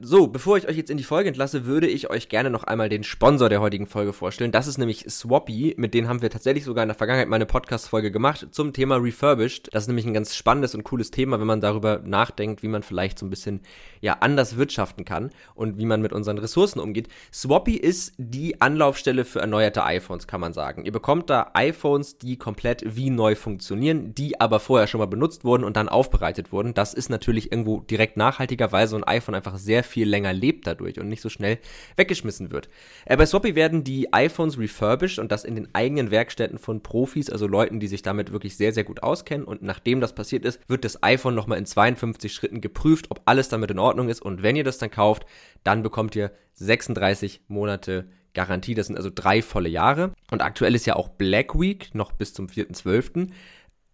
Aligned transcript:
So, 0.00 0.28
bevor 0.28 0.56
ich 0.56 0.68
euch 0.68 0.76
jetzt 0.76 0.90
in 0.90 0.96
die 0.96 1.02
Folge 1.02 1.26
entlasse, 1.26 1.66
würde 1.66 1.88
ich 1.88 2.08
euch 2.08 2.28
gerne 2.28 2.50
noch 2.50 2.62
einmal 2.62 2.88
den 2.88 3.02
Sponsor 3.02 3.48
der 3.48 3.60
heutigen 3.60 3.88
Folge 3.88 4.12
vorstellen. 4.12 4.52
Das 4.52 4.68
ist 4.68 4.78
nämlich 4.78 5.04
Swappy. 5.10 5.74
Mit 5.76 5.92
denen 5.92 6.06
haben 6.06 6.22
wir 6.22 6.30
tatsächlich 6.30 6.62
sogar 6.62 6.84
in 6.84 6.88
der 6.88 6.94
Vergangenheit 6.94 7.28
mal 7.28 7.34
eine 7.34 7.46
Podcast-Folge 7.46 8.12
gemacht 8.12 8.46
zum 8.52 8.72
Thema 8.72 8.94
Refurbished. 8.94 9.74
Das 9.74 9.82
ist 9.82 9.88
nämlich 9.88 10.06
ein 10.06 10.14
ganz 10.14 10.36
spannendes 10.36 10.76
und 10.76 10.84
cooles 10.84 11.10
Thema, 11.10 11.40
wenn 11.40 11.48
man 11.48 11.60
darüber 11.60 12.00
nachdenkt, 12.04 12.62
wie 12.62 12.68
man 12.68 12.84
vielleicht 12.84 13.18
so 13.18 13.26
ein 13.26 13.30
bisschen, 13.30 13.62
ja, 14.00 14.18
anders 14.20 14.56
wirtschaften 14.56 15.04
kann 15.04 15.30
und 15.56 15.78
wie 15.78 15.86
man 15.86 16.00
mit 16.00 16.12
unseren 16.12 16.38
Ressourcen 16.38 16.78
umgeht. 16.78 17.08
Swappy 17.32 17.74
ist 17.74 18.12
die 18.18 18.60
Anlaufstelle 18.60 19.24
für 19.24 19.40
erneuerte 19.40 19.82
iPhones, 19.82 20.28
kann 20.28 20.40
man 20.40 20.52
sagen. 20.52 20.84
Ihr 20.84 20.92
bekommt 20.92 21.28
da 21.28 21.50
iPhones, 21.54 22.18
die 22.18 22.36
komplett 22.36 22.84
wie 22.86 23.10
neu 23.10 23.34
funktionieren, 23.34 24.14
die 24.14 24.40
aber 24.40 24.60
vorher 24.60 24.86
schon 24.86 25.00
mal 25.00 25.06
benutzt 25.06 25.44
wurden 25.44 25.64
und 25.64 25.76
dann 25.76 25.88
aufbereitet 25.88 26.52
wurden. 26.52 26.72
Das 26.72 26.94
ist 26.94 27.10
natürlich 27.10 27.50
irgendwo 27.50 27.80
direkt 27.80 28.16
nachhaltiger, 28.16 28.70
weil 28.70 28.86
so 28.86 28.94
ein 28.94 29.02
iPhone 29.02 29.34
einfach 29.34 29.58
sehr 29.58 29.87
viel 29.88 30.08
länger 30.08 30.32
lebt 30.32 30.66
dadurch 30.66 31.00
und 31.00 31.08
nicht 31.08 31.22
so 31.22 31.28
schnell 31.28 31.58
weggeschmissen 31.96 32.52
wird. 32.52 32.68
Äh, 33.06 33.16
bei 33.16 33.26
Swappy 33.26 33.54
werden 33.54 33.82
die 33.82 34.12
iPhones 34.12 34.58
refurbished 34.58 35.18
und 35.18 35.32
das 35.32 35.44
in 35.44 35.54
den 35.54 35.68
eigenen 35.74 36.10
Werkstätten 36.10 36.58
von 36.58 36.82
Profis, 36.82 37.30
also 37.30 37.46
Leuten, 37.46 37.80
die 37.80 37.88
sich 37.88 38.02
damit 38.02 38.32
wirklich 38.32 38.56
sehr, 38.56 38.72
sehr 38.72 38.84
gut 38.84 39.02
auskennen. 39.02 39.46
Und 39.46 39.62
nachdem 39.62 40.00
das 40.00 40.14
passiert 40.14 40.44
ist, 40.44 40.60
wird 40.68 40.84
das 40.84 41.02
iPhone 41.02 41.34
nochmal 41.34 41.58
in 41.58 41.66
52 41.66 42.32
Schritten 42.32 42.60
geprüft, 42.60 43.10
ob 43.10 43.22
alles 43.24 43.48
damit 43.48 43.70
in 43.70 43.78
Ordnung 43.78 44.08
ist. 44.08 44.22
Und 44.22 44.42
wenn 44.42 44.56
ihr 44.56 44.64
das 44.64 44.78
dann 44.78 44.90
kauft, 44.90 45.26
dann 45.64 45.82
bekommt 45.82 46.14
ihr 46.14 46.30
36 46.54 47.42
Monate 47.48 48.08
Garantie. 48.34 48.74
Das 48.74 48.86
sind 48.86 48.96
also 48.96 49.10
drei 49.12 49.42
volle 49.42 49.68
Jahre. 49.68 50.12
Und 50.30 50.42
aktuell 50.42 50.74
ist 50.74 50.86
ja 50.86 50.96
auch 50.96 51.08
Black 51.08 51.58
Week, 51.58 51.94
noch 51.94 52.12
bis 52.12 52.34
zum 52.34 52.46
4.12. 52.46 53.30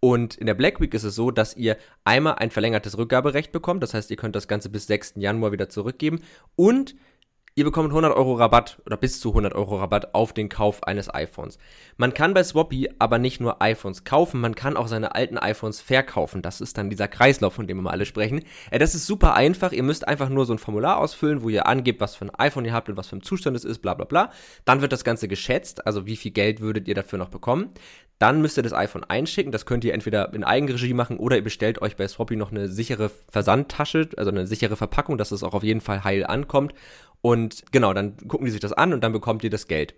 Und 0.05 0.35
in 0.35 0.45
der 0.45 0.53
Black 0.53 0.79
Week 0.79 0.93
ist 0.93 1.03
es 1.03 1.15
so, 1.15 1.31
dass 1.31 1.57
ihr 1.57 1.77
einmal 2.03 2.35
ein 2.35 2.51
verlängertes 2.51 2.95
Rückgaberecht 2.95 3.51
bekommt. 3.51 3.81
Das 3.81 3.95
heißt, 3.95 4.11
ihr 4.11 4.17
könnt 4.17 4.35
das 4.35 4.47
Ganze 4.47 4.69
bis 4.69 4.85
6. 4.85 5.13
Januar 5.15 5.51
wieder 5.51 5.67
zurückgeben. 5.67 6.21
Und 6.55 6.93
Ihr 7.57 7.63
bekommt 7.63 7.91
100 7.91 8.13
Euro 8.13 8.33
Rabatt 8.33 8.81
oder 8.85 8.97
bis 8.97 9.21
zu 9.21 9.29
100 9.29 9.55
Euro 9.55 9.77
Rabatt 9.77 10.13
auf 10.13 10.33
den 10.33 10.49
Kauf 10.49 10.83
eines 10.83 11.13
iPhones. 11.13 11.57
Man 11.95 12.13
kann 12.13 12.33
bei 12.33 12.43
Swappy 12.43 12.89
aber 12.99 13.17
nicht 13.17 13.39
nur 13.39 13.61
iPhones 13.61 14.03
kaufen, 14.03 14.41
man 14.41 14.55
kann 14.55 14.75
auch 14.75 14.89
seine 14.89 15.15
alten 15.15 15.37
iPhones 15.37 15.79
verkaufen. 15.79 16.41
Das 16.41 16.59
ist 16.59 16.77
dann 16.77 16.89
dieser 16.89 17.07
Kreislauf, 17.07 17.53
von 17.53 17.65
dem 17.65 17.77
wir 17.77 17.83
mal 17.83 17.91
alle 17.91 18.05
sprechen. 18.05 18.41
Äh, 18.71 18.79
das 18.79 18.93
ist 18.93 19.07
super 19.07 19.35
einfach. 19.35 19.71
Ihr 19.71 19.83
müsst 19.83 20.05
einfach 20.05 20.27
nur 20.27 20.45
so 20.45 20.51
ein 20.51 20.59
Formular 20.59 20.97
ausfüllen, 20.97 21.43
wo 21.43 21.47
ihr 21.47 21.65
angebt, 21.65 22.01
was 22.01 22.17
für 22.17 22.25
ein 22.25 22.35
iPhone 22.35 22.65
ihr 22.65 22.73
habt 22.73 22.89
und 22.89 22.97
was 22.97 23.07
für 23.07 23.15
ein 23.15 23.23
Zustand 23.23 23.55
es 23.55 23.63
ist, 23.63 23.79
bla 23.79 23.93
bla 23.93 24.03
bla. 24.03 24.31
Dann 24.65 24.81
wird 24.81 24.91
das 24.91 25.05
Ganze 25.05 25.29
geschätzt, 25.29 25.87
also 25.87 26.05
wie 26.05 26.17
viel 26.17 26.31
Geld 26.31 26.59
würdet 26.59 26.89
ihr 26.89 26.95
dafür 26.95 27.19
noch 27.19 27.29
bekommen. 27.29 27.69
Dann 28.19 28.41
müsst 28.41 28.57
ihr 28.57 28.63
das 28.63 28.73
iPhone 28.73 29.03
einschicken. 29.03 29.51
Das 29.51 29.65
könnt 29.65 29.83
ihr 29.83 29.93
entweder 29.93 30.33
in 30.33 30.43
Eigenregie 30.43 30.93
machen 30.93 31.17
oder 31.17 31.35
ihr 31.35 31.43
bestellt 31.43 31.81
euch 31.81 31.95
bei 31.97 32.07
Swappy 32.07 32.35
noch 32.35 32.51
eine 32.51 32.69
sichere 32.69 33.11
Versandtasche, 33.29 34.09
also 34.15 34.31
eine 34.31 34.47
sichere 34.47 34.75
Verpackung, 34.75 35.17
dass 35.17 35.31
es 35.31 35.43
auch 35.43 35.53
auf 35.53 35.63
jeden 35.63 35.81
Fall 35.81 36.03
heil 36.03 36.25
ankommt. 36.25 36.73
Und 37.25 37.63
genau, 37.71 37.91
dann 37.91 38.17
gucken 38.27 38.45
die 38.45 38.51
sich 38.51 38.61
das 38.61 38.71
an 38.71 38.93
und 38.93 39.03
dann 39.03 39.11
bekommt 39.11 39.43
ihr 39.43 39.49
das 39.49 39.65
Geld. 39.65 39.95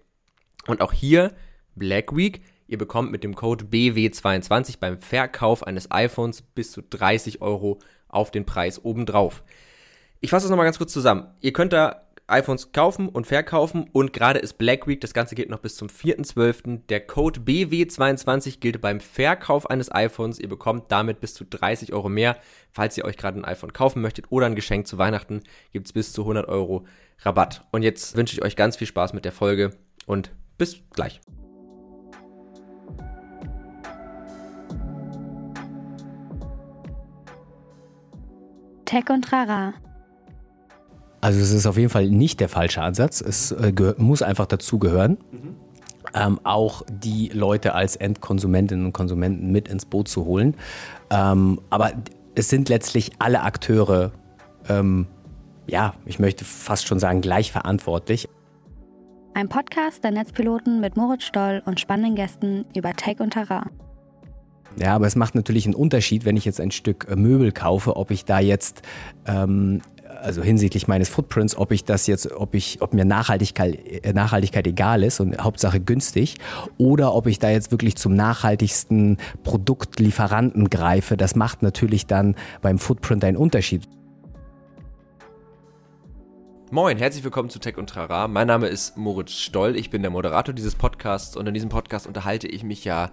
Und 0.65 0.79
auch 0.79 0.93
hier 0.93 1.33
Black 1.75 2.15
Week. 2.15 2.41
Ihr 2.67 2.77
bekommt 2.77 3.11
mit 3.11 3.21
dem 3.21 3.35
Code 3.35 3.65
BW22 3.65 4.79
beim 4.79 4.97
Verkauf 4.97 5.67
eines 5.67 5.91
iPhones 5.91 6.41
bis 6.41 6.71
zu 6.71 6.81
30 6.81 7.41
Euro 7.41 7.79
auf 8.07 8.31
den 8.31 8.45
Preis 8.45 8.81
obendrauf. 8.81 9.43
Ich 10.21 10.29
fasse 10.29 10.45
das 10.45 10.51
nochmal 10.51 10.67
ganz 10.67 10.77
kurz 10.77 10.93
zusammen. 10.93 11.27
Ihr 11.41 11.51
könnt 11.51 11.73
da 11.73 12.07
iPhones 12.27 12.71
kaufen 12.71 13.09
und 13.09 13.27
verkaufen 13.27 13.89
und 13.91 14.13
gerade 14.13 14.39
ist 14.39 14.57
Black 14.57 14.87
Week, 14.87 15.01
das 15.01 15.13
Ganze 15.13 15.35
geht 15.35 15.49
noch 15.49 15.59
bis 15.59 15.75
zum 15.75 15.89
4.12. 15.89 16.85
Der 16.87 17.01
Code 17.01 17.41
BW22 17.41 18.61
gilt 18.61 18.79
beim 18.79 19.01
Verkauf 19.01 19.69
eines 19.69 19.93
iPhones. 19.93 20.39
Ihr 20.39 20.47
bekommt 20.47 20.93
damit 20.93 21.19
bis 21.19 21.33
zu 21.33 21.43
30 21.43 21.91
Euro 21.91 22.07
mehr. 22.07 22.37
Falls 22.71 22.97
ihr 22.97 23.03
euch 23.03 23.17
gerade 23.17 23.37
ein 23.37 23.45
iPhone 23.45 23.73
kaufen 23.73 24.01
möchtet 24.01 24.25
oder 24.29 24.45
ein 24.45 24.55
Geschenk 24.55 24.87
zu 24.87 24.97
Weihnachten, 24.97 25.41
gibt 25.73 25.87
es 25.87 25.93
bis 25.93 26.13
zu 26.13 26.21
100 26.21 26.47
Euro 26.47 26.85
Rabatt. 27.19 27.65
Und 27.71 27.83
jetzt 27.83 28.15
wünsche 28.15 28.35
ich 28.35 28.43
euch 28.43 28.55
ganz 28.55 28.77
viel 28.77 28.87
Spaß 28.87 29.13
mit 29.13 29.25
der 29.25 29.31
Folge 29.31 29.71
und 30.05 30.31
bis 30.57 30.77
gleich. 30.93 31.21
Tech 38.85 39.09
und 39.09 39.23
Trara 39.23 39.73
also 41.21 41.39
es 41.39 41.51
ist 41.51 41.65
auf 41.65 41.77
jeden 41.77 41.89
Fall 41.89 42.09
nicht 42.09 42.39
der 42.39 42.49
falsche 42.49 42.81
Ansatz. 42.81 43.21
Es 43.21 43.51
äh, 43.51 43.73
muss 43.97 44.21
einfach 44.21 44.45
dazugehören. 44.45 45.17
Mhm. 45.31 45.55
Ähm, 46.13 46.39
auch 46.43 46.83
die 46.89 47.29
Leute 47.33 47.75
als 47.75 47.95
Endkonsumentinnen 47.97 48.85
und 48.85 48.93
Konsumenten 48.93 49.51
mit 49.51 49.67
ins 49.67 49.85
Boot 49.85 50.07
zu 50.07 50.25
holen. 50.25 50.55
Ähm, 51.09 51.59
aber 51.69 51.91
es 52.35 52.49
sind 52.49 52.69
letztlich 52.69 53.11
alle 53.19 53.41
Akteure, 53.41 54.11
ähm, 54.69 55.07
ja, 55.67 55.93
ich 56.05 56.19
möchte 56.19 56.45
fast 56.45 56.87
schon 56.87 56.99
sagen, 56.99 57.21
gleich 57.21 57.51
verantwortlich. 57.51 58.27
Ein 59.33 59.49
Podcast 59.49 60.03
der 60.03 60.11
Netzpiloten 60.11 60.79
mit 60.79 60.97
Moritz 60.97 61.25
Stoll 61.25 61.61
und 61.65 61.79
spannenden 61.79 62.15
Gästen 62.15 62.65
über 62.75 62.93
Tech 62.93 63.19
und 63.19 63.31
Terrain. 63.33 63.69
Ja, 64.79 64.95
aber 64.95 65.07
es 65.07 65.15
macht 65.15 65.35
natürlich 65.35 65.65
einen 65.65 65.75
Unterschied, 65.75 66.25
wenn 66.25 66.37
ich 66.37 66.45
jetzt 66.45 66.61
ein 66.61 66.71
Stück 66.71 67.07
äh, 67.09 67.15
Möbel 67.15 67.51
kaufe, 67.51 67.95
ob 67.95 68.11
ich 68.11 68.25
da 68.25 68.39
jetzt 68.39 68.81
ähm, 69.25 69.81
also 70.21 70.41
hinsichtlich 70.41 70.87
meines 70.87 71.09
Footprints, 71.09 71.57
ob 71.57 71.71
ich 71.71 71.83
das 71.83 72.07
jetzt, 72.07 72.31
ob 72.31 72.55
ich, 72.55 72.81
ob 72.81 72.93
mir 72.93 73.05
Nachhaltigkeit, 73.05 74.03
äh, 74.03 74.13
Nachhaltigkeit 74.13 74.67
egal 74.67 75.03
ist 75.03 75.19
und 75.19 75.37
Hauptsache 75.37 75.79
günstig, 75.79 76.35
oder 76.77 77.13
ob 77.13 77.27
ich 77.27 77.39
da 77.39 77.49
jetzt 77.49 77.71
wirklich 77.71 77.95
zum 77.95 78.15
nachhaltigsten 78.15 79.17
Produktlieferanten 79.43 80.69
greife, 80.69 81.17
das 81.17 81.35
macht 81.35 81.63
natürlich 81.63 82.05
dann 82.05 82.35
beim 82.61 82.79
Footprint 82.79 83.23
einen 83.23 83.37
Unterschied. 83.37 83.87
Moin, 86.69 86.97
herzlich 86.97 87.23
willkommen 87.23 87.49
zu 87.49 87.59
Tech 87.59 87.77
und 87.77 87.89
Trara. 87.89 88.27
Mein 88.27 88.47
Name 88.47 88.67
ist 88.67 88.97
Moritz 88.97 89.31
Stoll, 89.31 89.77
ich 89.77 89.89
bin 89.89 90.01
der 90.01 90.11
Moderator 90.11 90.53
dieses 90.53 90.75
Podcasts 90.75 91.37
und 91.37 91.47
in 91.47 91.53
diesem 91.53 91.69
Podcast 91.69 92.05
unterhalte 92.05 92.45
ich 92.45 92.61
mich 92.61 92.83
ja 92.83 93.09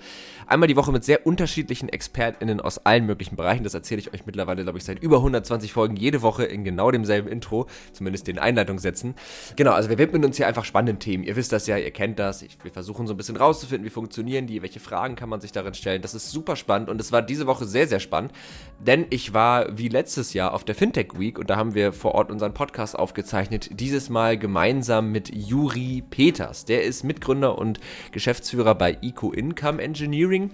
einmal 0.48 0.66
die 0.66 0.74
Woche 0.74 0.90
mit 0.90 1.04
sehr 1.04 1.24
unterschiedlichen 1.24 1.88
ExpertInnen 1.88 2.60
aus 2.60 2.84
allen 2.84 3.06
möglichen 3.06 3.36
Bereichen. 3.36 3.62
Das 3.62 3.74
erzähle 3.74 4.00
ich 4.00 4.12
euch 4.12 4.26
mittlerweile, 4.26 4.64
glaube 4.64 4.78
ich, 4.78 4.84
seit 4.84 5.00
über 5.00 5.18
120 5.18 5.72
Folgen 5.72 5.94
jede 5.94 6.20
Woche 6.20 6.42
in 6.42 6.64
genau 6.64 6.90
demselben 6.90 7.28
Intro, 7.28 7.68
zumindest 7.92 8.26
den 8.26 8.40
Einleitungssätzen. 8.40 9.14
Genau, 9.54 9.70
also 9.70 9.88
wir 9.88 9.98
widmen 9.98 10.24
uns 10.24 10.36
hier 10.36 10.48
einfach 10.48 10.64
spannenden 10.64 10.98
Themen. 10.98 11.22
Ihr 11.22 11.36
wisst 11.36 11.52
das 11.52 11.68
ja, 11.68 11.76
ihr 11.76 11.92
kennt 11.92 12.18
das. 12.18 12.42
Ich, 12.42 12.58
wir 12.64 12.72
versuchen 12.72 13.06
so 13.06 13.14
ein 13.14 13.16
bisschen 13.16 13.36
rauszufinden, 13.36 13.86
wie 13.86 13.90
funktionieren 13.90 14.48
die, 14.48 14.62
welche 14.62 14.80
Fragen 14.80 15.14
kann 15.14 15.28
man 15.28 15.40
sich 15.40 15.52
darin 15.52 15.74
stellen. 15.74 16.02
Das 16.02 16.14
ist 16.14 16.32
super 16.32 16.56
spannend 16.56 16.88
und 16.88 17.00
es 17.00 17.12
war 17.12 17.22
diese 17.22 17.46
Woche 17.46 17.66
sehr, 17.66 17.86
sehr 17.86 18.00
spannend, 18.00 18.32
denn 18.80 19.06
ich 19.10 19.32
war 19.32 19.78
wie 19.78 19.88
letztes 19.88 20.34
Jahr 20.34 20.54
auf 20.54 20.64
der 20.64 20.74
Fintech 20.74 21.16
Week 21.16 21.38
und 21.38 21.50
da 21.50 21.56
haben 21.56 21.76
wir 21.76 21.92
vor 21.92 22.16
Ort 22.16 22.32
unseren 22.32 22.52
Podcast 22.52 22.98
aufgezeichnet 22.98 23.43
aufgezeichnet, 23.44 23.80
dieses 23.80 24.08
Mal 24.08 24.38
gemeinsam 24.38 25.12
mit 25.12 25.34
Juri 25.34 26.02
Peters. 26.08 26.64
Der 26.64 26.84
ist 26.84 27.04
Mitgründer 27.04 27.58
und 27.58 27.78
Geschäftsführer 28.12 28.74
bei 28.74 28.98
Eco 29.02 29.32
Income 29.32 29.82
Engineering. 29.82 30.50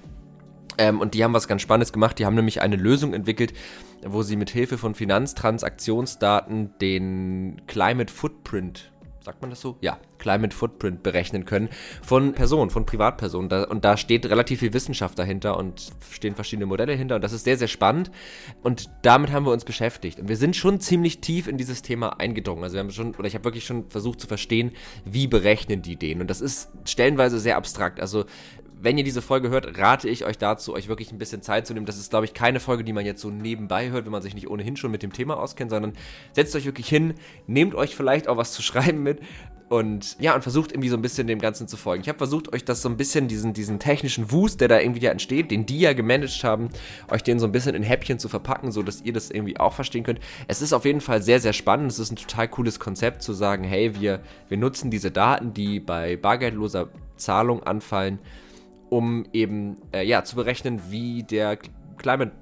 Ähm, 0.78 1.01
und 1.01 1.15
die 1.15 1.23
haben 1.23 1.34
was 1.34 1.47
ganz 1.47 1.62
Spannendes 1.62 1.93
gemacht. 1.93 2.19
Die 2.19 2.27
haben 2.27 2.34
nämlich 2.34 2.62
eine 2.62 2.77
Lösung 2.77 3.15
entwickelt, 3.15 3.53
wo 4.05 4.23
sie 4.23 4.37
mit 4.37 4.51
Hilfe 4.51 4.78
von 4.78 4.95
Finanztransaktionsdaten 4.95 6.75
den 6.81 7.62
Climate 7.67 8.12
Footprint 8.12 8.91
sagt 9.22 9.43
man 9.43 9.51
das 9.51 9.61
so? 9.61 9.77
Ja, 9.81 9.99
Climate 10.21 10.55
Footprint 10.55 11.03
berechnen 11.03 11.45
können 11.45 11.69
von 12.03 12.33
Personen, 12.33 12.71
von 12.71 12.87
Privatpersonen. 12.87 13.65
Und 13.65 13.85
da 13.85 13.97
steht 13.97 14.27
relativ 14.27 14.61
viel 14.61 14.73
Wissenschaft 14.73 15.19
dahinter 15.19 15.57
und 15.57 15.91
stehen 16.13 16.37
verschiedene 16.37 16.67
Modelle 16.67 16.93
hinter. 16.93 17.17
Und 17.17 17.23
das 17.23 17.33
ist 17.33 17.45
sehr, 17.45 17.57
sehr 17.57 17.69
spannend. 17.69 18.13
Und 18.63 18.89
damit 19.03 19.33
haben 19.33 19.45
wir 19.45 19.53
uns 19.53 19.65
beschäftigt. 19.65 20.21
Und 20.21 20.29
wir 20.29 20.37
sind 20.37 20.55
schon 20.55 20.81
ziemlich 20.81 21.21
tief 21.21 21.49
in 21.49 21.59
dieses 21.59 21.83
Thema 21.83 22.21
eingedrungen. 22.21 22.63
Also 22.63 22.75
wir 22.75 22.81
haben 22.81 22.91
schon, 22.91 23.15
oder 23.17 23.27
ich 23.27 23.35
habe 23.35 23.45
wirklich 23.45 23.65
schon 23.65 23.91
versucht 23.91 24.21
zu 24.21 24.29
verstehen, 24.29 24.73
wie 25.05 25.27
berechnen 25.27 25.83
die 25.83 25.97
den. 25.97 26.21
Und 26.21 26.29
das 26.29 26.41
ist 26.41 26.71
stellenweise 26.85 27.41
sehr 27.41 27.57
abstrakt. 27.57 28.01
Also 28.01 28.27
wenn 28.83 28.97
ihr 28.97 29.05
diese 29.05 29.21
Folge 29.21 29.51
hört, 29.51 29.79
rate 29.79 30.09
ich 30.09 30.25
euch 30.25 30.39
dazu, 30.39 30.73
euch 30.73 30.89
wirklich 30.89 31.13
ein 31.13 31.19
bisschen 31.19 31.43
Zeit 31.43 31.67
zu 31.67 31.75
nehmen. 31.75 31.87
Das 31.87 31.99
ist, 31.99 32.11
glaube 32.11 32.25
ich, 32.25 32.35
keine 32.35 32.61
Folge, 32.61 32.83
die 32.83 32.93
man 32.93 33.05
jetzt 33.05 33.21
so 33.21 33.31
nebenbei 33.31 33.91
hört, 33.91 34.07
wenn 34.07 34.13
man 34.13 34.23
sich 34.23 34.35
nicht 34.35 34.49
ohnehin 34.49 34.77
schon 34.77 34.91
mit 34.91 35.03
dem 35.03 35.13
Thema 35.13 35.39
auskennt, 35.39 35.71
sondern 35.71 35.93
setzt 36.33 36.57
euch 36.57 36.65
wirklich 36.65 36.89
hin, 36.89 37.15
nehmt 37.47 37.75
euch 37.75 37.95
vielleicht 37.95 38.27
auch 38.27 38.39
was 38.39 38.53
zu 38.53 38.63
schreiben 38.63 39.03
mit 39.03 39.21
und 39.71 40.17
ja, 40.19 40.34
und 40.34 40.43
versucht 40.43 40.72
irgendwie 40.72 40.89
so 40.89 40.97
ein 40.97 41.03
bisschen 41.03 41.28
dem 41.28 41.39
Ganzen 41.39 41.69
zu 41.69 41.77
folgen. 41.77 42.03
Ich 42.03 42.09
habe 42.09 42.19
versucht, 42.19 42.53
euch 42.53 42.65
das 42.65 42.83
so 42.83 42.89
ein 42.89 42.97
bisschen, 42.97 43.28
diesen, 43.28 43.53
diesen 43.53 43.78
technischen 43.78 44.33
Wust, 44.33 44.61
der 44.61 44.67
da 44.67 44.81
irgendwie 44.81 45.01
ja 45.01 45.13
entsteht, 45.13 45.53
den 45.53 45.65
die 45.65 45.78
ja 45.78 45.93
gemanagt 45.93 46.43
haben, 46.43 46.71
euch 47.09 47.22
den 47.22 47.39
so 47.39 47.47
ein 47.47 47.53
bisschen 47.53 47.77
in 47.77 47.84
Häppchen 47.84 48.19
zu 48.19 48.28
verpacken, 48.28 48.72
so 48.72 48.83
dass 48.83 49.01
ihr 49.03 49.13
das 49.13 49.31
irgendwie 49.31 49.61
auch 49.61 49.72
verstehen 49.72 50.03
könnt. 50.03 50.19
Es 50.49 50.61
ist 50.61 50.72
auf 50.72 50.84
jeden 50.84 51.01
Fall 51.01 51.22
sehr, 51.22 51.39
sehr 51.39 51.53
spannend. 51.53 51.93
Es 51.93 52.01
ist 52.01 52.11
ein 52.11 52.17
total 52.17 52.49
cooles 52.49 52.81
Konzept 52.81 53.22
zu 53.22 53.33
sagen, 53.33 53.63
hey, 53.63 53.95
wir, 53.95 54.22
wir 54.49 54.59
nutzen 54.59 54.91
diese 54.91 55.13
Daten, 55.13 55.55
die 55.55 55.78
bei 55.78 56.16
bargeldloser 56.16 56.89
Zahlung 57.16 57.63
anfallen, 57.63 58.19
um 58.89 59.25
eben 59.33 59.77
äh, 59.93 60.05
ja, 60.05 60.25
zu 60.25 60.34
berechnen, 60.34 60.81
wie 60.91 61.23
der 61.23 61.59
Climate 61.97 62.33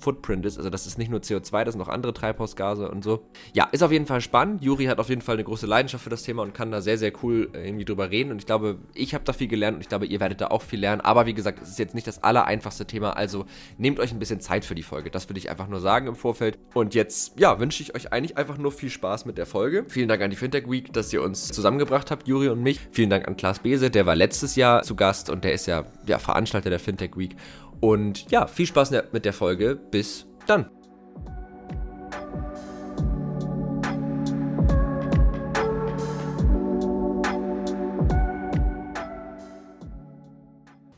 Footprint 0.00 0.46
ist. 0.46 0.56
Also 0.56 0.70
das 0.70 0.86
ist 0.86 0.98
nicht 0.98 1.10
nur 1.10 1.20
CO2, 1.20 1.64
das 1.64 1.74
sind 1.74 1.78
noch 1.78 1.88
andere 1.88 2.12
Treibhausgase 2.12 2.90
und 2.90 3.04
so. 3.04 3.26
Ja, 3.52 3.68
ist 3.72 3.82
auf 3.82 3.92
jeden 3.92 4.06
Fall 4.06 4.20
spannend. 4.20 4.64
Juri 4.64 4.86
hat 4.86 4.98
auf 4.98 5.08
jeden 5.08 5.20
Fall 5.20 5.36
eine 5.36 5.44
große 5.44 5.66
Leidenschaft 5.66 6.04
für 6.04 6.10
das 6.10 6.22
Thema 6.22 6.42
und 6.42 6.54
kann 6.54 6.70
da 6.70 6.80
sehr, 6.80 6.98
sehr 6.98 7.12
cool 7.22 7.50
äh, 7.52 7.66
irgendwie 7.66 7.84
drüber 7.84 8.10
reden. 8.10 8.30
Und 8.30 8.38
ich 8.38 8.46
glaube, 8.46 8.78
ich 8.94 9.14
habe 9.14 9.24
da 9.24 9.32
viel 9.32 9.48
gelernt 9.48 9.76
und 9.76 9.80
ich 9.82 9.88
glaube, 9.88 10.06
ihr 10.06 10.20
werdet 10.20 10.40
da 10.40 10.48
auch 10.48 10.62
viel 10.62 10.80
lernen. 10.80 11.00
Aber 11.00 11.26
wie 11.26 11.34
gesagt, 11.34 11.60
es 11.62 11.68
ist 11.68 11.78
jetzt 11.78 11.94
nicht 11.94 12.06
das 12.06 12.22
allereinfachste 12.22 12.86
Thema. 12.86 13.10
Also 13.10 13.46
nehmt 13.78 14.00
euch 14.00 14.12
ein 14.12 14.18
bisschen 14.18 14.40
Zeit 14.40 14.64
für 14.64 14.74
die 14.74 14.82
Folge. 14.82 15.10
Das 15.10 15.28
würde 15.28 15.38
ich 15.38 15.50
einfach 15.50 15.68
nur 15.68 15.80
sagen 15.80 16.06
im 16.06 16.16
Vorfeld. 16.16 16.58
Und 16.74 16.94
jetzt, 16.94 17.38
ja, 17.38 17.58
wünsche 17.60 17.82
ich 17.82 17.94
euch 17.94 18.12
eigentlich 18.12 18.36
einfach 18.36 18.58
nur 18.58 18.72
viel 18.72 18.90
Spaß 18.90 19.26
mit 19.26 19.38
der 19.38 19.46
Folge. 19.46 19.84
Vielen 19.88 20.08
Dank 20.08 20.22
an 20.22 20.30
die 20.30 20.36
Fintech 20.36 20.70
Week, 20.70 20.92
dass 20.92 21.12
ihr 21.12 21.22
uns 21.22 21.48
zusammengebracht 21.48 22.10
habt, 22.10 22.26
Juri 22.26 22.48
und 22.48 22.62
mich. 22.62 22.80
Vielen 22.92 23.10
Dank 23.10 23.28
an 23.28 23.36
Klaas 23.36 23.60
Bese, 23.60 23.90
der 23.90 24.06
war 24.06 24.16
letztes 24.16 24.56
Jahr 24.56 24.82
zu 24.82 24.94
Gast 24.94 25.30
und 25.30 25.44
der 25.44 25.52
ist 25.52 25.66
ja 25.66 25.84
der 26.06 26.18
Veranstalter 26.18 26.70
der 26.70 26.80
Fintech 26.80 27.16
Week. 27.16 27.36
Und 27.80 28.30
ja, 28.30 28.46
viel 28.46 28.66
Spaß 28.66 28.92
mit 29.12 29.24
der 29.24 29.32
Folge. 29.32 29.76
Bis 29.90 30.26
dann. 30.46 30.70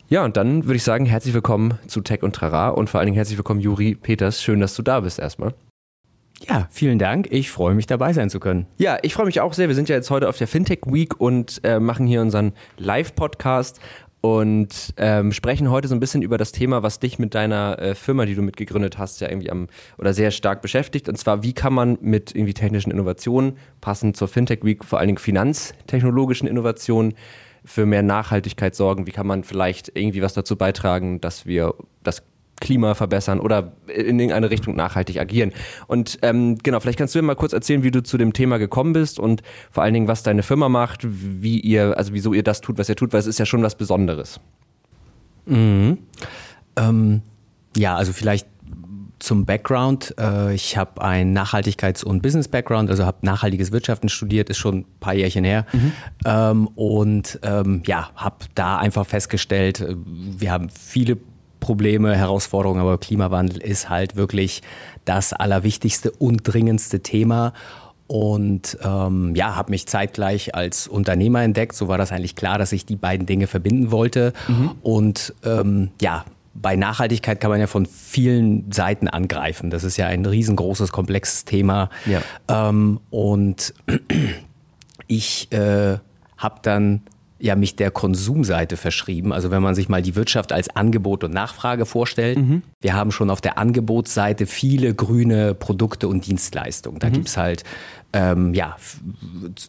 Ja, 0.08 0.25
und 0.26 0.37
dann 0.37 0.64
würde 0.64 0.76
ich 0.76 0.82
sagen, 0.82 1.06
herzlich 1.06 1.32
willkommen 1.32 1.79
zu 1.87 2.02
Tech 2.02 2.23
und 2.23 2.34
Trara 2.34 2.69
und 2.69 2.90
vor 2.90 3.00
allen 3.00 3.06
Dingen 3.06 3.17
herzlich 3.17 3.38
willkommen, 3.38 3.61
Juri 3.61 3.94
Peters. 3.94 4.43
Schön, 4.43 4.61
dass 4.61 4.75
du 4.75 4.82
da 4.82 5.00
bist 5.00 5.19
erstmal. 5.19 5.55
Ja, 6.46 6.69
vielen 6.70 6.99
Dank. 6.99 7.28
Ich 7.31 7.50
freue 7.50 7.75
mich 7.75 7.87
dabei 7.87 8.12
sein 8.12 8.28
zu 8.28 8.38
können. 8.38 8.67
Ja, 8.76 8.99
ich 9.00 9.14
freue 9.14 9.25
mich 9.25 9.40
auch 9.40 9.55
sehr. 9.55 9.69
Wir 9.69 9.75
sind 9.75 9.88
ja 9.88 9.96
jetzt 9.96 10.11
heute 10.11 10.28
auf 10.28 10.37
der 10.37 10.49
Fintech 10.49 10.81
Week 10.85 11.19
und 11.19 11.62
äh, 11.64 11.81
machen 11.81 12.06
hier 12.06 12.20
unseren 12.20 12.52
Live-Podcast 12.76 13.81
und 14.22 14.94
ähm, 14.98 15.32
sprechen 15.32 15.69
heute 15.69 15.88
so 15.88 15.96
ein 15.96 16.00
bisschen 16.00 16.22
über 16.22 16.38
das 16.38 16.52
Thema, 16.52 16.84
was 16.84 17.00
dich 17.00 17.19
mit 17.19 17.34
deiner 17.34 17.78
äh, 17.80 17.94
Firma, 17.96 18.24
die 18.24 18.36
du 18.36 18.42
mitgegründet 18.42 18.96
hast, 18.96 19.20
ja 19.20 19.28
irgendwie 19.28 19.50
am 19.50 19.66
oder 19.98 20.14
sehr 20.14 20.30
stark 20.30 20.62
beschäftigt. 20.62 21.08
Und 21.08 21.19
zwar, 21.19 21.42
wie 21.42 21.52
kann 21.52 21.74
man 21.74 21.98
mit 22.00 22.32
irgendwie 22.32 22.54
technischen 22.54 22.92
Innovationen, 22.92 23.58
passend 23.80 24.16
zur 24.16 24.28
Fintech 24.28 24.60
Week, 24.62 24.84
vor 24.84 25.00
allen 25.00 25.08
Dingen 25.08 25.19
finanztechnologischen 25.19 26.46
Innovationen, 26.46 27.14
für 27.64 27.84
mehr 27.84 28.02
Nachhaltigkeit 28.02 28.76
sorgen? 28.76 29.08
Wie 29.08 29.12
kann 29.12 29.26
man 29.26 29.42
vielleicht 29.42 29.90
irgendwie 29.96 30.22
was 30.22 30.34
dazu 30.34 30.54
beitragen, 30.56 31.20
dass 31.20 31.44
wir 31.44 31.75
das 32.04 32.22
Klima 32.62 32.94
verbessern 32.94 33.41
oder 33.41 33.73
in 33.88 34.20
irgendeine 34.20 34.50
Richtung 34.50 34.76
nachhaltig 34.76 35.19
agieren. 35.20 35.53
Und 35.88 36.19
ähm, 36.23 36.59
genau, 36.59 36.79
vielleicht 36.79 36.99
kannst 36.99 37.14
du 37.14 37.19
mir 37.19 37.26
mal 37.26 37.35
kurz 37.35 37.53
erzählen, 37.53 37.82
wie 37.82 37.91
du 37.91 38.03
zu 38.03 38.17
dem 38.17 38.32
Thema 38.32 38.59
gekommen 38.59 38.93
bist 38.93 39.19
und 39.19 39.43
vor 39.70 39.82
allen 39.82 39.93
Dingen, 39.93 40.06
was 40.06 40.23
deine 40.23 40.44
Firma 40.44 40.69
macht, 40.69 41.00
wie 41.03 41.59
ihr, 41.59 41.99
also 41.99 42.14
wieso 42.14 42.32
ihr 42.32 42.44
das 42.44 42.61
tut, 42.61 42.79
was 42.79 42.88
ihr 42.88 42.94
tut, 42.94 43.12
weil 43.12 43.20
es 43.20 43.26
ist 43.26 43.38
ja 43.38 43.47
schon 43.47 43.62
was 43.62 43.75
Besonderes. 43.75 44.38
Mhm. 45.44 45.99
Ähm, 46.76 47.23
ja, 47.76 47.97
also 47.97 48.12
vielleicht 48.12 48.47
zum 49.19 49.44
Background. 49.44 50.14
Äh, 50.20 50.55
ich 50.55 50.76
habe 50.76 51.03
einen 51.03 51.37
Nachhaltigkeits- 51.37 52.05
und 52.05 52.23
Business-Background, 52.23 52.91
also 52.91 53.05
habe 53.05 53.19
nachhaltiges 53.23 53.73
Wirtschaften 53.73 54.09
studiert, 54.09 54.50
ist 54.50 54.59
schon 54.59 54.79
ein 54.79 54.87
paar 55.00 55.14
Jährchen 55.14 55.44
her. 55.44 55.67
Mhm. 55.73 55.93
Ähm, 56.25 56.67
und 56.76 57.41
ähm, 57.43 57.82
ja, 57.87 58.11
habe 58.14 58.37
da 58.55 58.79
einfach 58.79 59.05
festgestellt, 59.05 59.81
äh, 59.81 59.97
wir 59.97 60.53
haben 60.53 60.69
viele 60.69 61.19
Probleme, 61.62 62.17
Herausforderungen, 62.17 62.81
aber 62.81 62.99
Klimawandel 62.99 63.62
ist 63.62 63.88
halt 63.88 64.17
wirklich 64.17 64.62
das 65.05 65.32
allerwichtigste 65.32 66.11
und 66.11 66.43
dringendste 66.43 67.00
Thema. 67.00 67.55
Und 68.09 68.76
ähm, 68.82 69.35
ja, 69.37 69.55
habe 69.55 69.70
mich 69.70 69.87
zeitgleich 69.87 70.56
als 70.56 70.88
Unternehmer 70.88 71.43
entdeckt. 71.43 71.76
So 71.76 71.87
war 71.87 71.99
das 71.99 72.11
eigentlich 72.11 72.35
klar, 72.35 72.59
dass 72.59 72.73
ich 72.73 72.85
die 72.85 72.97
beiden 72.97 73.26
Dinge 73.26 73.47
verbinden 73.47 73.93
wollte. 73.93 74.32
Mhm. 74.49 74.73
Und 74.82 75.35
ähm, 75.44 75.93
ja, 76.00 76.25
bei 76.53 76.75
Nachhaltigkeit 76.75 77.41
kann 77.41 77.50
man 77.50 77.61
ja 77.61 77.69
von 77.69 77.87
vielen 77.87 78.70
Seiten 78.73 79.06
angreifen. 79.06 79.70
Das 79.70 79.85
ist 79.85 79.97
ja 79.97 80.09
ein 80.09 80.26
riesengroßes, 80.26 80.91
komplexes 80.91 81.44
Thema. 81.44 81.91
Ja. 82.05 82.23
Ähm, 82.49 82.99
und 83.11 83.73
ich 85.06 85.50
äh, 85.53 85.99
habe 86.37 86.56
dann 86.62 87.03
ja 87.42 87.56
mich 87.56 87.74
der 87.74 87.90
Konsumseite 87.90 88.76
verschrieben. 88.76 89.32
Also 89.32 89.50
wenn 89.50 89.62
man 89.62 89.74
sich 89.74 89.88
mal 89.88 90.00
die 90.00 90.14
Wirtschaft 90.14 90.52
als 90.52 90.74
Angebot 90.76 91.24
und 91.24 91.34
Nachfrage 91.34 91.86
vorstellt, 91.86 92.38
mhm. 92.38 92.62
wir 92.80 92.94
haben 92.94 93.10
schon 93.10 93.30
auf 93.30 93.40
der 93.40 93.58
Angebotsseite 93.58 94.46
viele 94.46 94.94
grüne 94.94 95.52
Produkte 95.54 96.06
und 96.06 96.24
Dienstleistungen. 96.24 97.00
Da 97.00 97.08
mhm. 97.08 97.12
gibt 97.14 97.28
es 97.28 97.36
halt 97.36 97.64
ähm, 98.12 98.54
ja, 98.54 98.76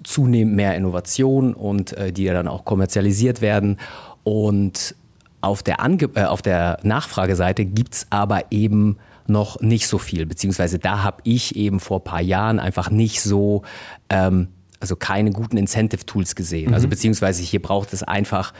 zunehmend 0.03 0.55
mehr 0.55 0.75
Innovation 0.75 1.55
und 1.55 1.93
äh, 1.93 2.13
die 2.13 2.25
ja 2.25 2.33
dann 2.33 2.47
auch 2.47 2.63
kommerzialisiert 2.63 3.41
werden. 3.41 3.79
Und 4.23 4.95
auf 5.41 5.63
der, 5.63 5.79
Ange 5.79 6.11
äh, 6.13 6.25
auf 6.25 6.43
der 6.43 6.77
Nachfrageseite 6.83 7.65
gibt 7.65 7.95
es 7.95 8.07
aber 8.11 8.51
eben 8.51 8.97
noch 9.25 9.61
nicht 9.61 9.87
so 9.87 9.97
viel, 9.97 10.27
beziehungsweise 10.27 10.77
da 10.77 11.01
habe 11.01 11.21
ich 11.23 11.55
eben 11.55 11.79
vor 11.79 12.01
ein 12.01 12.03
paar 12.03 12.21
Jahren 12.21 12.59
einfach 12.59 12.91
nicht 12.91 13.21
so 13.21 13.63
ähm, 14.09 14.49
also 14.83 14.95
keine 14.95 15.31
guten 15.31 15.57
Incentive-Tools 15.57 16.35
gesehen. 16.35 16.67
Also 16.67 16.69
mhm. 16.69 16.83
Also 16.83 16.87
beziehungsweise 16.89 17.41
hier 17.41 17.61
braucht 17.61 17.93
es 17.93 18.03
einfach 18.03 18.53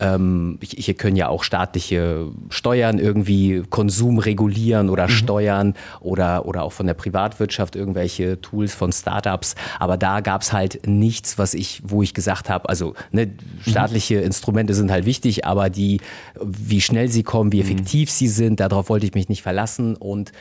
ähm, 0.00 0.58
hier 0.62 0.94
können 0.94 1.16
ja 1.16 1.28
auch 1.28 1.44
staatliche 1.44 2.28
Steuern 2.48 2.98
irgendwie 2.98 3.62
Konsum 3.68 4.18
regulieren 4.18 4.88
oder 4.88 5.04
mhm. 5.04 5.10
steuern 5.10 5.74
oder, 6.00 6.46
oder 6.46 6.62
auch 6.62 6.72
von 6.72 6.86
der 6.86 6.94
Privatwirtschaft 6.94 7.76
irgendwelche 7.76 8.40
Tools 8.40 8.74
von 8.74 8.92
Startups. 8.92 9.54
Aber 9.78 9.98
da 9.98 10.20
gab 10.20 10.40
es 10.42 10.52
halt 10.52 10.86
nichts, 10.86 11.38
was 11.38 11.54
ich, 11.54 11.82
wo 11.84 12.02
ich 12.02 12.14
gesagt 12.14 12.48
habe, 12.48 12.68
also 12.68 12.94
ne, 13.12 13.26
mhm. 13.26 13.70
staatliche 13.70 14.16
mhm. 14.16 14.24
Instrumente 14.24 14.74
sind 14.74 14.90
halt 14.90 15.04
wichtig, 15.04 15.44
aber 15.44 15.68
die, 15.68 16.00
wie 16.42 16.80
schnell 16.80 17.08
sie 17.08 17.22
kommen, 17.22 17.52
wie 17.52 17.62
mhm. 17.62 17.70
effektiv 17.70 18.08
mhm. 18.08 18.12
sie 18.12 18.28
sind, 18.28 18.60
darauf 18.60 18.88
wollte 18.88 19.04
ich 19.04 19.14
mich 19.14 19.28
nicht 19.28 19.42
verlassen. 19.42 19.96
Und 19.96 20.32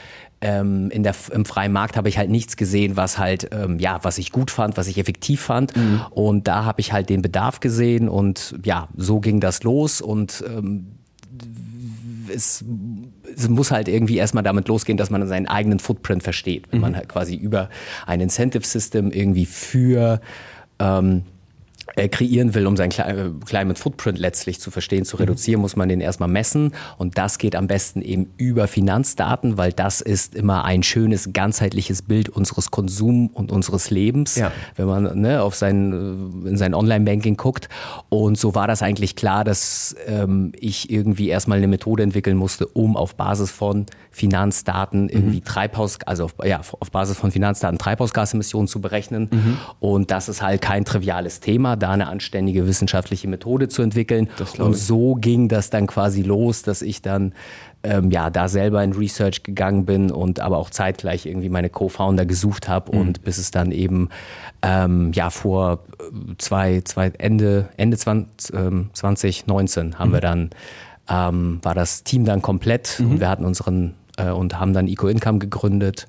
ähm, 0.41 0.89
in 0.91 1.03
der, 1.03 1.15
im 1.31 1.45
freien 1.45 1.71
Markt 1.71 1.97
habe 1.97 2.09
ich 2.09 2.17
halt 2.17 2.29
nichts 2.29 2.55
gesehen, 2.55 2.95
was 2.95 3.17
halt, 3.17 3.49
ähm, 3.51 3.79
ja, 3.79 3.99
was 4.03 4.17
ich 4.17 4.31
gut 4.31 4.51
fand, 4.51 4.77
was 4.77 4.87
ich 4.87 4.97
effektiv 4.97 5.41
fand. 5.41 5.75
Mhm. 5.75 6.01
Und 6.11 6.47
da 6.47 6.63
habe 6.63 6.79
ich 6.81 6.93
halt 6.93 7.09
den 7.09 7.21
Bedarf 7.21 7.59
gesehen 7.59 8.07
und 8.07 8.55
ja, 8.63 8.87
so 8.95 9.19
ging 9.19 9.39
das 9.39 9.63
los 9.63 10.01
und 10.01 10.43
ähm, 10.47 10.87
es, 12.33 12.63
es, 13.35 13.49
muss 13.49 13.71
halt 13.71 13.87
irgendwie 13.87 14.17
erstmal 14.17 14.43
damit 14.43 14.67
losgehen, 14.67 14.97
dass 14.97 15.09
man 15.09 15.25
seinen 15.27 15.47
eigenen 15.47 15.79
Footprint 15.79 16.23
versteht. 16.23 16.67
Wenn 16.69 16.79
mhm. 16.79 16.83
man 16.83 16.95
halt 16.95 17.09
quasi 17.09 17.35
über 17.35 17.69
ein 18.05 18.21
Incentive 18.21 18.65
System 18.65 19.11
irgendwie 19.11 19.45
für 19.45 20.21
ähm, 20.79 21.17
äh, 21.17 21.38
kreieren 21.95 22.53
will, 22.53 22.67
um 22.67 22.77
seinen 22.77 22.91
äh, 22.91 23.29
Climate 23.45 23.79
Footprint 23.79 24.19
letztlich 24.19 24.59
zu 24.59 24.71
verstehen, 24.71 25.05
zu 25.05 25.17
mhm. 25.17 25.21
reduzieren, 25.21 25.61
muss 25.61 25.75
man 25.75 25.89
den 25.89 26.01
erstmal 26.01 26.29
messen. 26.29 26.73
Und 26.97 27.17
das 27.17 27.37
geht 27.37 27.55
am 27.55 27.67
besten 27.67 28.01
eben 28.01 28.27
über 28.37 28.67
Finanzdaten, 28.67 29.57
weil 29.57 29.73
das 29.73 30.01
ist 30.01 30.35
immer 30.35 30.65
ein 30.65 30.83
schönes, 30.83 31.33
ganzheitliches 31.33 32.01
Bild 32.01 32.29
unseres 32.29 32.71
Konsum 32.71 33.27
und 33.27 33.51
unseres 33.51 33.89
Lebens, 33.89 34.35
ja. 34.35 34.51
wenn 34.75 34.87
man 34.87 35.19
ne, 35.19 35.41
auf 35.41 35.55
sein, 35.55 36.43
äh, 36.45 36.49
in 36.49 36.57
sein 36.57 36.73
Online-Banking 36.73 37.37
guckt. 37.37 37.69
Und 38.09 38.37
so 38.37 38.55
war 38.55 38.67
das 38.67 38.81
eigentlich 38.81 39.15
klar, 39.15 39.43
dass 39.43 39.95
ähm, 40.05 40.51
ich 40.59 40.89
irgendwie 40.89 41.29
erstmal 41.29 41.57
eine 41.57 41.67
Methode 41.67 42.03
entwickeln 42.03 42.37
musste, 42.37 42.67
um 42.67 42.95
auf 42.95 43.15
Basis 43.15 43.51
von 43.51 43.85
Finanzdaten 44.11 45.03
mhm. 45.03 45.09
irgendwie 45.09 45.39
mhm. 45.39 45.45
Treibhaus, 45.45 45.99
also 46.05 46.25
auf, 46.25 46.35
ja, 46.43 46.59
auf 46.79 46.91
Basis 46.91 47.17
von 47.17 47.31
Finanzdaten 47.31 47.77
Treibhausgasemissionen 47.77 48.67
zu 48.67 48.81
berechnen. 48.81 49.29
Mhm. 49.31 49.57
Und 49.79 50.11
das 50.11 50.29
ist 50.29 50.41
halt 50.41 50.61
kein 50.61 50.85
triviales 50.85 51.39
Thema 51.39 51.75
da 51.79 51.91
eine 51.91 52.07
anständige 52.07 52.67
wissenschaftliche 52.67 53.27
Methode 53.27 53.67
zu 53.67 53.81
entwickeln. 53.81 54.29
Und 54.57 54.75
so 54.75 55.15
ging 55.15 55.47
das 55.47 55.69
dann 55.69 55.87
quasi 55.87 56.21
los, 56.21 56.61
dass 56.61 56.81
ich 56.81 57.01
dann 57.01 57.33
ähm, 57.83 58.11
ja 58.11 58.29
da 58.29 58.47
selber 58.47 58.83
in 58.83 58.93
Research 58.93 59.43
gegangen 59.43 59.85
bin 59.85 60.11
und 60.11 60.39
aber 60.39 60.57
auch 60.57 60.69
zeitgleich 60.69 61.25
irgendwie 61.25 61.49
meine 61.49 61.69
Co-Founder 61.69 62.25
gesucht 62.25 62.67
habe 62.67 62.93
mhm. 62.93 63.01
und 63.01 63.23
bis 63.23 63.37
es 63.37 63.51
dann 63.51 63.71
eben 63.71 64.09
ähm, 64.61 65.11
ja 65.13 65.29
vor 65.29 65.85
äh, 65.99 66.35
zwei, 66.37 66.81
zwei 66.81 67.11
Ende, 67.17 67.69
Ende 67.77 67.97
20, 67.97 68.53
ähm, 68.53 68.89
2019 68.93 69.97
haben 69.97 70.09
mhm. 70.09 70.13
wir 70.13 70.21
dann 70.21 70.49
ähm, 71.09 71.59
war 71.63 71.73
das 71.73 72.03
Team 72.03 72.25
dann 72.25 72.41
komplett 72.41 72.99
mhm. 72.99 73.11
und 73.11 73.19
wir 73.19 73.29
hatten 73.29 73.45
unseren 73.45 73.95
äh, 74.17 74.29
und 74.29 74.59
haben 74.59 74.73
dann 74.73 74.87
Eco 74.87 75.07
Income 75.07 75.39
gegründet 75.39 76.07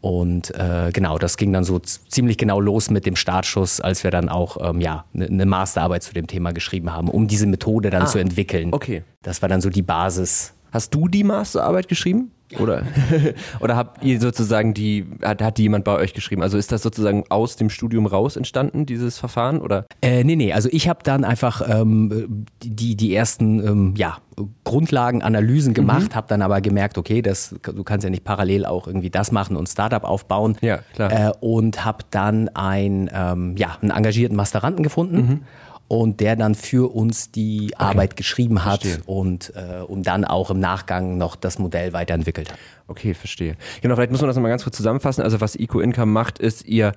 und 0.00 0.54
äh, 0.54 0.90
genau, 0.92 1.18
das 1.18 1.36
ging 1.36 1.52
dann 1.52 1.64
so 1.64 1.80
ziemlich 1.80 2.38
genau 2.38 2.60
los 2.60 2.90
mit 2.90 3.04
dem 3.04 3.16
Startschuss, 3.16 3.80
als 3.80 4.04
wir 4.04 4.10
dann 4.10 4.28
auch 4.28 4.56
ähm, 4.60 4.80
ja 4.80 5.04
eine 5.12 5.30
ne 5.30 5.46
Masterarbeit 5.46 6.02
zu 6.02 6.14
dem 6.14 6.26
Thema 6.26 6.52
geschrieben 6.52 6.92
haben, 6.92 7.08
um 7.08 7.26
diese 7.26 7.46
Methode 7.46 7.90
dann 7.90 8.02
ah, 8.02 8.06
zu 8.06 8.18
entwickeln. 8.18 8.72
Okay. 8.72 9.02
Das 9.22 9.42
war 9.42 9.48
dann 9.48 9.60
so 9.60 9.70
die 9.70 9.82
Basis. 9.82 10.54
Hast 10.72 10.94
du 10.94 11.08
die 11.08 11.24
Masterarbeit 11.24 11.88
geschrieben? 11.88 12.32
Oder, 12.58 12.84
oder 13.60 13.76
habt 13.76 14.02
ihr 14.02 14.20
sozusagen 14.20 14.72
die, 14.72 15.06
hat, 15.22 15.42
hat 15.42 15.58
die 15.58 15.62
jemand 15.62 15.84
bei 15.84 15.94
euch 15.96 16.14
geschrieben? 16.14 16.42
Also 16.42 16.56
ist 16.56 16.72
das 16.72 16.82
sozusagen 16.82 17.24
aus 17.28 17.56
dem 17.56 17.68
Studium 17.68 18.06
raus 18.06 18.36
entstanden, 18.36 18.86
dieses 18.86 19.18
Verfahren? 19.18 19.60
Oder? 19.60 19.84
Äh, 20.00 20.24
nee, 20.24 20.36
nee, 20.36 20.52
also 20.52 20.68
ich 20.72 20.88
habe 20.88 21.00
dann 21.02 21.24
einfach 21.24 21.62
ähm, 21.68 22.46
die, 22.62 22.96
die 22.96 23.14
ersten 23.14 23.66
ähm, 23.66 23.94
ja, 23.96 24.18
Grundlagenanalysen 24.64 25.74
gemacht, 25.74 26.12
mhm. 26.12 26.14
habe 26.14 26.28
dann 26.28 26.40
aber 26.40 26.60
gemerkt, 26.60 26.96
okay, 26.96 27.20
das, 27.20 27.54
du 27.62 27.84
kannst 27.84 28.04
ja 28.04 28.10
nicht 28.10 28.24
parallel 28.24 28.64
auch 28.64 28.86
irgendwie 28.86 29.10
das 29.10 29.30
machen 29.30 29.56
und 29.56 29.68
Startup 29.68 30.04
aufbauen. 30.04 30.56
Ja, 30.62 30.78
klar. 30.94 31.12
Äh, 31.12 31.32
und 31.40 31.84
habe 31.84 32.04
dann 32.10 32.48
ein, 32.50 33.10
ähm, 33.12 33.56
ja, 33.58 33.76
einen 33.82 33.90
engagierten 33.90 34.36
Masteranten 34.36 34.82
gefunden. 34.82 35.16
Mhm 35.16 35.40
und 35.88 36.20
der 36.20 36.36
dann 36.36 36.54
für 36.54 36.94
uns 36.94 37.30
die 37.30 37.70
okay. 37.74 37.84
Arbeit 37.84 38.16
geschrieben 38.16 38.64
hat 38.64 38.82
verstehe. 38.82 39.02
und, 39.06 39.52
äh, 39.56 39.80
und 39.80 40.06
dann 40.06 40.24
auch 40.24 40.50
im 40.50 40.60
Nachgang 40.60 41.16
noch 41.16 41.34
das 41.34 41.58
Modell 41.58 41.92
weiterentwickelt 41.94 42.52
hat. 42.52 42.58
Okay, 42.86 43.14
verstehe. 43.14 43.56
Genau, 43.80 43.96
vielleicht 43.96 44.12
muss 44.12 44.20
man 44.20 44.28
das 44.28 44.36
nochmal 44.36 44.50
ganz 44.50 44.64
kurz 44.64 44.76
zusammenfassen. 44.76 45.22
Also 45.22 45.40
was 45.40 45.56
Eco 45.56 45.80
Income 45.80 46.12
macht, 46.12 46.38
ist, 46.38 46.66
ihr 46.66 46.92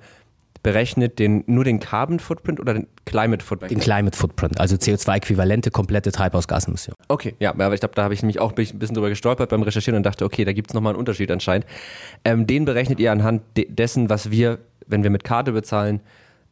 berechnet 0.62 1.18
den, 1.18 1.42
nur 1.46 1.64
den 1.64 1.80
Carbon 1.80 2.20
Footprint 2.20 2.60
oder 2.60 2.74
den 2.74 2.86
Climate 3.04 3.44
Footprint? 3.44 3.72
Den 3.72 3.80
Climate 3.80 4.16
Footprint, 4.16 4.60
also 4.60 4.76
CO2-äquivalente 4.76 5.70
komplette 5.70 6.12
Treibhausgasemissionen. 6.12 6.96
Okay, 7.08 7.34
ja, 7.40 7.50
aber 7.50 7.74
ich 7.74 7.80
glaube, 7.80 7.94
da 7.94 8.04
habe 8.04 8.14
ich 8.14 8.22
mich 8.22 8.38
auch 8.38 8.50
ein 8.50 8.54
bisschen 8.54 8.94
drüber 8.94 9.08
gestolpert 9.08 9.50
beim 9.50 9.62
Recherchieren 9.62 9.96
und 9.96 10.04
dachte, 10.04 10.24
okay, 10.24 10.44
da 10.44 10.52
gibt 10.52 10.70
es 10.70 10.74
nochmal 10.74 10.92
einen 10.92 11.00
Unterschied 11.00 11.30
anscheinend. 11.30 11.66
Ähm, 12.24 12.46
den 12.46 12.64
berechnet 12.64 13.00
ihr 13.00 13.10
anhand 13.10 13.42
de 13.56 13.66
dessen, 13.68 14.08
was 14.08 14.30
wir, 14.30 14.58
wenn 14.86 15.02
wir 15.02 15.10
mit 15.10 15.24
Karte 15.24 15.52
bezahlen, 15.52 16.00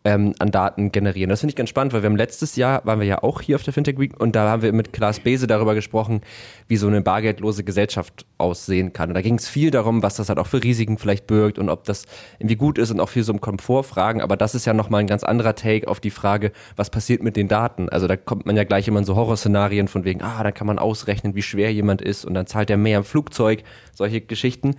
ähm, 0.05 0.35
an 0.39 0.51
Daten 0.51 0.93
generieren. 0.93 1.29
Das 1.29 1.41
finde 1.41 1.51
ich 1.51 1.57
ganz 1.57 1.69
spannend, 1.69 1.93
weil 1.93 2.03
wir 2.03 2.09
haben 2.09 2.17
letztes 2.17 2.57
Jahr, 2.57 2.85
waren 2.87 3.01
wir 3.01 3.07
ja 3.07 3.23
auch 3.23 3.43
hier 3.43 3.57
auf 3.57 3.63
der 3.63 3.75
Fintech 3.75 3.99
Week 3.99 4.19
und 4.19 4.35
da 4.35 4.49
haben 4.49 4.63
wir 4.63 4.73
mit 4.73 4.93
Klaas 4.93 5.21
Bese 5.21 5.47
darüber 5.47 5.75
gesprochen, 5.75 6.23
wie 6.69 6.77
so 6.77 6.87
eine 6.87 7.03
bargeldlose 7.03 7.65
Gesellschaft 7.65 8.25
aussehen 8.39 8.95
kann. 8.95 9.11
Und 9.11 9.15
da 9.15 9.21
ging 9.21 9.35
es 9.35 9.49
viel 9.49 9.71
darum, 9.71 10.03
was 10.03 10.15
das 10.15 10.31
halt 10.31 10.39
auch 10.39 10.47
für 10.47 10.63
Risiken 10.63 10.97
vielleicht 10.97 11.27
birgt 11.27 11.59
und 11.59 11.69
ob 11.69 11.85
das 11.85 12.07
irgendwie 12.39 12.57
gut 12.57 12.79
ist 12.79 12.91
und 12.91 13.01
auch 13.01 13.11
viel 13.11 13.25
so 13.25 13.33
um 13.33 13.43
Komfortfragen. 13.43 14.23
Aber 14.23 14.39
das 14.39 14.55
ist 14.55 14.65
ja 14.65 14.73
nochmal 14.73 15.01
ein 15.01 15.07
ganz 15.07 15.23
anderer 15.23 15.55
Take 15.55 15.87
auf 15.87 16.01
die 16.01 16.11
Frage, 16.11 16.53
was 16.77 16.89
passiert 16.89 17.23
mit 17.23 17.37
den 17.37 17.49
Daten? 17.49 17.91
Also 17.91 18.07
da 18.07 18.17
kommt 18.17 18.47
man 18.47 18.57
ja 18.57 18.65
gleich 18.65 18.89
immer 18.89 19.01
in 19.01 19.05
so 19.05 19.17
Horrorszenarien 19.17 19.89
von 19.89 20.05
wegen, 20.05 20.23
ah, 20.23 20.43
dann 20.43 20.55
kann 20.55 20.67
man 20.67 20.79
ausrechnen, 20.79 21.35
wie 21.35 21.43
schwer 21.43 21.73
jemand 21.73 22.01
ist 22.01 22.25
und 22.25 22.33
dann 22.33 22.47
zahlt 22.47 22.71
er 22.71 22.79
mehr 22.79 22.99
im 22.99 23.05
Flugzeug, 23.05 23.65
solche 23.95 24.23
Geschichten. 24.23 24.77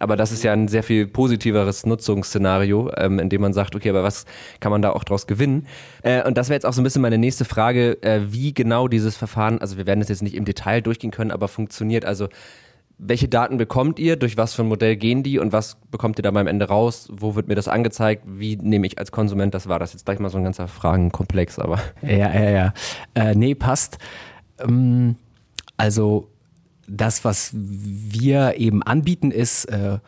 Aber 0.00 0.16
das 0.16 0.32
ist 0.32 0.42
ja 0.42 0.52
ein 0.52 0.66
sehr 0.66 0.82
viel 0.82 1.06
positiveres 1.06 1.86
Nutzungsszenario, 1.86 2.90
ähm, 2.96 3.18
in 3.18 3.28
dem 3.28 3.42
man 3.42 3.52
sagt, 3.52 3.76
okay, 3.76 3.90
aber 3.90 4.02
was 4.02 4.24
kann 4.58 4.72
man 4.72 4.82
da 4.82 4.90
auch 4.90 5.04
draus 5.04 5.26
gewinnen? 5.26 5.66
Äh, 6.02 6.26
und 6.26 6.36
das 6.36 6.48
wäre 6.48 6.56
jetzt 6.56 6.66
auch 6.66 6.72
so 6.72 6.80
ein 6.80 6.84
bisschen 6.84 7.02
meine 7.02 7.18
nächste 7.18 7.44
Frage, 7.44 8.02
äh, 8.02 8.32
wie 8.32 8.52
genau 8.52 8.88
dieses 8.88 9.16
Verfahren, 9.16 9.60
also 9.60 9.76
wir 9.76 9.86
werden 9.86 10.00
das 10.00 10.08
jetzt 10.08 10.22
nicht 10.22 10.34
im 10.34 10.44
Detail 10.44 10.80
durchgehen 10.80 11.10
können, 11.10 11.30
aber 11.30 11.48
funktioniert. 11.48 12.04
Also 12.04 12.28
welche 13.02 13.28
Daten 13.28 13.56
bekommt 13.56 13.98
ihr, 13.98 14.16
durch 14.16 14.36
was 14.36 14.54
für 14.54 14.62
ein 14.62 14.68
Modell 14.68 14.96
gehen 14.96 15.22
die 15.22 15.38
und 15.38 15.52
was 15.52 15.76
bekommt 15.90 16.18
ihr 16.18 16.22
dabei 16.22 16.40
am 16.40 16.46
Ende 16.46 16.68
raus? 16.68 17.08
Wo 17.10 17.34
wird 17.34 17.48
mir 17.48 17.54
das 17.54 17.66
angezeigt? 17.66 18.24
Wie 18.26 18.56
nehme 18.56 18.86
ich 18.86 18.98
als 18.98 19.10
Konsument 19.10 19.54
das 19.54 19.68
wahr? 19.68 19.78
Das 19.78 19.90
ist 19.90 19.94
jetzt 19.94 20.04
gleich 20.04 20.18
mal 20.18 20.28
so 20.28 20.36
ein 20.36 20.44
ganzer 20.44 20.68
Fragenkomplex, 20.68 21.58
aber. 21.58 21.78
Ja, 22.02 22.32
ja, 22.32 22.50
ja. 22.50 22.74
Äh, 23.14 23.34
nee, 23.34 23.54
passt. 23.54 23.98
Ähm, 24.58 25.16
also 25.78 26.28
das, 26.90 27.24
was 27.24 27.50
wir 27.52 28.58
eben 28.58 28.82
anbieten, 28.82 29.30
ist, 29.30 29.66
äh, 29.66 29.98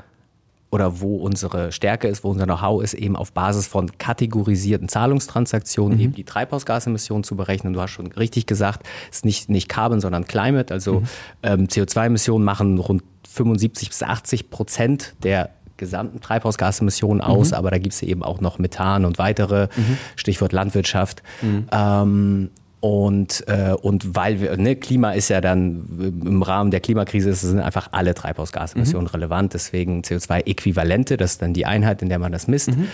oder 0.70 1.00
wo 1.00 1.16
unsere 1.16 1.70
Stärke 1.70 2.08
ist, 2.08 2.24
wo 2.24 2.30
unser 2.30 2.46
Know-how 2.46 2.82
ist, 2.82 2.94
eben 2.94 3.14
auf 3.14 3.32
Basis 3.32 3.66
von 3.66 3.90
kategorisierten 3.98 4.88
Zahlungstransaktionen 4.88 5.98
mhm. 5.98 6.04
eben 6.04 6.14
die 6.14 6.24
Treibhausgasemissionen 6.24 7.24
zu 7.24 7.36
berechnen. 7.36 7.74
Du 7.74 7.80
hast 7.80 7.90
schon 7.90 8.06
richtig 8.06 8.46
gesagt, 8.46 8.86
es 9.10 9.18
ist 9.18 9.24
nicht, 9.26 9.50
nicht 9.50 9.68
Carbon, 9.68 10.00
sondern 10.00 10.24
Climate. 10.24 10.72
Also 10.72 11.00
mhm. 11.00 11.06
ähm, 11.42 11.66
CO2-Emissionen 11.66 12.44
machen 12.44 12.78
rund 12.78 13.02
75 13.28 13.90
bis 13.90 14.02
80 14.02 14.50
Prozent 14.50 15.14
der 15.22 15.50
gesamten 15.76 16.20
Treibhausgasemissionen 16.20 17.20
aus, 17.20 17.50
mhm. 17.50 17.56
aber 17.56 17.70
da 17.70 17.78
gibt 17.78 17.92
es 17.92 18.02
eben 18.02 18.22
auch 18.22 18.40
noch 18.40 18.58
Methan 18.58 19.04
und 19.04 19.18
weitere, 19.18 19.68
mhm. 19.76 19.98
Stichwort 20.16 20.52
Landwirtschaft. 20.52 21.22
Mhm. 21.42 21.66
Ähm, 21.70 22.50
und, 22.82 23.44
äh, 23.46 23.76
und 23.80 24.16
weil 24.16 24.40
wir, 24.40 24.56
ne, 24.56 24.74
Klima 24.74 25.12
ist 25.12 25.28
ja 25.28 25.40
dann 25.40 26.18
im 26.24 26.42
Rahmen 26.42 26.72
der 26.72 26.80
Klimakrise 26.80 27.32
sind 27.32 27.60
einfach 27.60 27.90
alle 27.92 28.12
Treibhausgasemissionen 28.12 29.06
mhm. 29.06 29.14
relevant, 29.14 29.54
deswegen 29.54 30.02
CO2-Äquivalente, 30.02 31.16
das 31.16 31.34
ist 31.34 31.42
dann 31.42 31.54
die 31.54 31.64
Einheit, 31.64 32.02
in 32.02 32.08
der 32.08 32.18
man 32.18 32.32
das 32.32 32.48
misst. 32.48 32.76
Mhm. 32.76 32.88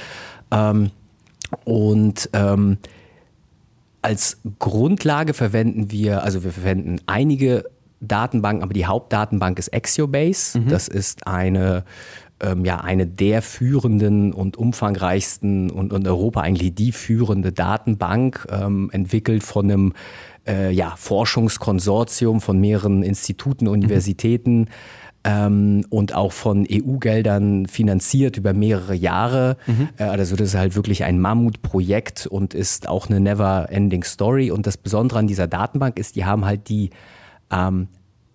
Ähm, 0.50 0.90
und 1.64 2.28
ähm, 2.34 2.76
als 4.02 4.42
Grundlage 4.58 5.32
verwenden 5.32 5.90
wir, 5.90 6.22
also 6.22 6.44
wir 6.44 6.52
verwenden 6.52 7.00
einige 7.06 7.64
Datenbanken, 8.02 8.62
aber 8.62 8.74
die 8.74 8.84
Hauptdatenbank 8.84 9.58
ist 9.58 9.72
Axiobase. 9.72 10.58
Mhm. 10.58 10.68
Das 10.68 10.88
ist 10.88 11.26
eine 11.26 11.84
ähm, 12.40 12.64
ja 12.64 12.78
eine 12.78 13.06
der 13.06 13.42
führenden 13.42 14.32
und 14.32 14.56
umfangreichsten 14.56 15.70
und 15.70 15.92
in 15.92 16.06
Europa 16.06 16.40
eigentlich 16.40 16.74
die 16.74 16.92
führende 16.92 17.52
Datenbank, 17.52 18.46
ähm, 18.50 18.90
entwickelt 18.92 19.42
von 19.42 19.70
einem 19.70 19.92
äh, 20.46 20.72
ja, 20.72 20.94
Forschungskonsortium 20.96 22.40
von 22.40 22.60
mehreren 22.60 23.02
Instituten, 23.02 23.66
mhm. 23.66 23.72
Universitäten. 23.72 24.58
Mhm. 24.60 24.66
Und 25.90 26.14
auch 26.14 26.32
von 26.32 26.66
EU-Geldern 26.70 27.66
finanziert 27.66 28.38
über 28.38 28.54
mehrere 28.54 28.94
Jahre. 28.94 29.58
Mhm. 29.66 29.88
Äh, 29.98 30.04
also 30.04 30.36
das 30.36 30.48
ist 30.48 30.54
halt 30.54 30.74
wirklich 30.74 31.04
ein 31.04 31.20
Mammutprojekt 31.20 32.26
und 32.26 32.54
ist 32.54 32.88
auch 32.88 33.10
eine 33.10 33.20
never-ending 33.20 34.04
Story. 34.04 34.50
Und 34.50 34.66
das 34.66 34.78
Besondere 34.78 35.18
an 35.18 35.26
dieser 35.26 35.46
Datenbank 35.46 35.98
ist, 35.98 36.16
die 36.16 36.24
haben 36.24 36.46
halt 36.46 36.70
die 36.70 36.90
ähm, 37.50 37.88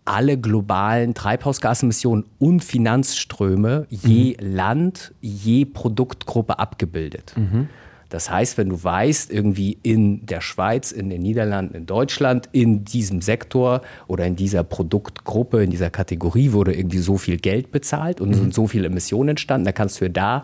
alle 0.06 0.38
globalen 0.38 1.14
Treibhausgasemissionen 1.14 2.26
und 2.40 2.64
Finanzströme 2.64 3.88
je 3.90 4.36
mhm. 4.40 4.56
Land, 4.56 5.14
je 5.22 5.66
Produktgruppe 5.66 6.60
abgebildet. 6.60 7.34
Mhm. 7.38 7.70
Das 8.14 8.30
heißt, 8.30 8.60
wenn 8.60 8.70
du 8.70 8.84
weißt, 8.84 9.32
irgendwie 9.32 9.80
in 9.82 10.28
der 10.28 10.40
Schweiz, 10.40 10.92
in 10.92 11.10
den 11.10 11.24
Niederlanden, 11.24 11.74
in 11.74 11.88
Deutschland, 11.88 12.48
in 12.52 12.86
diesem 12.86 13.22
Sektor 13.22 13.82
oder 14.06 14.28
in 14.28 14.36
dieser 14.36 14.64
Produktgruppe, 14.64 15.64
in 15.64 15.72
dieser 15.72 15.90
Kategorie 15.90 16.52
wurde 16.52 16.76
irgendwie 16.76 17.00
so 17.00 17.18
viel 17.18 17.38
Geld 17.38 17.72
bezahlt 17.72 18.22
und 18.22 18.30
mhm. 18.30 18.36
sind 18.36 18.54
so 18.54 18.68
viele 18.68 18.86
Emissionen 18.86 19.30
entstanden, 19.30 19.66
dann 19.66 19.74
kannst 19.74 20.00
du 20.00 20.12
da 20.12 20.44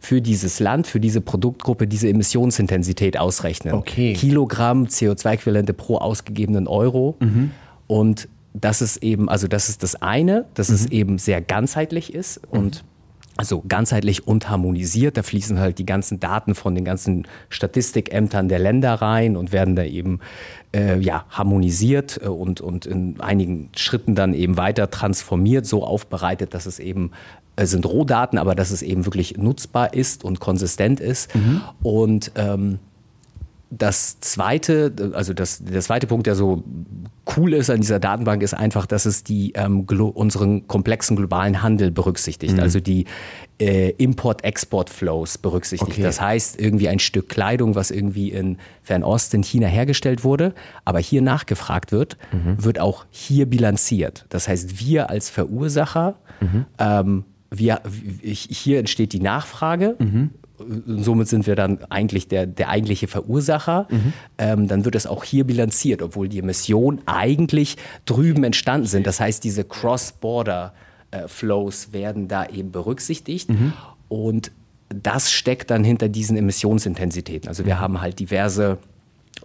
für 0.00 0.22
dieses 0.22 0.60
Land, 0.60 0.86
für 0.86 0.98
diese 0.98 1.20
Produktgruppe 1.20 1.86
diese 1.86 2.08
Emissionsintensität 2.08 3.18
ausrechnen. 3.18 3.74
Okay. 3.74 4.14
Kilogramm 4.14 4.84
CO2-Äquivalente 4.86 5.74
pro 5.74 5.98
ausgegebenen 5.98 6.66
Euro. 6.66 7.16
Mhm. 7.20 7.50
Und 7.86 8.28
das 8.52 8.82
ist 8.82 8.98
eben, 8.98 9.28
also 9.28 9.48
das 9.48 9.68
ist 9.68 9.82
das 9.82 10.00
eine, 10.02 10.46
dass 10.54 10.68
mhm. 10.68 10.74
es 10.74 10.86
eben 10.86 11.18
sehr 11.18 11.40
ganzheitlich 11.40 12.14
ist 12.14 12.40
und 12.50 12.84
also 13.36 13.62
ganzheitlich 13.66 14.26
und 14.26 14.50
harmonisiert. 14.50 15.16
Da 15.16 15.22
fließen 15.22 15.58
halt 15.58 15.78
die 15.78 15.86
ganzen 15.86 16.20
Daten 16.20 16.54
von 16.54 16.74
den 16.74 16.84
ganzen 16.84 17.26
Statistikämtern 17.48 18.48
der 18.48 18.58
Länder 18.58 18.94
rein 18.94 19.34
und 19.34 19.50
werden 19.50 19.76
da 19.76 19.84
eben 19.84 20.20
äh, 20.74 20.98
ja, 20.98 21.24
harmonisiert 21.30 22.20
äh, 22.22 22.28
und, 22.28 22.60
und 22.60 22.84
in 22.84 23.18
einigen 23.20 23.70
Schritten 23.74 24.14
dann 24.14 24.34
eben 24.34 24.58
weiter 24.58 24.90
transformiert, 24.90 25.64
so 25.64 25.84
aufbereitet, 25.84 26.52
dass 26.52 26.66
es 26.66 26.78
eben 26.80 27.12
äh, 27.56 27.64
sind 27.64 27.86
Rohdaten, 27.86 28.38
aber 28.38 28.54
dass 28.54 28.72
es 28.72 28.82
eben 28.82 29.06
wirklich 29.06 29.38
nutzbar 29.38 29.94
ist 29.94 30.22
und 30.22 30.38
konsistent 30.40 31.00
ist. 31.00 31.34
Mhm. 31.34 31.62
Und 31.82 32.32
ähm, 32.34 32.78
das 33.70 34.18
zweite, 34.18 34.92
also 35.12 35.32
das, 35.32 35.62
der 35.62 35.80
zweite 35.80 36.08
Punkt, 36.08 36.26
der 36.26 36.34
so 36.34 36.64
cool 37.36 37.54
ist 37.54 37.70
an 37.70 37.80
dieser 37.80 38.00
Datenbank, 38.00 38.42
ist 38.42 38.52
einfach, 38.52 38.84
dass 38.84 39.06
es 39.06 39.22
die 39.22 39.52
ähm, 39.54 39.86
unseren 39.86 40.66
komplexen 40.66 41.16
globalen 41.16 41.62
Handel 41.62 41.92
berücksichtigt, 41.92 42.54
mhm. 42.54 42.60
also 42.60 42.80
die 42.80 43.04
äh, 43.60 43.90
Import-Export-Flows 43.90 45.38
berücksichtigt. 45.38 45.92
Okay. 45.92 46.02
Das 46.02 46.20
heißt, 46.20 46.60
irgendwie 46.60 46.88
ein 46.88 46.98
Stück 46.98 47.28
Kleidung, 47.28 47.76
was 47.76 47.92
irgendwie 47.92 48.30
in 48.30 48.58
Fernost, 48.82 49.34
in 49.34 49.44
China 49.44 49.68
hergestellt 49.68 50.24
wurde, 50.24 50.52
aber 50.84 50.98
hier 50.98 51.22
nachgefragt 51.22 51.92
wird, 51.92 52.16
mhm. 52.32 52.64
wird 52.64 52.80
auch 52.80 53.06
hier 53.10 53.46
bilanziert. 53.46 54.26
Das 54.30 54.48
heißt, 54.48 54.80
wir 54.80 55.10
als 55.10 55.30
Verursacher 55.30 56.16
mhm. 56.40 56.66
ähm, 56.78 57.24
wir, 57.52 57.80
hier 58.22 58.78
entsteht 58.78 59.12
die 59.12 59.18
Nachfrage, 59.20 59.96
mhm 59.98 60.30
somit 60.86 61.28
sind 61.28 61.46
wir 61.46 61.56
dann 61.56 61.78
eigentlich 61.90 62.28
der, 62.28 62.46
der 62.46 62.68
eigentliche 62.68 63.08
Verursacher. 63.08 63.88
Mhm. 63.90 64.12
Ähm, 64.38 64.68
dann 64.68 64.84
wird 64.84 64.94
es 64.94 65.06
auch 65.06 65.24
hier 65.24 65.44
bilanziert, 65.44 66.02
obwohl 66.02 66.28
die 66.28 66.38
Emissionen 66.38 67.00
eigentlich 67.06 67.76
drüben 68.04 68.44
entstanden 68.44 68.86
sind. 68.86 69.06
Das 69.06 69.20
heißt, 69.20 69.42
diese 69.44 69.64
Cross-Border-Flows 69.64 71.86
äh, 71.86 71.92
werden 71.92 72.28
da 72.28 72.46
eben 72.46 72.72
berücksichtigt. 72.72 73.50
Mhm. 73.50 73.72
Und 74.08 74.52
das 74.88 75.30
steckt 75.30 75.70
dann 75.70 75.84
hinter 75.84 76.08
diesen 76.08 76.36
Emissionsintensitäten. 76.36 77.48
Also 77.48 77.64
wir 77.64 77.76
mhm. 77.76 77.80
haben 77.80 78.00
halt 78.00 78.18
diverse 78.18 78.78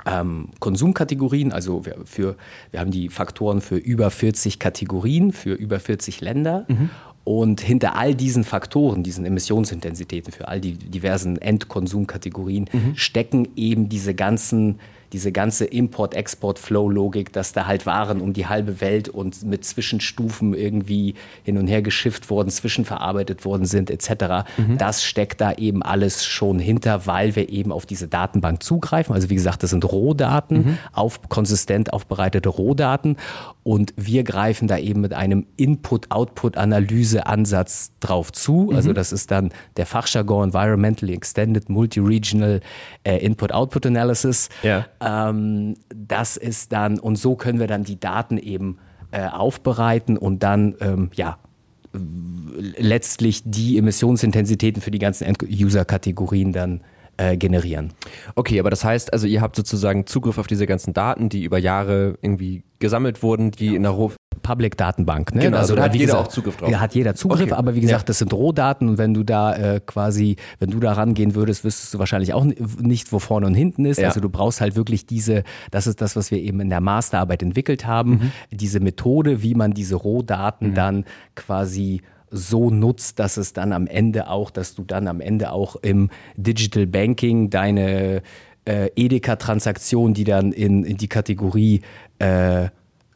ähm, 0.06 0.50
Konsumkategorien, 0.60 1.52
also 1.52 1.86
wir, 1.86 1.98
für, 2.06 2.36
wir 2.72 2.80
haben 2.80 2.92
die 2.92 3.10
Faktoren 3.10 3.62
für 3.62 3.78
über 3.78 4.12
40 4.12 4.60
Kategorien, 4.60 5.32
für 5.32 5.54
über 5.54 5.80
40 5.80 6.22
Länder. 6.22 6.66
Mhm. 6.68 6.90
Und 7.26 7.60
hinter 7.60 7.96
all 7.96 8.14
diesen 8.14 8.44
Faktoren, 8.44 9.02
diesen 9.02 9.26
Emissionsintensitäten 9.26 10.32
für 10.32 10.48
all 10.48 10.62
die 10.62 10.74
diversen 10.74 11.38
Endkonsumkategorien, 11.42 12.70
mhm. 12.72 12.96
stecken 12.96 13.50
eben 13.56 13.90
diese 13.90 14.14
ganzen 14.14 14.80
diese 15.16 15.32
ganze 15.32 15.64
Import-Export-Flow-Logik, 15.64 17.32
dass 17.32 17.54
da 17.54 17.68
halt 17.68 17.86
Waren 17.86 18.20
um 18.20 18.34
die 18.34 18.48
halbe 18.48 18.82
Welt 18.82 19.08
und 19.08 19.46
mit 19.46 19.64
Zwischenstufen 19.64 20.54
irgendwie 20.54 21.14
hin 21.44 21.58
und 21.58 21.68
her 21.68 21.82
geschifft 21.82 22.30
worden, 22.30 22.50
zwischenverarbeitet 22.50 23.46
worden 23.46 23.66
sind, 23.66 23.90
etc. 23.90 24.44
Mhm. 24.58 24.78
Das 24.78 25.06
steckt 25.06 25.40
da 25.40 25.54
eben 25.54 25.84
alles 25.84 26.26
schon 26.26 26.60
hinter, 26.60 27.08
weil 27.08 27.38
wir 27.38 27.48
eben 27.48 27.72
auf 27.72 27.86
diese 27.86 28.10
Datenbank 28.10 28.62
zugreifen. 28.62 29.16
Also 29.16 29.30
wie 29.30 29.36
gesagt, 29.36 29.64
das 29.64 29.70
sind 29.70 29.90
Rohdaten, 29.90 30.58
mhm. 30.58 30.78
auf, 30.92 31.30
konsistent 31.30 31.94
aufbereitete 31.94 32.50
Rohdaten. 32.50 33.16
Und 33.64 33.94
wir 33.96 34.26
greifen 34.26 34.68
da 34.68 34.78
eben 34.78 35.00
mit 35.00 35.14
einem 35.14 35.46
Input-Output-Analyse-Ansatz 35.56 37.92
drauf 38.02 38.34
zu. 38.34 38.68
Mhm. 38.70 38.76
Also 38.76 38.92
das 38.92 39.14
ist 39.14 39.32
dann 39.32 39.54
der 39.78 39.86
Fachjargon 39.86 40.50
Environmentally 40.50 41.14
Extended 41.14 41.70
Multi-Regional 41.70 42.60
äh, 43.06 43.20
Input-Output 43.20 43.86
Analysis. 43.86 44.50
Ja 44.62 44.86
Ähm, 45.06 45.76
das 45.90 46.36
ist 46.36 46.72
dann, 46.72 47.00
und 47.00 47.18
so 47.18 47.36
können 47.36 47.60
wir 47.60 47.68
dann 47.68 47.84
die 47.84 48.00
Daten 48.00 48.38
eben 48.38 48.78
äh, 49.12 49.28
aufbereiten 49.28 50.18
und 50.18 50.44
dann, 50.44 50.76
ähm, 50.82 51.12
ja, 51.14 51.38
letztlich 52.78 53.42
die 53.46 53.78
Emissionsintensitäten 53.78 54.82
für 54.82 54.92
die 54.92 55.00
ganzen 55.00 55.26
End-User-Kategorien 55.26 56.52
dann 56.52 56.82
äh, 57.18 57.38
generieren. 57.38 57.94
Okay, 58.36 58.60
aber 58.60 58.70
das 58.70 58.84
heißt, 58.84 59.14
also 59.14 59.28
ihr 59.28 59.42
habt 59.42 59.56
sozusagen 59.56 60.06
Zugriff 60.06 60.38
auf 60.38 60.48
diese 60.48 60.66
ganzen 60.66 60.94
Daten, 60.94 61.30
die 61.30 61.44
über 61.44 61.58
Jahre 61.58 62.18
irgendwie 62.22 62.64
gesammelt 62.80 63.24
wurden, 63.24 63.52
die 63.52 63.68
ja. 63.68 63.74
in 63.76 63.84
der 63.84 63.92
Ruf 63.92 64.16
Public-Datenbank. 64.46 65.34
Ne? 65.34 65.42
Genau, 65.42 65.58
also, 65.58 65.74
also 65.74 65.76
da 65.76 65.84
hat 65.86 65.94
jeder 65.94 66.06
gesagt, 66.06 66.28
auch 66.28 66.28
Zugriff 66.28 66.58
drauf. 66.58 66.70
Da 66.70 66.80
hat 66.80 66.94
jeder 66.94 67.16
Zugriff, 67.16 67.42
okay. 67.42 67.54
aber 67.54 67.74
wie 67.74 67.82
gesagt, 67.82 68.02
ja. 68.02 68.06
das 68.06 68.20
sind 68.20 68.32
Rohdaten 68.32 68.88
und 68.90 68.98
wenn 69.00 69.14
du 69.14 69.24
da 69.24 69.56
äh, 69.56 69.82
quasi, 69.84 70.36
wenn 70.60 70.70
du 70.70 70.80
da 70.80 70.94
rangehen 70.94 71.34
würdest, 71.34 71.64
wüsstest 71.64 71.94
du 71.96 72.00
wahrscheinlich 72.00 72.34
auch 72.34 72.44
nicht, 72.44 73.12
wo 73.12 73.18
vorne 73.18 73.48
und 73.48 73.56
hinten 73.56 73.86
ist. 73.86 74.00
Ja. 74.00 74.10
Also 74.10 74.20
du 74.20 74.30
brauchst 74.30 74.62
halt 74.62 74.76
wirklich 74.76 75.08
diese, 75.08 75.44
das 75.72 75.88
ist 75.88 76.00
das, 76.00 76.16
was 76.16 76.30
wir 76.30 76.38
eben 76.38 76.60
in 76.60 76.70
der 76.70 76.82
Masterarbeit 76.82 77.42
entwickelt 77.42 77.88
haben, 77.88 78.12
mhm. 78.12 78.32
diese 78.52 78.80
Methode, 78.80 79.42
wie 79.42 79.56
man 79.56 79.72
diese 79.72 79.96
Rohdaten 79.96 80.70
mhm. 80.70 80.76
dann 80.76 81.06
quasi 81.34 82.02
so 82.32 82.70
nutzt, 82.70 83.20
dass 83.20 83.38
es 83.38 83.54
dann 83.54 83.72
am 83.72 83.88
Ende 83.88 84.30
auch, 84.30 84.50
dass 84.52 84.76
du 84.76 84.84
dann 84.84 85.08
am 85.08 85.22
Ende 85.22 85.52
auch 85.52 85.76
im 85.78 86.10
Digital 86.36 86.88
Banking 86.88 87.50
deine 87.50 88.22
äh, 88.66 88.90
Edeka-Transaktion, 88.96 90.14
die 90.14 90.24
dann 90.24 90.52
in, 90.52 90.84
in 90.84 90.98
die 90.98 91.08
Kategorie 91.08 91.82
äh, 92.20 92.70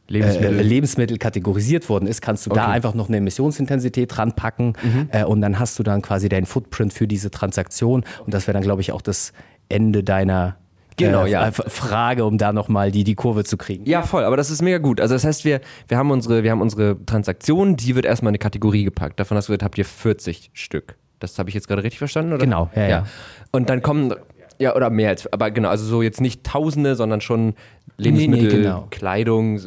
Lebensmittel. 0.07 0.59
Äh, 0.59 0.63
Lebensmittel 0.63 1.17
kategorisiert 1.17 1.87
worden 1.89 2.07
ist, 2.07 2.21
kannst 2.21 2.45
du 2.45 2.51
okay. 2.51 2.59
da 2.59 2.67
einfach 2.69 2.93
noch 2.93 3.07
eine 3.07 3.17
Emissionsintensität 3.17 4.17
ranpacken 4.17 4.73
mhm. 4.81 5.09
äh, 5.11 5.23
und 5.23 5.41
dann 5.41 5.59
hast 5.59 5.77
du 5.79 5.83
dann 5.83 6.01
quasi 6.01 6.29
deinen 6.29 6.45
Footprint 6.45 6.93
für 6.93 7.07
diese 7.07 7.31
Transaktion 7.31 8.03
und 8.25 8.33
das 8.33 8.47
wäre 8.47 8.53
dann, 8.53 8.63
glaube 8.63 8.81
ich, 8.81 8.91
auch 8.91 9.01
das 9.01 9.33
Ende 9.69 10.03
deiner 10.03 10.57
Genau, 10.99 11.25
äh, 11.25 11.31
ja. 11.31 11.51
Frage, 11.51 12.25
um 12.25 12.37
da 12.37 12.53
nochmal 12.53 12.91
die, 12.91 13.03
die 13.03 13.15
Kurve 13.15 13.43
zu 13.43 13.57
kriegen. 13.57 13.85
Ja, 13.85 14.01
voll, 14.01 14.23
aber 14.23 14.37
das 14.37 14.49
ist 14.49 14.61
mega 14.61 14.77
gut. 14.77 15.01
Also 15.01 15.15
das 15.15 15.23
heißt, 15.23 15.45
wir, 15.45 15.61
wir, 15.87 15.97
haben 15.97 16.11
unsere, 16.11 16.43
wir 16.43 16.51
haben 16.51 16.61
unsere 16.61 16.97
Transaktion, 17.05 17.75
die 17.75 17.95
wird 17.95 18.05
erstmal 18.05 18.29
in 18.29 18.35
eine 18.35 18.39
Kategorie 18.39 18.83
gepackt. 18.83 19.19
Davon 19.19 19.37
hast 19.37 19.47
du 19.47 19.51
gesagt, 19.51 19.63
habt 19.63 19.77
ihr 19.77 19.85
40 19.85 20.51
Stück. 20.53 20.95
Das 21.19 21.37
habe 21.37 21.49
ich 21.49 21.55
jetzt 21.55 21.67
gerade 21.67 21.83
richtig 21.83 21.99
verstanden, 21.99 22.33
oder? 22.33 22.43
Genau, 22.43 22.69
ja, 22.75 22.81
ja. 22.81 22.89
ja. 22.89 23.05
Und 23.51 23.69
dann 23.69 23.81
kommen 23.81 24.13
ja, 24.59 24.75
oder 24.75 24.89
mehr 24.89 25.09
als, 25.09 25.31
aber 25.31 25.51
genau, 25.51 25.69
also 25.69 25.85
so 25.85 26.01
jetzt 26.01 26.19
nicht 26.19 26.43
Tausende, 26.43 26.95
sondern 26.95 27.21
schon 27.21 27.53
Lebensmittel, 27.97 28.47
nee, 28.49 28.55
nee, 28.55 28.63
genau. 28.63 28.87
Kleidung, 28.89 29.57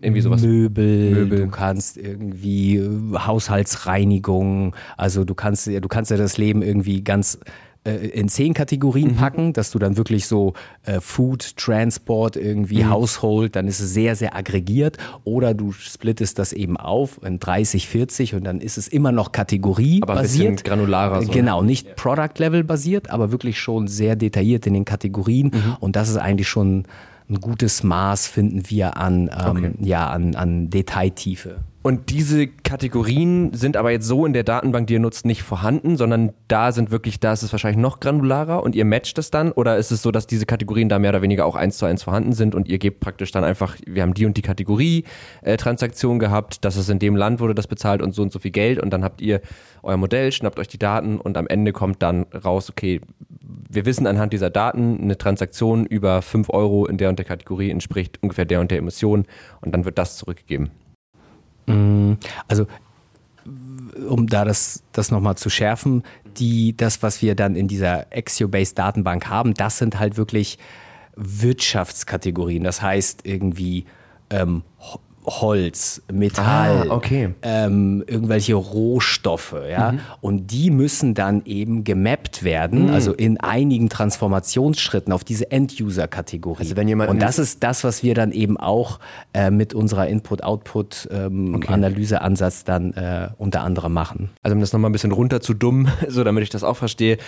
irgendwie 0.00 0.20
sowas. 0.20 0.42
Möbel, 0.42 1.10
Möbel, 1.10 1.38
du 1.40 1.48
kannst 1.48 1.96
irgendwie 1.96 2.76
äh, 2.76 3.18
Haushaltsreinigung, 3.18 4.76
also 4.96 5.24
du 5.24 5.34
kannst, 5.34 5.66
du 5.66 5.88
kannst 5.88 6.12
ja 6.12 6.16
das 6.16 6.38
Leben 6.38 6.62
irgendwie 6.62 7.02
ganz 7.02 7.40
in 7.90 8.28
zehn 8.28 8.54
Kategorien 8.54 9.12
mhm. 9.12 9.16
packen, 9.16 9.52
dass 9.52 9.72
du 9.72 9.78
dann 9.78 9.96
wirklich 9.96 10.26
so 10.26 10.54
äh, 10.84 11.00
Food, 11.00 11.56
Transport, 11.56 12.36
irgendwie 12.36 12.84
mhm. 12.84 12.90
Household, 12.90 13.56
dann 13.56 13.66
ist 13.66 13.80
es 13.80 13.92
sehr, 13.92 14.14
sehr 14.14 14.36
aggregiert. 14.36 14.98
Oder 15.24 15.52
du 15.52 15.72
splittest 15.72 16.38
das 16.38 16.52
eben 16.52 16.76
auf 16.76 17.20
in 17.24 17.40
30, 17.40 17.88
40 17.88 18.34
und 18.34 18.44
dann 18.44 18.60
ist 18.60 18.78
es 18.78 18.86
immer 18.86 19.10
noch 19.10 19.32
Kategorie 19.32 20.00
aber 20.02 20.14
basiert. 20.14 20.46
Ein 20.46 20.54
bisschen 20.54 20.68
granularer. 20.68 21.22
So. 21.22 21.32
Genau, 21.32 21.62
nicht 21.62 21.96
Product 21.96 22.38
Level 22.38 22.62
basiert, 22.62 23.10
aber 23.10 23.32
wirklich 23.32 23.58
schon 23.58 23.88
sehr 23.88 24.14
detailliert 24.14 24.66
in 24.66 24.74
den 24.74 24.84
Kategorien. 24.84 25.50
Mhm. 25.52 25.76
Und 25.80 25.96
das 25.96 26.08
ist 26.08 26.18
eigentlich 26.18 26.48
schon 26.48 26.84
ein 27.28 27.40
gutes 27.40 27.82
Maß, 27.82 28.28
finden 28.28 28.62
wir 28.68 28.96
an, 28.96 29.28
ähm, 29.28 29.56
okay. 29.56 29.72
ja, 29.80 30.08
an, 30.08 30.34
an 30.36 30.70
Detailtiefe. 30.70 31.60
Und 31.82 32.10
diese 32.10 32.46
Kategorien 32.46 33.52
sind 33.54 33.76
aber 33.76 33.90
jetzt 33.90 34.06
so 34.06 34.24
in 34.24 34.32
der 34.32 34.44
Datenbank, 34.44 34.86
die 34.86 34.94
ihr 34.94 35.00
nutzt, 35.00 35.26
nicht 35.26 35.42
vorhanden, 35.42 35.96
sondern 35.96 36.32
da 36.46 36.70
sind 36.70 36.92
wirklich, 36.92 37.18
da 37.18 37.32
ist 37.32 37.42
es 37.42 37.50
wahrscheinlich 37.50 37.82
noch 37.82 37.98
granularer 37.98 38.62
und 38.62 38.76
ihr 38.76 38.84
matcht 38.84 39.18
es 39.18 39.32
dann? 39.32 39.50
Oder 39.50 39.76
ist 39.78 39.90
es 39.90 40.00
so, 40.00 40.12
dass 40.12 40.28
diese 40.28 40.46
Kategorien 40.46 40.88
da 40.88 41.00
mehr 41.00 41.10
oder 41.10 41.22
weniger 41.22 41.44
auch 41.44 41.56
eins 41.56 41.78
zu 41.78 41.86
eins 41.86 42.04
vorhanden 42.04 42.34
sind 42.34 42.54
und 42.54 42.68
ihr 42.68 42.78
gebt 42.78 43.00
praktisch 43.00 43.32
dann 43.32 43.42
einfach, 43.42 43.76
wir 43.84 44.02
haben 44.02 44.14
die 44.14 44.26
und 44.26 44.36
die 44.36 44.42
Kategorie 44.42 45.04
äh, 45.42 45.56
Transaktion 45.56 46.20
gehabt, 46.20 46.64
dass 46.64 46.76
es 46.76 46.88
in 46.88 47.00
dem 47.00 47.16
Land 47.16 47.40
wurde 47.40 47.54
das 47.54 47.66
bezahlt 47.66 48.00
und 48.00 48.14
so 48.14 48.22
und 48.22 48.30
so 48.30 48.38
viel 48.38 48.52
Geld 48.52 48.80
und 48.80 48.90
dann 48.90 49.02
habt 49.02 49.20
ihr 49.20 49.40
euer 49.82 49.96
Modell, 49.96 50.30
schnappt 50.30 50.60
euch 50.60 50.68
die 50.68 50.78
Daten 50.78 51.18
und 51.18 51.36
am 51.36 51.48
Ende 51.48 51.72
kommt 51.72 52.00
dann 52.00 52.26
raus, 52.44 52.70
okay, 52.70 53.00
wir 53.68 53.86
wissen 53.86 54.06
anhand 54.06 54.32
dieser 54.32 54.50
Daten, 54.50 55.00
eine 55.02 55.18
Transaktion 55.18 55.84
über 55.84 56.22
5 56.22 56.48
Euro 56.50 56.86
in 56.86 56.96
der 56.96 57.08
und 57.08 57.18
der 57.18 57.26
Kategorie 57.26 57.70
entspricht 57.70 58.22
ungefähr 58.22 58.44
der 58.44 58.60
und 58.60 58.70
der 58.70 58.78
Emission 58.78 59.24
und 59.62 59.72
dann 59.72 59.84
wird 59.84 59.98
das 59.98 60.16
zurückgegeben. 60.16 60.70
Mm, 61.66 62.14
also 62.48 62.66
um 64.08 64.26
da 64.26 64.44
das, 64.44 64.82
das 64.92 65.10
nochmal 65.10 65.36
zu 65.36 65.50
schärfen, 65.50 66.02
die, 66.38 66.76
das, 66.76 67.02
was 67.02 67.22
wir 67.22 67.34
dann 67.34 67.56
in 67.56 67.68
dieser 67.68 68.12
Exio-Based 68.12 68.78
Datenbank 68.78 69.28
haben, 69.28 69.54
das 69.54 69.78
sind 69.78 69.98
halt 69.98 70.16
wirklich 70.16 70.58
Wirtschaftskategorien. 71.16 72.64
Das 72.64 72.80
heißt 72.80 73.20
irgendwie 73.24 73.84
ähm, 74.30 74.62
Holz, 75.24 76.02
Metall, 76.12 76.90
ah, 76.90 76.94
okay. 76.94 77.32
ähm, 77.42 78.02
irgendwelche 78.08 78.54
Rohstoffe, 78.54 79.54
ja, 79.70 79.92
mhm. 79.92 80.00
und 80.20 80.50
die 80.50 80.70
müssen 80.70 81.14
dann 81.14 81.42
eben 81.44 81.84
gemappt 81.84 82.42
werden, 82.42 82.86
mhm. 82.86 82.94
also 82.94 83.12
in 83.12 83.38
einigen 83.38 83.88
Transformationsschritten 83.88 85.12
auf 85.12 85.22
diese 85.22 85.52
End-User-Kategorie. 85.52 86.62
Also 86.62 86.74
wenn 86.76 86.88
jemand 86.88 87.10
und 87.10 87.22
das 87.22 87.38
ist 87.38 87.62
das, 87.62 87.84
was 87.84 88.02
wir 88.02 88.14
dann 88.14 88.32
eben 88.32 88.56
auch 88.56 88.98
äh, 89.32 89.52
mit 89.52 89.74
unserer 89.74 90.08
Input-Output-Analyse-Ansatz 90.08 92.64
ähm, 92.66 92.68
okay. 92.68 92.92
dann 92.92 92.94
äh, 92.94 93.28
unter 93.38 93.62
anderem 93.62 93.92
machen. 93.92 94.30
Also 94.42 94.56
um 94.56 94.60
das 94.60 94.72
nochmal 94.72 94.90
ein 94.90 94.92
bisschen 94.92 95.12
runter 95.12 95.40
zu 95.40 95.54
dumm, 95.54 95.86
so 96.08 96.24
damit 96.24 96.42
ich 96.42 96.50
das 96.50 96.64
auch 96.64 96.76
verstehe, 96.76 97.18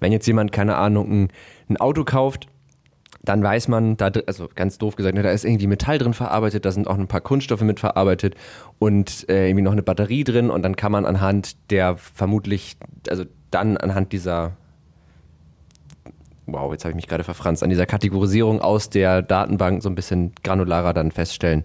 wenn 0.00 0.10
jetzt 0.10 0.26
jemand 0.26 0.52
keine 0.52 0.76
Ahnung 0.76 1.10
ein, 1.10 1.28
ein 1.68 1.76
Auto 1.76 2.04
kauft 2.04 2.48
dann 3.24 3.42
weiß 3.42 3.68
man, 3.68 3.96
da, 3.96 4.10
also 4.26 4.48
ganz 4.54 4.78
doof 4.78 4.96
gesagt, 4.96 5.14
ne, 5.14 5.22
da 5.22 5.30
ist 5.30 5.44
irgendwie 5.44 5.66
Metall 5.66 5.98
drin 5.98 6.14
verarbeitet, 6.14 6.64
da 6.64 6.72
sind 6.72 6.88
auch 6.88 6.98
ein 6.98 7.06
paar 7.06 7.20
Kunststoffe 7.20 7.60
mit 7.60 7.78
verarbeitet 7.78 8.34
und 8.78 9.28
äh, 9.28 9.48
irgendwie 9.48 9.62
noch 9.62 9.72
eine 9.72 9.82
Batterie 9.82 10.24
drin 10.24 10.50
und 10.50 10.62
dann 10.62 10.74
kann 10.74 10.92
man 10.92 11.04
anhand 11.04 11.56
der 11.70 11.96
vermutlich, 11.96 12.76
also 13.08 13.24
dann 13.50 13.76
anhand 13.76 14.12
dieser, 14.12 14.52
wow, 16.46 16.72
jetzt 16.72 16.84
habe 16.84 16.90
ich 16.90 16.96
mich 16.96 17.06
gerade 17.06 17.22
verfranst, 17.22 17.62
an 17.62 17.70
dieser 17.70 17.86
Kategorisierung 17.86 18.60
aus 18.60 18.90
der 18.90 19.22
Datenbank 19.22 19.82
so 19.82 19.88
ein 19.88 19.94
bisschen 19.94 20.32
granularer 20.42 20.92
dann 20.92 21.12
feststellen, 21.12 21.64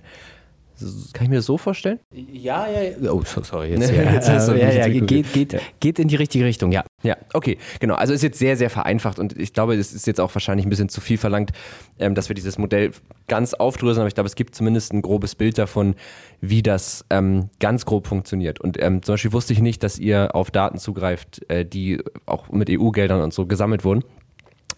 kann 1.13 1.26
ich 1.26 1.30
mir 1.30 1.38
das 1.38 1.46
so 1.46 1.58
vorstellen? 1.58 2.00
Ja, 2.12 2.68
ja. 2.68 3.12
Oh, 3.12 3.24
sorry. 3.24 3.70
Jetzt, 3.70 3.92
ja, 3.92 4.13
jetzt 4.13 4.30
äh, 4.30 4.60
ja, 4.60 4.88
ja, 4.88 5.00
geht, 5.00 5.32
geht, 5.34 5.54
ja. 5.54 5.60
geht 5.80 6.00
in 6.00 6.08
die 6.08 6.16
richtige 6.16 6.46
Richtung, 6.46 6.72
ja. 6.72 6.84
Ja, 7.04 7.18
okay, 7.34 7.58
genau. 7.80 7.96
Also 7.96 8.13
ist 8.13 8.24
jetzt 8.24 8.40
sehr, 8.40 8.58
sehr 8.58 8.70
vereinfacht 8.70 9.20
und 9.20 9.38
ich 9.38 9.54
glaube, 9.54 9.76
es 9.76 9.94
ist 9.94 10.08
jetzt 10.08 10.20
auch 10.20 10.34
wahrscheinlich 10.34 10.66
ein 10.66 10.70
bisschen 10.70 10.90
zu 10.90 11.02
viel 11.02 11.18
verlangt, 11.18 11.52
ähm, 12.00 12.16
dass 12.16 12.30
wir 12.30 12.36
dieses 12.36 12.58
Modell 12.58 12.92
ganz 13.28 13.54
aufdröseln, 13.54 14.02
aber 14.02 14.08
ich 14.08 14.16
glaube, 14.16 14.28
es 14.28 14.36
gibt 14.36 14.56
zumindest 14.56 14.94
ein 14.94 15.02
grobes 15.02 15.36
Bild 15.36 15.58
davon, 15.58 15.96
wie 16.42 16.62
das 16.62 17.06
ähm, 17.10 17.50
ganz 17.60 17.86
grob 17.86 18.08
funktioniert. 18.08 18.60
Und 18.60 18.82
ähm, 18.82 19.02
zum 19.04 19.13
Beispiel 19.13 19.34
wusste 19.34 19.54
ich 19.54 19.60
nicht, 19.60 19.84
dass 19.84 19.98
ihr 20.00 20.36
auf 20.36 20.52
Daten 20.52 20.78
zugreift, 20.78 21.50
äh, 21.50 21.66
die 21.66 22.02
auch 22.26 22.50
mit 22.50 22.70
EU-Geldern 22.70 23.22
und 23.22 23.34
so 23.34 23.46
gesammelt 23.46 23.84
wurden. 23.84 24.04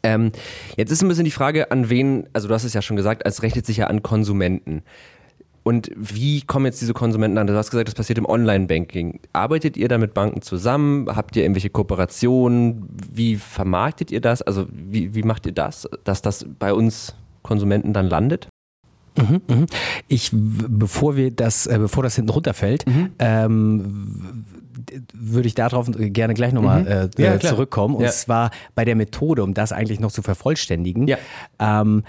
Ähm, 0.04 0.32
jetzt 0.78 0.92
ist 0.92 1.02
ein 1.02 1.08
bisschen 1.10 1.26
die 1.26 1.32
Frage, 1.32 1.72
an 1.72 1.90
wen, 1.90 2.28
also 2.34 2.48
du 2.48 2.54
hast 2.54 2.64
es 2.64 2.74
ja 2.74 2.82
schon 2.82 2.96
gesagt, 2.96 3.22
es 3.26 3.44
rechnet 3.44 3.66
sich 3.66 3.78
ja 3.78 3.88
an 3.88 4.02
Konsumenten. 4.02 4.84
Und 5.70 5.92
wie 5.96 6.42
kommen 6.42 6.66
jetzt 6.66 6.82
diese 6.82 6.94
Konsumenten 6.94 7.38
an? 7.38 7.46
Du 7.46 7.56
hast 7.56 7.70
gesagt, 7.70 7.88
das 7.88 7.94
passiert 7.94 8.18
im 8.18 8.26
Online-Banking. 8.26 9.20
Arbeitet 9.34 9.78
ihr 9.78 9.88
da 9.88 10.00
mit 10.00 10.16
Banken 10.16 10.42
zusammen? 10.42 11.16
Habt 11.16 11.36
ihr 11.36 11.44
irgendwelche 11.44 11.70
Kooperationen? 11.70 12.90
Wie 13.14 13.36
vermarktet 13.36 14.10
ihr 14.10 14.20
das? 14.20 14.42
Also 14.42 14.66
wie, 14.72 15.14
wie 15.14 15.22
macht 15.22 15.46
ihr 15.46 15.52
das, 15.52 15.88
dass 16.06 16.24
das 16.24 16.48
bei 16.58 16.74
uns 16.74 17.14
Konsumenten 17.44 17.94
dann 17.94 18.08
landet? 18.08 18.48
Mhm, 19.16 19.42
mhm. 19.48 19.66
Ich, 20.08 20.32
bevor 20.34 21.16
wir 21.16 21.30
das, 21.30 21.68
äh, 21.68 21.78
bevor 21.78 22.02
das 22.02 22.16
hinten 22.16 22.32
runterfällt, 22.32 22.88
mhm. 22.88 23.12
ähm, 23.20 24.46
würde 25.14 25.48
ich 25.48 25.54
darauf 25.54 25.88
gerne 25.94 26.34
gleich 26.34 26.52
nochmal 26.52 26.82
mhm. 26.82 26.88
äh, 26.88 27.24
ja, 27.24 27.40
zurückkommen. 27.40 27.94
Und 27.94 28.06
ja. 28.06 28.10
zwar 28.10 28.50
bei 28.74 28.86
der 28.86 28.96
Methode, 28.96 29.44
um 29.44 29.54
das 29.54 29.72
eigentlich 29.72 30.00
noch 30.00 30.12
zu 30.12 30.24
vervollständigen. 30.24 31.08
Ja. 31.08 31.18
Ähm, 31.60 32.06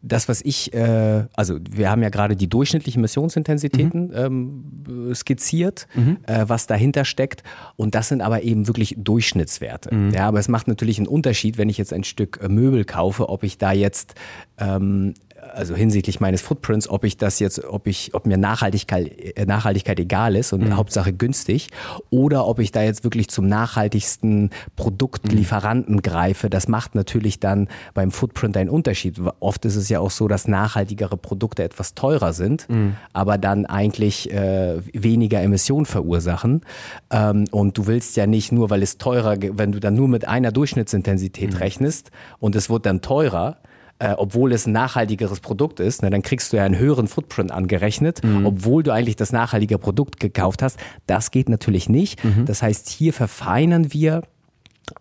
das, 0.00 0.28
was 0.28 0.40
ich, 0.42 0.72
äh, 0.74 1.24
also 1.34 1.58
wir 1.68 1.90
haben 1.90 2.02
ja 2.02 2.08
gerade 2.08 2.36
die 2.36 2.48
durchschnittlichen 2.48 3.02
Missionsintensitäten 3.02 4.08
mhm. 4.08 4.14
ähm, 4.14 5.14
skizziert, 5.14 5.88
mhm. 5.94 6.18
äh, 6.26 6.44
was 6.46 6.66
dahinter 6.66 7.04
steckt. 7.04 7.42
Und 7.76 7.94
das 7.94 8.08
sind 8.08 8.20
aber 8.20 8.42
eben 8.42 8.68
wirklich 8.68 8.94
Durchschnittswerte. 8.96 9.94
Mhm. 9.94 10.10
Ja, 10.10 10.28
aber 10.28 10.38
es 10.38 10.48
macht 10.48 10.68
natürlich 10.68 10.98
einen 10.98 11.08
Unterschied, 11.08 11.58
wenn 11.58 11.68
ich 11.68 11.78
jetzt 11.78 11.92
ein 11.92 12.04
Stück 12.04 12.38
äh, 12.42 12.48
Möbel 12.48 12.84
kaufe, 12.84 13.28
ob 13.28 13.42
ich 13.42 13.58
da 13.58 13.72
jetzt 13.72 14.14
ähm, 14.58 15.14
also 15.54 15.74
hinsichtlich 15.74 16.20
meines 16.20 16.40
Footprints, 16.40 16.88
ob 16.88 17.04
ich 17.04 17.16
das 17.16 17.38
jetzt, 17.38 17.64
ob 17.64 17.86
ich, 17.86 18.14
ob 18.14 18.26
mir 18.26 18.36
Nachhaltigkeit, 18.36 19.36
äh, 19.36 19.44
Nachhaltigkeit 19.44 19.98
egal 20.00 20.36
ist 20.36 20.52
und 20.52 20.64
mhm. 20.64 20.76
Hauptsache 20.76 21.12
günstig, 21.12 21.68
oder 22.10 22.46
ob 22.46 22.58
ich 22.58 22.72
da 22.72 22.82
jetzt 22.82 23.04
wirklich 23.04 23.28
zum 23.28 23.48
nachhaltigsten 23.48 24.50
Produktlieferanten 24.76 25.96
mhm. 25.96 26.02
greife. 26.02 26.50
Das 26.50 26.68
macht 26.68 26.94
natürlich 26.94 27.40
dann 27.40 27.68
beim 27.94 28.10
Footprint 28.10 28.56
einen 28.56 28.70
Unterschied. 28.70 29.20
Oft 29.40 29.64
ist 29.64 29.76
es 29.76 29.88
ja 29.88 30.00
auch 30.00 30.10
so, 30.10 30.28
dass 30.28 30.48
nachhaltigere 30.48 31.16
Produkte 31.16 31.64
etwas 31.64 31.94
teurer 31.94 32.32
sind, 32.32 32.68
mhm. 32.68 32.96
aber 33.12 33.38
dann 33.38 33.66
eigentlich 33.66 34.32
äh, 34.32 34.80
weniger 34.92 35.42
Emissionen 35.42 35.86
verursachen. 35.86 36.62
Ähm, 37.10 37.46
und 37.50 37.78
du 37.78 37.86
willst 37.86 38.16
ja 38.16 38.26
nicht 38.26 38.52
nur, 38.52 38.70
weil 38.70 38.82
es 38.82 38.98
teurer, 38.98 39.36
wenn 39.40 39.72
du 39.72 39.80
dann 39.80 39.94
nur 39.94 40.08
mit 40.08 40.26
einer 40.26 40.52
Durchschnittsintensität 40.52 41.52
mhm. 41.52 41.56
rechnest 41.56 42.10
und 42.38 42.54
es 42.54 42.70
wird 42.70 42.86
dann 42.86 43.02
teurer, 43.02 43.58
äh, 43.98 44.14
obwohl 44.16 44.52
es 44.52 44.66
ein 44.66 44.72
nachhaltigeres 44.72 45.40
Produkt 45.40 45.80
ist, 45.80 46.02
ne, 46.02 46.10
dann 46.10 46.22
kriegst 46.22 46.52
du 46.52 46.56
ja 46.56 46.64
einen 46.64 46.78
höheren 46.78 47.08
Footprint 47.08 47.50
angerechnet, 47.50 48.22
mhm. 48.22 48.46
obwohl 48.46 48.82
du 48.82 48.92
eigentlich 48.92 49.16
das 49.16 49.32
nachhaltige 49.32 49.78
Produkt 49.78 50.20
gekauft 50.20 50.62
hast. 50.62 50.78
Das 51.06 51.30
geht 51.30 51.48
natürlich 51.48 51.88
nicht. 51.88 52.22
Mhm. 52.24 52.44
Das 52.44 52.62
heißt, 52.62 52.88
hier 52.88 53.12
verfeinern 53.12 53.92
wir 53.92 54.22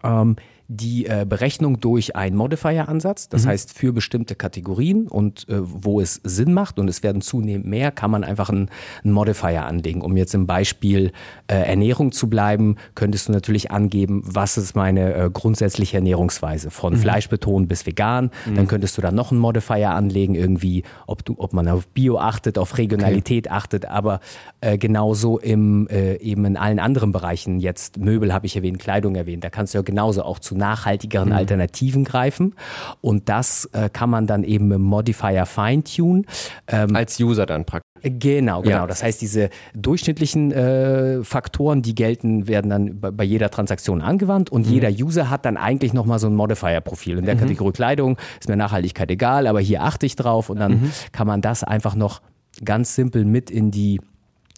ähm, 0.04 0.36
die 0.68 1.06
äh, 1.06 1.26
Berechnung 1.28 1.80
durch 1.80 2.16
einen 2.16 2.36
Modifier-Ansatz, 2.36 3.30
das 3.30 3.46
mhm. 3.46 3.50
heißt 3.50 3.74
für 3.74 3.94
bestimmte 3.94 4.36
Kategorien 4.36 5.08
und 5.08 5.48
äh, 5.48 5.56
wo 5.60 6.02
es 6.02 6.20
Sinn 6.24 6.54
macht 6.54 6.78
und 6.78 6.90
es 6.90 7.04
werden 7.04 7.22
zunehmend 7.22 7.66
mehr, 7.66 7.92
kann 7.92 8.12
man 8.12 8.26
einfach 8.26 8.50
einen, 8.50 8.70
einen 9.04 9.14
Modifier 9.14 9.66
anlegen. 9.66 10.02
Um 10.02 10.18
jetzt 10.18 10.36
im 10.36 10.46
Beispiel 10.46 11.14
äh, 11.48 11.56
Ernährung 11.56 12.12
zu 12.12 12.30
bleiben, 12.30 12.76
könntest 12.96 13.30
du 13.30 13.32
natürlich 13.32 13.72
angeben, 13.72 14.22
was 14.26 14.58
ist 14.58 14.76
meine 14.76 15.14
äh, 15.14 15.30
grundsätzliche 15.32 15.98
Ernährungsweise 15.98 16.70
von 16.70 16.94
mhm. 16.94 16.98
fleischbetont 16.98 17.70
bis 17.70 17.86
vegan. 17.86 18.32
Mhm. 18.46 18.56
Dann 18.56 18.68
könntest 18.68 18.98
du 18.98 19.02
da 19.02 19.12
noch 19.12 19.32
einen 19.32 19.40
Modifier 19.40 19.92
anlegen, 19.92 20.36
irgendwie, 20.36 20.84
ob 21.06 21.24
du, 21.24 21.36
ob 21.38 21.54
man 21.54 21.70
auf 21.70 21.88
Bio 21.88 22.18
achtet, 22.18 22.58
auf 22.58 22.78
Regionalität 22.78 23.48
okay. 23.48 23.56
achtet, 23.56 23.86
aber 23.86 24.20
äh, 24.60 24.78
genauso 24.78 25.40
im 25.40 25.88
äh, 25.88 26.16
eben 26.18 26.44
in 26.44 26.58
allen 26.58 26.80
anderen 26.80 27.14
Bereichen. 27.14 27.60
Jetzt 27.62 27.98
Möbel 27.98 28.34
habe 28.34 28.46
ich 28.48 28.58
erwähnt, 28.58 28.80
Kleidung 28.80 29.16
erwähnt. 29.16 29.46
Da 29.46 29.50
kannst 29.50 29.74
du 29.74 29.78
ja 29.78 29.82
genauso 29.82 30.24
auch 30.24 30.40
zu 30.40 30.57
nachhaltigeren 30.58 31.30
mhm. 31.30 31.36
Alternativen 31.36 32.04
greifen. 32.04 32.56
Und 33.02 33.30
das 33.30 33.66
äh, 33.74 33.90
kann 33.90 34.10
man 34.10 34.28
dann 34.28 34.44
eben 34.44 34.68
mit 34.68 34.80
Modifier 34.80 35.46
fine-tune. 35.46 36.24
Ähm, 36.68 36.96
Als 36.96 37.20
User 37.20 37.46
dann 37.46 37.66
praktisch. 37.66 37.88
Genau, 38.04 38.62
genau. 38.62 38.76
Ja. 38.76 38.88
Das 38.88 39.04
heißt, 39.04 39.22
diese 39.22 39.50
durchschnittlichen 39.74 40.52
äh, 40.52 41.24
Faktoren, 41.24 41.82
die 41.82 41.96
gelten, 41.96 42.48
werden 42.48 42.70
dann 42.70 43.00
bei, 43.00 43.12
bei 43.12 43.24
jeder 43.24 43.50
Transaktion 43.50 44.02
angewandt 44.02 44.52
und 44.52 44.68
mhm. 44.68 44.74
jeder 44.74 44.90
User 44.90 45.30
hat 45.30 45.46
dann 45.46 45.58
eigentlich 45.58 45.94
nochmal 45.94 46.20
so 46.20 46.28
ein 46.28 46.36
Modifier-Profil. 46.36 47.18
In 47.18 47.26
der 47.26 47.36
mhm. 47.36 47.40
Kategorie 47.40 47.74
Kleidung 47.74 48.18
ist 48.40 48.50
mir 48.50 48.58
Nachhaltigkeit 48.58 49.10
egal, 49.10 49.48
aber 49.48 49.60
hier 49.60 49.84
achte 49.84 50.06
ich 50.06 50.16
drauf 50.16 50.50
und 50.50 50.60
dann 50.60 50.74
mhm. 50.74 50.92
kann 51.12 51.28
man 51.28 51.42
das 51.42 51.64
einfach 51.64 51.96
noch 51.96 52.22
ganz 52.64 52.96
simpel 52.96 53.26
mit 53.26 53.50
in 53.50 53.72
die 53.72 54.00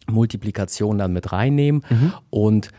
Multiplikation 0.07 0.97
dann 0.97 1.13
mit 1.13 1.31
reinnehmen. 1.31 1.83
Mhm. 1.89 2.13
Und 2.29 2.69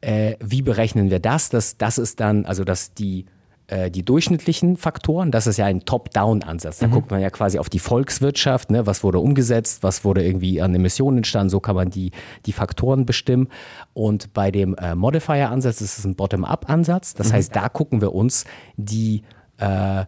äh, 0.00 0.36
wie 0.40 0.62
berechnen 0.62 1.10
wir 1.10 1.20
das? 1.20 1.48
das? 1.50 1.76
Das 1.76 1.98
ist 1.98 2.20
dann, 2.20 2.44
also 2.46 2.64
dass 2.64 2.94
die 2.94 3.26
äh, 3.70 3.88
die 3.88 4.04
durchschnittlichen 4.04 4.76
Faktoren, 4.76 5.30
das 5.30 5.46
ist 5.46 5.56
ja 5.56 5.66
ein 5.66 5.84
Top-Down-Ansatz. 5.84 6.78
Da 6.78 6.88
mhm. 6.88 6.90
guckt 6.90 7.10
man 7.12 7.20
ja 7.20 7.30
quasi 7.30 7.58
auf 7.58 7.68
die 7.68 7.78
Volkswirtschaft, 7.78 8.70
ne? 8.70 8.84
was 8.86 9.04
wurde 9.04 9.20
umgesetzt, 9.20 9.84
was 9.84 10.04
wurde 10.04 10.24
irgendwie 10.24 10.60
an 10.60 10.74
Emissionen 10.74 11.18
entstanden, 11.18 11.50
so 11.50 11.60
kann 11.60 11.76
man 11.76 11.88
die, 11.88 12.10
die 12.46 12.52
Faktoren 12.52 13.06
bestimmen. 13.06 13.46
Und 13.92 14.34
bei 14.34 14.50
dem 14.50 14.74
äh, 14.74 14.96
Modifier-Ansatz 14.96 15.80
ist 15.80 15.98
es 15.98 16.04
ein 16.04 16.16
Bottom-up-Ansatz. 16.16 17.14
Das 17.14 17.28
mhm. 17.28 17.34
heißt, 17.34 17.54
da 17.54 17.68
gucken 17.68 18.00
wir 18.00 18.12
uns 18.12 18.44
die, 18.76 19.22
äh, 19.58 20.04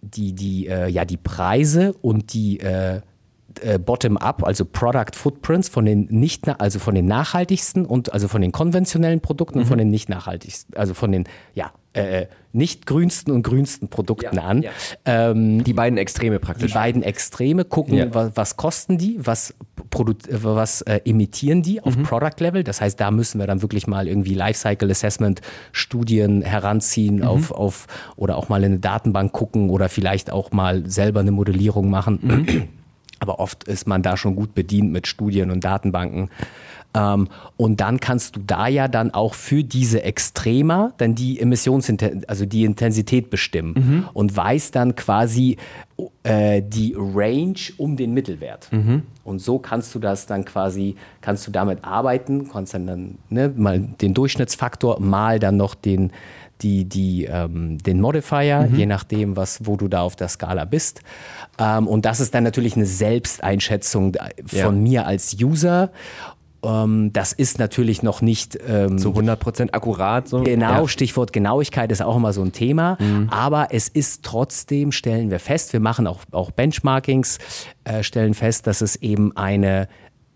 die, 0.00 0.32
die, 0.32 0.68
äh, 0.68 0.88
ja, 0.88 1.04
die 1.04 1.18
Preise 1.18 1.92
und 2.00 2.32
die 2.32 2.60
äh, 3.60 3.74
äh, 3.74 3.78
bottom-up, 3.78 4.44
also 4.44 4.64
Product 4.64 5.14
Footprints 5.14 5.68
von 5.68 5.84
den 5.84 6.06
nicht, 6.10 6.48
also 6.60 6.78
von 6.78 6.94
den 6.94 7.06
nachhaltigsten 7.06 7.84
und 7.84 8.12
also 8.12 8.28
von 8.28 8.40
den 8.40 8.52
konventionellen 8.52 9.20
Produkten 9.20 9.58
mhm. 9.58 9.62
und 9.62 9.68
von 9.68 9.78
den 9.78 9.90
nicht 9.90 10.08
nachhaltigsten, 10.08 10.76
also 10.76 10.94
von 10.94 11.12
den 11.12 11.24
ja 11.54 11.72
äh, 11.94 12.26
nicht 12.52 12.86
grünsten 12.86 13.32
und 13.32 13.42
grünsten 13.42 13.88
Produkten 13.88 14.36
ja, 14.36 14.42
an. 14.42 14.62
Ja. 14.62 14.70
Ähm, 15.04 15.64
die 15.64 15.72
beiden 15.72 15.98
Extreme 15.98 16.38
praktisch. 16.38 16.72
Die 16.72 16.74
beiden 16.74 17.02
Extreme 17.02 17.64
gucken, 17.64 17.94
ja. 17.94 18.14
was, 18.14 18.32
was, 18.34 18.56
kosten 18.56 18.98
die, 18.98 19.16
was, 19.18 19.54
was 19.90 20.82
äh, 20.82 21.00
emittieren 21.04 21.62
die 21.62 21.80
auf 21.80 21.96
mhm. 21.96 22.02
Product 22.02 22.38
Level. 22.38 22.64
Das 22.64 22.80
heißt, 22.80 23.00
da 23.00 23.10
müssen 23.10 23.38
wir 23.38 23.46
dann 23.46 23.62
wirklich 23.62 23.86
mal 23.86 24.08
irgendwie 24.08 24.34
Lifecycle 24.34 24.90
Assessment 24.90 25.40
Studien 25.72 26.42
heranziehen 26.42 27.16
mhm. 27.16 27.24
auf, 27.24 27.50
auf 27.50 27.86
oder 28.16 28.36
auch 28.36 28.48
mal 28.48 28.62
in 28.62 28.72
eine 28.72 28.78
Datenbank 28.78 29.32
gucken 29.32 29.70
oder 29.70 29.88
vielleicht 29.88 30.30
auch 30.32 30.52
mal 30.52 30.88
selber 30.88 31.20
eine 31.20 31.32
Modellierung 31.32 31.90
machen. 31.90 32.68
Aber 33.24 33.40
oft 33.40 33.64
ist 33.64 33.86
man 33.86 34.02
da 34.02 34.18
schon 34.18 34.36
gut 34.36 34.54
bedient 34.54 34.92
mit 34.92 35.06
Studien 35.06 35.50
und 35.50 35.64
Datenbanken. 35.64 36.28
Ähm, 36.94 37.28
und 37.56 37.80
dann 37.80 38.00
kannst 38.00 38.36
du 38.36 38.40
da 38.46 38.68
ja 38.68 38.86
dann 38.86 39.12
auch 39.12 39.32
für 39.32 39.64
diese 39.64 40.02
Extremer 40.02 40.92
dann 40.98 41.14
die 41.14 41.40
Emissionsintensität, 41.40 42.28
also 42.28 42.44
die 42.44 42.64
Intensität 42.64 43.30
bestimmen 43.30 43.74
mhm. 43.74 44.08
und 44.12 44.36
weißt 44.36 44.76
dann 44.76 44.94
quasi 44.94 45.56
äh, 46.22 46.60
die 46.62 46.94
Range 46.96 47.54
um 47.78 47.96
den 47.96 48.12
Mittelwert. 48.12 48.68
Mhm. 48.70 49.04
Und 49.24 49.38
so 49.40 49.58
kannst 49.58 49.94
du 49.94 49.98
das 49.98 50.26
dann 50.26 50.44
quasi, 50.44 50.96
kannst 51.22 51.46
du 51.46 51.50
damit 51.50 51.82
arbeiten, 51.82 52.50
kannst 52.52 52.74
dann, 52.74 52.86
dann 52.86 53.18
ne, 53.30 53.50
mal 53.56 53.80
den 53.80 54.12
Durchschnittsfaktor 54.12 55.00
mal 55.00 55.38
dann 55.38 55.56
noch 55.56 55.74
den, 55.74 56.12
die, 56.64 56.86
die, 56.86 57.26
ähm, 57.26 57.78
den 57.78 58.00
Modifier, 58.00 58.68
mhm. 58.70 58.76
je 58.76 58.86
nachdem, 58.86 59.36
was, 59.36 59.66
wo 59.66 59.76
du 59.76 59.86
da 59.86 60.00
auf 60.00 60.16
der 60.16 60.28
Skala 60.28 60.64
bist. 60.64 61.02
Ähm, 61.58 61.86
und 61.86 62.04
das 62.04 62.20
ist 62.20 62.34
dann 62.34 62.42
natürlich 62.42 62.74
eine 62.74 62.86
Selbsteinschätzung 62.86 64.16
von 64.46 64.58
ja. 64.58 64.70
mir 64.70 65.06
als 65.06 65.36
User 65.40 65.90
ähm, 66.64 67.12
das 67.12 67.32
ist 67.32 67.58
natürlich 67.58 68.02
noch 68.02 68.22
nicht 68.22 68.58
ähm, 68.66 68.98
zu 68.98 69.10
100% 69.10 69.72
akkurat. 69.72 70.28
So. 70.28 70.42
Genau, 70.42 70.82
ja. 70.82 70.88
Stichwort 70.88 71.32
Genauigkeit 71.32 71.92
ist 71.92 72.00
auch 72.00 72.16
immer 72.16 72.32
so 72.32 72.42
ein 72.42 72.52
Thema. 72.52 72.96
Mhm. 72.98 73.28
Aber 73.30 73.68
es 73.70 73.88
ist 73.88 74.24
trotzdem, 74.24 74.90
stellen 74.90 75.30
wir 75.30 75.40
fest, 75.40 75.72
wir 75.72 75.80
machen 75.80 76.06
auch, 76.06 76.20
auch 76.32 76.50
Benchmarkings, 76.50 77.38
äh, 77.84 78.02
stellen 78.02 78.34
fest, 78.34 78.66
dass 78.66 78.80
es 78.80 78.96
eben 78.96 79.36
eine 79.36 79.88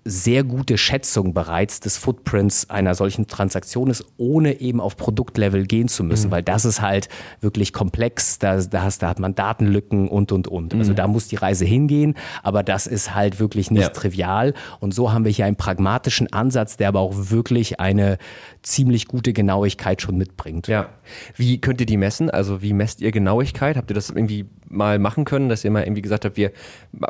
sehr 0.09 0.43
gute 0.43 0.79
Schätzung 0.79 1.35
bereits 1.35 1.81
des 1.81 1.99
Footprints 1.99 2.71
einer 2.71 2.95
solchen 2.95 3.27
Transaktion 3.27 3.91
ist, 3.91 4.05
ohne 4.17 4.61
eben 4.61 4.81
auf 4.81 4.97
Produktlevel 4.97 5.67
gehen 5.67 5.89
zu 5.89 6.03
müssen, 6.03 6.29
mhm. 6.29 6.33
weil 6.33 6.43
das 6.43 6.65
ist 6.65 6.81
halt 6.81 7.09
wirklich 7.41 7.73
komplex, 7.73 8.39
da, 8.39 8.61
da, 8.61 8.83
hast, 8.83 9.03
da 9.03 9.09
hat 9.09 9.19
man 9.19 9.35
Datenlücken 9.35 10.09
und, 10.09 10.33
und, 10.33 10.49
und. 10.49 10.75
Also 10.75 10.93
mhm. 10.93 10.97
Da 10.97 11.07
muss 11.07 11.29
die 11.29 11.37
Reise 11.37 11.65
hingehen, 11.65 12.15
aber 12.43 12.63
das 12.63 12.87
ist 12.87 13.15
halt 13.15 13.39
wirklich 13.39 13.71
nicht 13.71 13.83
ja. 13.83 13.89
trivial 13.91 14.55
und 14.81 14.95
so 14.95 15.13
haben 15.13 15.25
wir 15.25 15.33
hier 15.33 15.45
einen 15.45 15.57
pragmatischen 15.57 16.33
Ansatz, 16.33 16.77
der 16.79 16.89
aber 16.89 17.01
auch 17.01 17.13
wirklich 17.15 17.79
eine 17.79 18.19
ziemlich 18.63 19.09
gute 19.09 19.33
Genauigkeit 19.33 20.01
schon 20.01 20.17
mitbringt. 20.17 20.69
Ja. 20.69 20.89
Wie 21.37 21.61
könnt 21.61 21.81
ihr 21.81 21.87
die 21.87 21.97
messen? 21.97 22.31
Also 22.31 22.63
wie 22.63 22.73
messt 22.73 23.01
ihr 23.01 23.11
Genauigkeit? 23.11 23.77
Habt 23.77 23.91
ihr 23.91 23.95
das 23.95 24.11
irgendwie 24.11 24.47
mal 24.69 24.99
machen 24.99 25.25
können, 25.25 25.49
dass 25.49 25.65
ihr 25.65 25.71
mal 25.71 25.83
irgendwie 25.83 26.03
gesagt 26.03 26.25
habt, 26.25 26.37
wir 26.37 26.53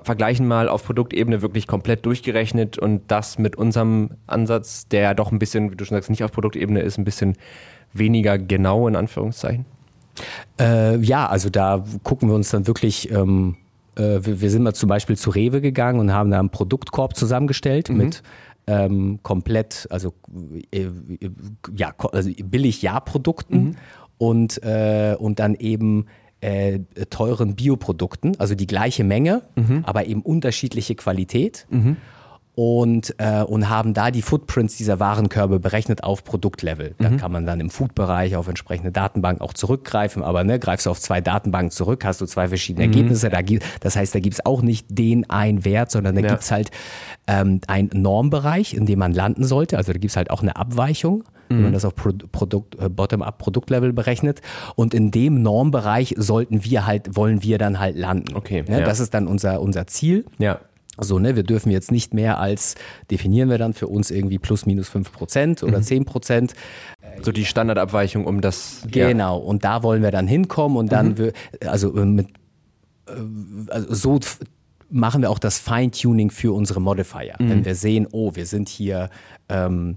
vergleichen 0.03 0.47
mal 0.47 0.69
auf 0.69 0.85
Produktebene 0.85 1.43
wirklich 1.43 1.67
komplett 1.67 2.07
durchgerechnet 2.07 2.79
und 2.79 3.03
das 3.09 3.39
mit 3.39 3.57
unserem 3.57 4.11
Ansatz, 4.27 4.89
der 4.89 5.03
ja 5.03 5.15
doch 5.15 5.33
ein 5.33 5.39
bisschen, 5.39 5.71
wie 5.71 5.77
du 5.77 5.85
schon 5.85 5.97
sagst, 5.97 6.11
nicht 6.11 6.25
auf 6.25 6.33
Produktebene 6.33 6.81
ist, 6.81 6.99
ein 6.99 7.05
bisschen 7.05 7.37
weniger 7.93 8.39
genau 8.39 8.89
in 8.89 8.97
Anführungszeichen? 8.97 9.65
Äh, 10.61 10.99
ja, 10.99 11.27
also 11.27 11.49
da 11.51 11.85
gucken 12.03 12.29
wir 12.29 12.35
uns 12.35 12.51
dann 12.51 12.67
wirklich 12.67 13.11
ähm, 13.11 13.57
äh, 13.99 14.25
wir, 14.25 14.41
wir, 14.41 14.51
sind 14.51 14.63
mal 14.63 14.75
zum 14.75 14.89
Beispiel 14.89 15.17
zu 15.17 15.31
Rewe 15.31 15.61
gegangen 15.61 16.01
und 16.01 16.13
haben 16.13 16.31
da 16.31 16.39
einen 16.39 16.51
Produktkorb 16.51 17.17
zusammengestellt 17.17 17.91
mhm. 17.91 17.97
mit 17.97 18.23
ähm, 18.69 19.21
komplett, 19.23 19.87
also, 19.91 20.13
äh, 20.71 20.87
ja, 21.75 21.95
also 22.13 22.31
billig 22.45 22.83
Ja-Produkten 22.83 23.57
mhm. 23.57 23.77
und, 24.19 24.63
äh, 24.63 25.17
und 25.19 25.39
dann 25.39 25.55
eben 25.55 26.07
äh, 26.41 26.81
teuren 27.11 27.57
Bioprodukten, 27.57 28.39
also 28.39 28.55
die 28.55 28.67
gleiche 28.67 29.05
Menge, 29.05 29.43
mhm. 29.57 29.85
aber 29.85 30.07
eben 30.07 30.23
unterschiedliche 30.23 30.95
Qualität. 30.95 31.67
Mhm 31.71 31.97
und, 32.59 33.15
äh, 33.19 33.45
und 33.45 33.69
haben 33.69 33.95
da 33.95 34.11
die 34.11 34.21
Footprints 34.21 34.77
dieser 34.77 34.99
Warenkörbe 34.99 35.61
berechnet 35.61 36.03
auf 36.03 36.25
Produktlevel. 36.25 36.97
Da 36.99 37.11
mhm. 37.11 37.17
kann 37.19 37.31
man 37.31 37.47
dann 37.47 37.61
im 37.61 37.71
Food-Bereich 37.71 38.35
auf 38.35 38.49
entsprechende 38.49 38.91
Datenbanken 38.91 39.43
auch 39.43 39.53
zurückgreifen, 39.53 40.25
aber 40.25 40.43
ne, 40.43 40.59
greifst 40.59 40.87
du 40.87 40.91
auf 40.91 40.99
zwei 40.99 41.21
Datenbanken 41.21 41.71
zurück, 41.71 42.05
hast 42.05 42.21
du 42.21 42.27
zwei 42.27 42.49
verschiedene 42.49 42.89
mhm. 42.89 42.93
Ergebnisse. 42.93 43.31
Da, 43.31 43.43
das 43.79 43.95
heißt, 43.95 44.13
da 44.13 44.19
gibt 44.19 44.35
es 44.35 44.45
auch 44.45 44.63
nicht 44.63 44.87
den 44.91 45.31
einen 45.31 45.65
Wert, 45.65 45.93
sondern 45.93 46.17
da 46.17 46.21
ja. 46.21 46.31
gibt 46.31 46.43
es 46.43 46.51
halt 46.51 46.73
ähm, 47.29 47.61
einen 47.69 47.91
Normbereich, 47.93 48.75
in 48.75 48.87
dem 48.87 48.99
man 48.99 49.13
landen 49.13 49.45
sollte. 49.45 49.77
Also 49.77 49.93
da 49.93 49.99
gibt 50.01 50.11
es 50.11 50.17
halt 50.17 50.33
auch 50.33 50.43
eine 50.43 50.57
Abweichung 50.57 51.23
wenn 51.49 51.63
man 51.63 51.71
mhm. 51.71 51.75
das 51.75 51.85
auf 51.85 51.95
Pro 51.95 52.13
Produkt, 52.31 52.79
äh, 52.79 52.89
Bottom-up-Produktlevel 52.89 53.93
berechnet. 53.93 54.43
Und 54.75 54.95
in 54.95 55.11
dem 55.11 55.43
Normbereich 55.43 56.15
sollten 56.19 56.65
wir 56.65 56.87
halt, 56.87 57.17
wollen 57.17 57.43
wir 57.43 57.59
dann 57.59 57.79
halt 57.79 57.97
landen. 57.97 58.37
Okay. 58.37 58.65
Ne? 58.69 58.81
Ja. 58.81 58.85
Das 58.85 59.01
ist 59.01 59.15
dann 59.15 59.27
unser, 59.27 59.61
unser 59.61 59.87
Ziel. 59.87 60.27
Ja. 60.39 60.61
So, 61.01 61.19
ne, 61.19 61.37
wir 61.37 61.45
dürfen 61.45 61.71
jetzt 61.71 61.93
nicht 61.93 62.15
mehr 62.15 62.39
als, 62.39 62.75
definieren 63.11 63.51
wir 63.51 63.59
dann 63.59 63.73
für 63.73 63.87
uns 63.87 64.11
irgendwie 64.11 64.39
plus 64.39 64.67
minus 64.67 64.89
fünf 64.89 65.13
Prozent 65.13 65.63
oder 65.63 65.79
mhm. 65.79 65.83
zehn 65.83 66.05
Prozent. 66.05 66.55
So 67.23 67.33
die 67.33 67.45
Standardabweichung 67.45 68.27
um 68.27 68.41
das. 68.41 68.83
Genau, 68.91 69.39
ja. 69.39 69.45
und 69.45 69.65
da 69.65 69.83
wollen 69.83 70.03
wir 70.03 70.11
dann 70.11 70.27
hinkommen 70.27 70.77
und 70.77 70.93
dann, 70.93 71.11
mhm. 71.11 71.19
wir, 71.19 71.33
also 71.67 71.97
äh, 71.97 72.05
mit, 72.05 72.29
äh, 73.07 73.13
also 73.71 73.95
so 73.95 74.21
machen 74.91 75.23
wir 75.23 75.31
auch 75.31 75.39
das 75.39 75.59
Feintuning 75.59 76.31
für 76.31 76.55
unsere 76.55 76.81
Modifier. 76.81 77.35
Mhm. 77.39 77.51
Wenn 77.51 77.65
wir 77.65 77.75
sehen, 77.75 78.07
oh, 78.13 78.35
wir 78.35 78.47
sind 78.47 78.69
hier, 78.69 79.11
ähm, 79.49 79.97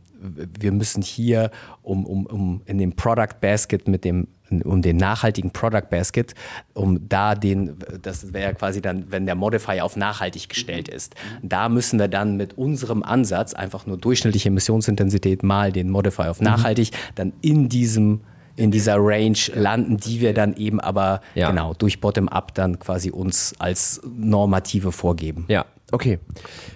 wir 0.59 0.71
müssen 0.71 1.01
hier 1.01 1.51
um, 1.81 2.05
um, 2.05 2.25
um 2.25 2.61
in 2.65 2.77
dem 2.77 2.93
Product 2.95 3.39
Basket 3.39 3.87
mit 3.87 4.05
dem 4.05 4.27
um 4.65 4.81
den 4.81 4.97
nachhaltigen 4.97 5.51
Product 5.51 5.89
Basket, 5.89 6.35
um 6.73 7.07
da 7.07 7.35
den, 7.35 7.77
das 8.01 8.33
wäre 8.33 8.49
ja 8.49 8.53
quasi 8.53 8.81
dann, 8.81 9.05
wenn 9.09 9.25
der 9.25 9.35
Modifier 9.35 9.85
auf 9.85 9.95
nachhaltig 9.95 10.49
gestellt 10.49 10.89
ist. 10.89 11.15
Da 11.41 11.69
müssen 11.69 11.99
wir 11.99 12.09
dann 12.09 12.35
mit 12.35 12.57
unserem 12.57 13.01
Ansatz 13.01 13.53
einfach 13.53 13.85
nur 13.85 13.97
durchschnittliche 13.97 14.49
Emissionsintensität 14.49 15.41
mal 15.43 15.71
den 15.71 15.89
Modifier 15.89 16.31
auf 16.31 16.41
nachhaltig, 16.41 16.91
dann 17.15 17.31
in 17.41 17.69
diesem 17.69 18.21
in 18.55 18.71
dieser 18.71 18.97
Range 18.97 19.37
landen, 19.53 19.97
die 19.97 20.21
wir 20.21 20.33
dann 20.33 20.55
eben 20.55 20.79
aber 20.79 21.21
Ja. 21.35 21.49
genau 21.49 21.73
durch 21.73 22.01
Bottom-up 22.01 22.53
dann 22.53 22.79
quasi 22.79 23.09
uns 23.11 23.53
als 23.59 24.01
Normative 24.05 24.91
vorgeben. 24.91 25.45
Ja, 25.47 25.65
okay. 25.91 26.19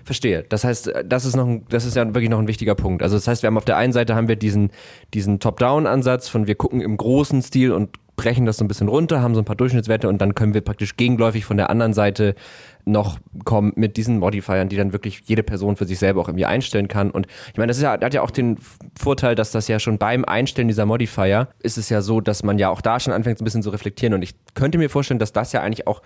Verstehe. 0.03 0.43
Das 0.49 0.63
heißt, 0.63 0.91
das 1.05 1.25
ist 1.25 1.35
noch 1.35 1.47
ein, 1.47 1.65
das 1.69 1.85
ist 1.85 1.95
ja 1.95 2.05
wirklich 2.05 2.29
noch 2.29 2.39
ein 2.39 2.47
wichtiger 2.47 2.75
Punkt. 2.75 3.03
Also 3.03 3.15
das 3.15 3.27
heißt, 3.27 3.43
wir 3.43 3.47
haben 3.47 3.57
auf 3.57 3.65
der 3.65 3.77
einen 3.77 3.93
Seite 3.93 4.15
haben 4.15 4.27
wir 4.27 4.35
diesen, 4.35 4.71
diesen 5.13 5.39
Top-Down-Ansatz 5.39 6.29
von 6.29 6.47
wir 6.47 6.55
gucken 6.55 6.81
im 6.81 6.97
großen 6.97 7.41
Stil 7.41 7.71
und 7.71 7.89
brechen 8.15 8.45
das 8.45 8.55
so 8.57 8.63
ein 8.63 8.69
bisschen 8.69 8.87
runter, 8.87 9.21
haben 9.21 9.35
so 9.35 9.41
ein 9.41 9.45
paar 9.45 9.57
Durchschnittswerte 9.57 10.07
und 10.07 10.21
dann 10.21 10.35
können 10.35 10.53
wir 10.53 10.61
praktisch 10.61 10.95
gegenläufig 10.95 11.43
von 11.43 11.57
der 11.57 11.69
anderen 11.69 11.93
Seite 11.93 12.35
noch 12.85 13.19
kommen 13.43 13.73
mit 13.75 13.97
diesen 13.97 14.19
Modifiern, 14.19 14.69
die 14.69 14.77
dann 14.77 14.93
wirklich 14.93 15.23
jede 15.25 15.43
Person 15.43 15.75
für 15.75 15.85
sich 15.85 15.99
selber 15.99 16.21
auch 16.21 16.27
irgendwie 16.27 16.45
einstellen 16.45 16.87
kann. 16.87 17.11
Und 17.11 17.27
ich 17.51 17.57
meine, 17.57 17.67
das 17.67 17.77
ist 17.77 17.83
ja, 17.83 17.99
hat 17.99 18.13
ja 18.13 18.21
auch 18.21 18.31
den 18.31 18.57
Vorteil, 18.97 19.35
dass 19.35 19.51
das 19.51 19.67
ja 19.67 19.79
schon 19.79 19.97
beim 19.97 20.23
Einstellen 20.23 20.67
dieser 20.67 20.85
Modifier 20.85 21.49
ist 21.59 21.77
es 21.77 21.89
ja 21.89 22.01
so, 22.01 22.21
dass 22.21 22.43
man 22.43 22.59
ja 22.59 22.69
auch 22.69 22.81
da 22.81 22.99
schon 22.99 23.13
anfängt, 23.13 23.41
ein 23.41 23.43
bisschen 23.43 23.63
zu 23.63 23.71
reflektieren. 23.71 24.13
Und 24.13 24.21
ich 24.21 24.35
könnte 24.53 24.77
mir 24.77 24.89
vorstellen, 24.89 25.19
dass 25.19 25.33
das 25.33 25.51
ja 25.51 25.61
eigentlich 25.61 25.87
auch 25.87 26.01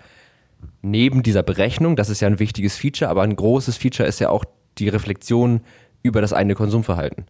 neben 0.82 1.22
dieser 1.22 1.42
Berechnung, 1.42 1.96
das 1.96 2.08
ist 2.08 2.20
ja 2.20 2.28
ein 2.28 2.38
wichtiges 2.38 2.76
Feature, 2.76 3.10
aber 3.10 3.22
ein 3.22 3.36
großes 3.36 3.76
Feature 3.76 4.08
ist 4.08 4.18
ja 4.18 4.30
auch 4.30 4.44
die 4.78 4.88
Reflexion 4.88 5.60
über 6.02 6.20
das 6.20 6.32
eigene 6.32 6.54
Konsumverhalten. 6.54 7.26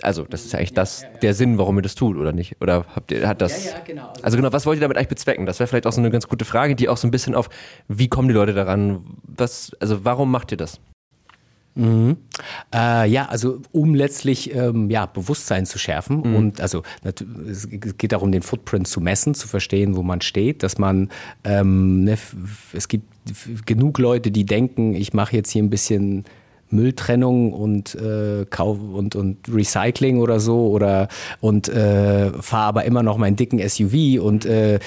Also, 0.00 0.24
das 0.24 0.44
ist 0.44 0.52
ja 0.52 0.58
eigentlich 0.58 0.72
das, 0.72 1.04
der 1.20 1.34
Sinn, 1.34 1.58
warum 1.58 1.76
ihr 1.78 1.82
das 1.82 1.94
tut, 1.94 2.16
oder 2.16 2.32
nicht? 2.32 2.56
Oder 2.62 2.86
habt 2.96 3.12
ihr, 3.12 3.28
hat 3.28 3.42
das. 3.42 3.64
Ja, 3.66 3.72
ja, 3.72 3.78
genau. 3.84 4.08
Also- 4.08 4.22
Also, 4.24 4.36
genau, 4.38 4.52
was 4.52 4.64
wollt 4.66 4.78
ihr 4.78 4.80
damit 4.80 4.96
eigentlich 4.96 5.08
bezwecken? 5.08 5.44
Das 5.46 5.58
wäre 5.60 5.66
vielleicht 5.68 5.86
auch 5.86 5.92
so 5.92 6.00
eine 6.00 6.10
ganz 6.10 6.26
gute 6.28 6.44
Frage, 6.44 6.74
die 6.74 6.88
auch 6.88 6.96
so 6.96 7.06
ein 7.06 7.10
bisschen 7.10 7.34
auf, 7.34 7.50
wie 7.88 8.08
kommen 8.08 8.28
die 8.28 8.34
Leute 8.34 8.54
daran? 8.54 9.04
Was, 9.24 9.72
also, 9.80 10.04
warum 10.04 10.30
macht 10.30 10.50
ihr 10.50 10.56
das? 10.56 10.80
Äh, 12.74 13.08
ja, 13.08 13.26
also 13.30 13.60
um 13.72 13.94
letztlich 13.94 14.54
ähm, 14.54 14.90
ja, 14.90 15.06
Bewusstsein 15.06 15.64
zu 15.64 15.78
schärfen 15.78 16.20
und 16.36 16.60
also 16.60 16.82
es 17.48 17.66
geht 17.70 18.12
darum, 18.12 18.30
den 18.30 18.42
Footprint 18.42 18.86
zu 18.86 19.00
messen, 19.00 19.34
zu 19.34 19.48
verstehen, 19.48 19.96
wo 19.96 20.02
man 20.02 20.20
steht, 20.20 20.62
dass 20.62 20.76
man 20.76 21.08
ähm, 21.44 22.04
ne, 22.04 22.18
es 22.74 22.88
gibt 22.88 23.06
genug 23.64 23.98
Leute, 23.98 24.30
die 24.30 24.44
denken, 24.44 24.94
ich 24.94 25.14
mache 25.14 25.34
jetzt 25.34 25.50
hier 25.50 25.62
ein 25.62 25.70
bisschen 25.70 26.24
Mülltrennung 26.72 27.52
und 27.52 27.94
äh, 27.94 28.46
Kauf 28.48 28.78
und, 28.80 29.14
und 29.16 29.38
Recycling 29.52 30.18
oder 30.18 30.40
so 30.40 30.68
oder 30.68 31.08
und 31.40 31.68
äh, 31.68 32.30
fahre 32.32 32.66
aber 32.66 32.84
immer 32.84 33.02
noch 33.02 33.18
meinen 33.18 33.36
dicken 33.36 33.58
SUV 33.66 34.20
und 34.22 34.46
äh, 34.46 34.78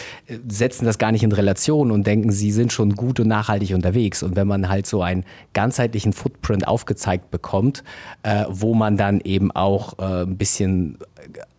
setzen 0.48 0.86
das 0.86 0.98
gar 0.98 1.12
nicht 1.12 1.24
in 1.24 1.32
Relation 1.32 1.92
und 1.92 2.08
denken, 2.08 2.32
sie 2.32 2.52
sind 2.52 2.74
schon 2.74 2.96
gut 2.96 3.20
und 3.20 3.28
nachhaltig 3.28 3.74
unterwegs. 3.74 4.24
Und 4.24 4.36
wenn 4.36 4.48
man 4.48 4.70
halt 4.70 4.88
so 4.88 5.02
einen 5.02 5.24
ganzheitlichen 5.54 6.14
Footprint 6.14 6.68
aufgezeigt 6.68 7.32
bekommt, 7.32 7.84
äh, 8.24 8.46
wo 8.50 8.74
man 8.74 8.98
dann 8.98 9.22
eben 9.22 9.52
auch 9.52 10.00
äh, 10.00 10.24
ein 10.24 10.38
bisschen 10.38 10.98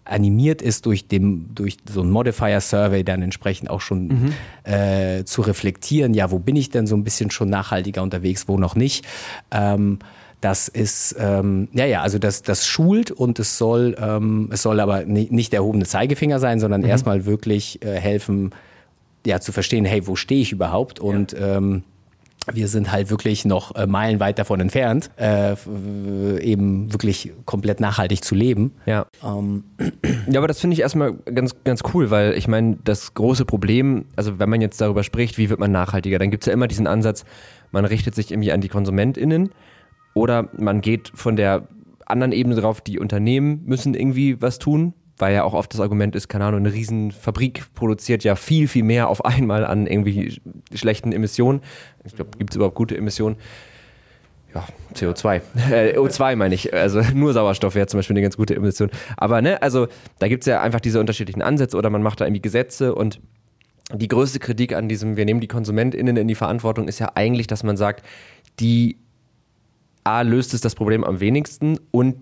animiert 0.08 0.62
ist 0.62 0.86
durch 0.86 1.08
dem 1.08 1.54
durch 1.54 1.76
so 1.88 2.00
ein 2.02 2.10
Modifier 2.10 2.60
Survey 2.60 3.04
dann 3.04 3.22
entsprechend 3.22 3.68
auch 3.70 3.80
schon 3.80 4.32
äh, 4.64 5.24
zu 5.24 5.42
reflektieren, 5.42 6.14
ja, 6.14 6.30
wo 6.30 6.38
bin 6.38 6.56
ich 6.56 6.70
denn 6.70 6.86
so 6.86 6.96
ein 6.96 7.04
bisschen 7.04 7.30
schon 7.30 7.50
nachhaltiger 7.50 8.02
unterwegs, 8.02 8.48
wo 8.48 8.56
noch 8.58 8.74
nicht. 8.76 9.04
Ähm, 9.50 9.98
das 10.40 10.68
ist, 10.68 11.16
ähm, 11.18 11.68
ja, 11.72 11.86
ja, 11.86 12.02
also 12.02 12.18
das, 12.18 12.42
das 12.42 12.66
schult 12.66 13.10
und 13.10 13.38
es 13.38 13.56
soll, 13.58 13.96
ähm, 14.00 14.48
es 14.52 14.62
soll 14.62 14.80
aber 14.80 15.04
ni- 15.04 15.28
nicht 15.30 15.52
der 15.52 15.60
erhobene 15.60 15.86
Zeigefinger 15.86 16.38
sein, 16.38 16.60
sondern 16.60 16.82
erstmal 16.84 17.24
wirklich 17.24 17.82
äh, 17.82 17.98
helfen, 17.98 18.50
ja, 19.26 19.40
zu 19.40 19.50
verstehen, 19.50 19.84
hey, 19.86 20.06
wo 20.06 20.14
stehe 20.14 20.42
ich 20.42 20.52
überhaupt? 20.52 21.00
Und 21.00 21.34
ähm, 21.40 21.82
wir 22.52 22.68
sind 22.68 22.92
halt 22.92 23.10
wirklich 23.10 23.44
noch 23.44 23.74
äh, 23.74 23.86
meilenweit 23.86 24.38
davon 24.38 24.60
entfernt, 24.60 25.10
äh, 25.16 25.52
äh, 25.52 26.40
eben 26.42 26.92
wirklich 26.92 27.32
komplett 27.44 27.80
nachhaltig 27.80 28.24
zu 28.24 28.34
leben. 28.34 28.72
Ja. 28.86 29.06
Ja, 30.28 30.40
aber 30.40 30.48
das 30.48 30.60
finde 30.60 30.74
ich 30.74 30.80
erstmal 30.80 31.14
ganz, 31.14 31.54
ganz 31.62 31.82
cool, 31.94 32.10
weil 32.10 32.32
ich 32.32 32.48
meine, 32.48 32.78
das 32.82 33.14
große 33.14 33.44
Problem, 33.44 34.06
also 34.16 34.40
wenn 34.40 34.50
man 34.50 34.60
jetzt 34.60 34.80
darüber 34.80 35.04
spricht, 35.04 35.38
wie 35.38 35.50
wird 35.50 35.60
man 35.60 35.70
nachhaltiger, 35.70 36.18
dann 36.18 36.30
gibt 36.30 36.42
es 36.42 36.46
ja 36.46 36.52
immer 36.52 36.66
diesen 36.66 36.88
Ansatz, 36.88 37.24
man 37.70 37.84
richtet 37.84 38.14
sich 38.14 38.32
irgendwie 38.32 38.50
an 38.50 38.60
die 38.60 38.68
KonsumentInnen 38.68 39.50
oder 40.14 40.48
man 40.58 40.80
geht 40.80 41.12
von 41.14 41.36
der 41.36 41.68
anderen 42.06 42.32
Ebene 42.32 42.56
drauf, 42.56 42.80
die 42.80 42.98
Unternehmen 42.98 43.62
müssen 43.66 43.94
irgendwie 43.94 44.40
was 44.40 44.58
tun, 44.58 44.94
weil 45.18 45.34
ja 45.34 45.44
auch 45.44 45.54
oft 45.54 45.72
das 45.72 45.80
Argument 45.80 46.14
ist, 46.14 46.28
keine 46.28 46.44
Ahnung, 46.44 46.60
eine 46.60 46.72
Riesenfabrik 46.72 47.64
produziert 47.74 48.24
ja 48.24 48.36
viel, 48.36 48.68
viel 48.68 48.82
mehr 48.84 49.08
auf 49.08 49.24
einmal 49.24 49.64
an 49.64 49.86
irgendwie 49.86 50.28
sch- 50.30 50.40
schlechten 50.74 51.12
Emissionen. 51.12 51.60
Ich 52.04 52.14
glaube, 52.16 52.36
gibt 52.38 52.50
es 52.50 52.56
überhaupt 52.56 52.74
gute 52.76 52.96
Emissionen? 52.96 53.36
ja, 54.54 54.64
CO2. 54.94 55.40
Äh, 55.70 55.98
O2 55.98 56.34
meine 56.36 56.54
ich. 56.54 56.72
Also 56.72 57.02
nur 57.14 57.34
Sauerstoff 57.34 57.74
wäre 57.74 57.86
zum 57.88 57.98
Beispiel 57.98 58.14
eine 58.14 58.22
ganz 58.22 58.36
gute 58.38 58.54
Emission. 58.54 58.90
Aber 59.18 59.42
ne, 59.42 59.60
also 59.60 59.86
da 60.18 60.28
gibt 60.28 60.44
es 60.44 60.46
ja 60.46 60.62
einfach 60.62 60.80
diese 60.80 60.98
unterschiedlichen 60.98 61.42
Ansätze 61.42 61.76
oder 61.76 61.90
man 61.90 62.02
macht 62.02 62.20
da 62.20 62.24
irgendwie 62.24 62.40
Gesetze 62.40 62.94
und 62.94 63.20
die 63.92 64.08
größte 64.08 64.38
Kritik 64.38 64.74
an 64.74 64.88
diesem, 64.88 65.16
wir 65.16 65.24
nehmen 65.26 65.40
die 65.40 65.46
KonsumentInnen 65.48 66.16
in 66.16 66.26
die 66.26 66.34
Verantwortung, 66.34 66.88
ist 66.88 66.98
ja 66.98 67.12
eigentlich, 67.14 67.46
dass 67.46 67.62
man 67.64 67.76
sagt, 67.76 68.04
die 68.58 68.96
A 70.06 70.22
löst 70.22 70.54
es 70.54 70.60
das 70.60 70.76
Problem 70.76 71.02
am 71.02 71.18
wenigsten 71.18 71.80
und 71.90 72.16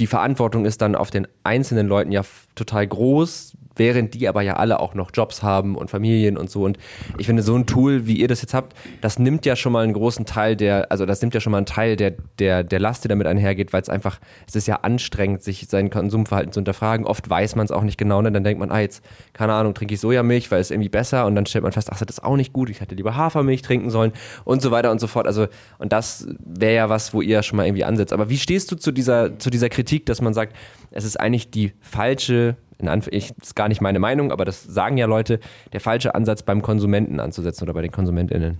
die 0.00 0.08
Verantwortung 0.08 0.64
ist 0.64 0.82
dann 0.82 0.96
auf 0.96 1.10
den 1.10 1.28
einzelnen 1.44 1.86
Leuten 1.86 2.10
ja 2.10 2.22
total 2.56 2.84
groß, 2.84 3.56
während 3.78 4.14
die 4.14 4.28
aber 4.28 4.42
ja 4.42 4.56
alle 4.56 4.80
auch 4.80 4.94
noch 4.94 5.10
Jobs 5.12 5.42
haben 5.42 5.76
und 5.76 5.90
Familien 5.90 6.36
und 6.36 6.50
so. 6.50 6.64
Und 6.64 6.78
ich 7.16 7.26
finde, 7.26 7.42
so 7.42 7.56
ein 7.56 7.66
Tool, 7.66 8.06
wie 8.06 8.16
ihr 8.16 8.28
das 8.28 8.42
jetzt 8.42 8.54
habt, 8.54 8.74
das 9.00 9.18
nimmt 9.18 9.46
ja 9.46 9.56
schon 9.56 9.72
mal 9.72 9.84
einen 9.84 9.92
großen 9.92 10.26
Teil 10.26 10.56
der, 10.56 10.90
also 10.90 11.06
das 11.06 11.20
nimmt 11.20 11.34
ja 11.34 11.40
schon 11.40 11.52
mal 11.52 11.58
einen 11.58 11.66
Teil 11.66 11.96
der, 11.96 12.14
der, 12.38 12.64
der 12.64 12.80
Last, 12.80 13.04
die 13.04 13.08
damit 13.08 13.26
einhergeht, 13.26 13.72
weil 13.72 13.82
es 13.82 13.88
einfach, 13.88 14.18
es 14.46 14.56
ist 14.56 14.66
ja 14.66 14.76
anstrengend, 14.82 15.42
sich 15.42 15.66
sein 15.68 15.90
Konsumverhalten 15.90 16.52
zu 16.52 16.60
hinterfragen. 16.60 17.06
Oft 17.06 17.28
weiß 17.28 17.56
man 17.56 17.64
es 17.64 17.70
auch 17.70 17.82
nicht 17.82 17.98
genau, 17.98 18.22
ne? 18.22 18.32
dann 18.32 18.44
denkt 18.44 18.60
man, 18.60 18.70
ah, 18.70 18.80
jetzt, 18.80 19.04
keine 19.32 19.52
Ahnung, 19.52 19.74
trinke 19.74 19.94
ich 19.94 20.00
Sojamilch, 20.00 20.50
weil 20.50 20.60
es 20.60 20.70
irgendwie 20.70 20.88
besser 20.88 21.26
und 21.26 21.34
dann 21.34 21.46
stellt 21.46 21.62
man 21.62 21.72
fest, 21.72 21.88
ach, 21.92 21.98
das 21.98 22.18
ist 22.18 22.24
auch 22.24 22.36
nicht 22.36 22.52
gut, 22.52 22.70
ich 22.70 22.80
hätte 22.80 22.94
lieber 22.94 23.16
Hafermilch 23.16 23.62
trinken 23.62 23.90
sollen 23.90 24.12
und 24.44 24.62
so 24.62 24.70
weiter 24.70 24.90
und 24.90 25.00
so 25.00 25.06
fort. 25.06 25.26
Also, 25.26 25.46
und 25.78 25.92
das 25.92 26.26
wäre 26.44 26.74
ja 26.74 26.88
was, 26.88 27.14
wo 27.14 27.22
ihr 27.22 27.42
schon 27.42 27.56
mal 27.56 27.66
irgendwie 27.66 27.84
ansetzt. 27.84 28.12
Aber 28.12 28.28
wie 28.28 28.38
stehst 28.38 28.70
du 28.72 28.76
zu 28.76 28.92
dieser, 28.92 29.38
zu 29.38 29.50
dieser 29.50 29.68
Kritik, 29.68 30.06
dass 30.06 30.20
man 30.20 30.34
sagt, 30.34 30.54
es 30.90 31.04
ist 31.04 31.18
eigentlich 31.18 31.50
die 31.50 31.72
falsche, 31.80 32.56
in 32.78 32.88
Anf 32.88 33.08
ich, 33.10 33.34
das 33.38 33.48
ist 33.48 33.54
gar 33.56 33.68
nicht 33.68 33.80
meine 33.80 33.98
Meinung, 33.98 34.30
aber 34.32 34.44
das 34.44 34.62
sagen 34.62 34.96
ja 34.96 35.06
Leute, 35.06 35.40
der 35.72 35.80
falsche 35.80 36.14
Ansatz 36.14 36.42
beim 36.42 36.62
Konsumenten 36.62 37.20
anzusetzen 37.20 37.64
oder 37.64 37.74
bei 37.74 37.82
den 37.82 37.92
KonsumentInnen. 37.92 38.58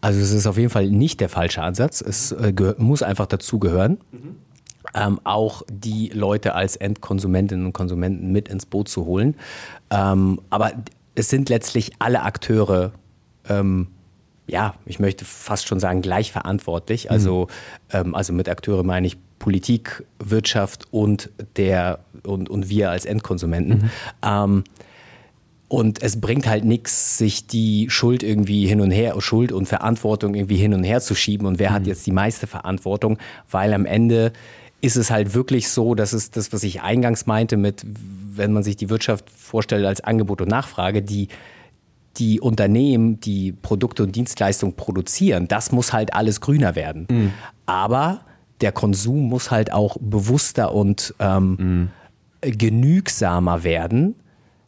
Also 0.00 0.20
es 0.20 0.32
ist 0.32 0.46
auf 0.46 0.56
jeden 0.56 0.70
Fall 0.70 0.88
nicht 0.88 1.20
der 1.20 1.28
falsche 1.28 1.62
Ansatz. 1.62 2.00
Es 2.00 2.32
äh, 2.32 2.52
muss 2.78 3.02
einfach 3.02 3.26
dazugehören. 3.26 3.98
Ähm, 4.94 5.20
auch 5.24 5.62
die 5.70 6.08
Leute 6.08 6.54
als 6.54 6.76
Endkonsumentinnen 6.76 7.66
und 7.66 7.72
Konsumenten 7.72 8.32
mit 8.32 8.48
ins 8.48 8.66
Boot 8.66 8.88
zu 8.88 9.04
holen. 9.04 9.36
Ähm, 9.90 10.40
aber 10.48 10.72
es 11.14 11.28
sind 11.28 11.48
letztlich 11.48 11.92
alle 11.98 12.22
Akteure, 12.22 12.92
ähm, 13.48 13.88
ja, 14.46 14.74
ich 14.86 14.98
möchte 14.98 15.24
fast 15.24 15.68
schon 15.68 15.78
sagen, 15.78 16.02
gleich 16.02 16.32
verantwortlich. 16.32 17.10
Also, 17.10 17.48
ähm, 17.92 18.14
also 18.14 18.32
mit 18.32 18.48
Akteure 18.48 18.82
meine 18.82 19.06
ich 19.06 19.18
Politik, 19.40 20.04
Wirtschaft 20.20 20.86
und 20.92 21.30
der 21.56 21.98
und, 22.22 22.48
und 22.48 22.68
wir 22.68 22.90
als 22.90 23.04
Endkonsumenten. 23.04 23.90
Ähm, 24.22 24.62
und 25.66 26.02
es 26.02 26.20
bringt 26.20 26.46
halt 26.46 26.64
nichts, 26.64 27.16
sich 27.16 27.46
die 27.46 27.88
Schuld 27.90 28.22
irgendwie 28.22 28.66
hin 28.66 28.80
und 28.80 28.90
her, 28.90 29.14
Schuld 29.20 29.52
und 29.52 29.66
Verantwortung 29.66 30.34
irgendwie 30.34 30.56
hin 30.56 30.74
und 30.74 30.84
her 30.84 31.00
zu 31.00 31.14
schieben. 31.14 31.46
Und 31.46 31.58
wer 31.58 31.72
hat 31.72 31.86
jetzt 31.86 32.06
die 32.06 32.12
meiste 32.12 32.46
Verantwortung? 32.46 33.18
Weil 33.50 33.72
am 33.72 33.86
Ende 33.86 34.32
ist 34.80 34.96
es 34.96 35.10
halt 35.10 35.32
wirklich 35.32 35.68
so, 35.68 35.94
dass 35.94 36.12
es 36.12 36.30
das, 36.30 36.52
was 36.52 36.64
ich 36.64 36.82
eingangs 36.82 37.26
meinte, 37.26 37.56
mit, 37.56 37.84
wenn 37.86 38.52
man 38.52 38.62
sich 38.62 38.76
die 38.76 38.90
Wirtschaft 38.90 39.30
vorstellt 39.30 39.86
als 39.86 40.00
Angebot 40.00 40.40
und 40.40 40.48
Nachfrage, 40.48 41.02
die 41.02 41.28
die 42.16 42.40
Unternehmen, 42.40 43.20
die 43.20 43.52
Produkte 43.52 44.02
und 44.02 44.16
Dienstleistungen 44.16 44.74
produzieren, 44.74 45.46
das 45.46 45.70
muss 45.70 45.92
halt 45.92 46.12
alles 46.12 46.40
grüner 46.40 46.74
werden. 46.74 47.06
Aber 47.66 48.22
der 48.60 48.72
Konsum 48.72 49.28
muss 49.28 49.50
halt 49.50 49.72
auch 49.72 49.96
bewusster 50.00 50.74
und 50.74 51.14
ähm, 51.18 51.90
genügsamer 52.40 53.64
werden, 53.64 54.14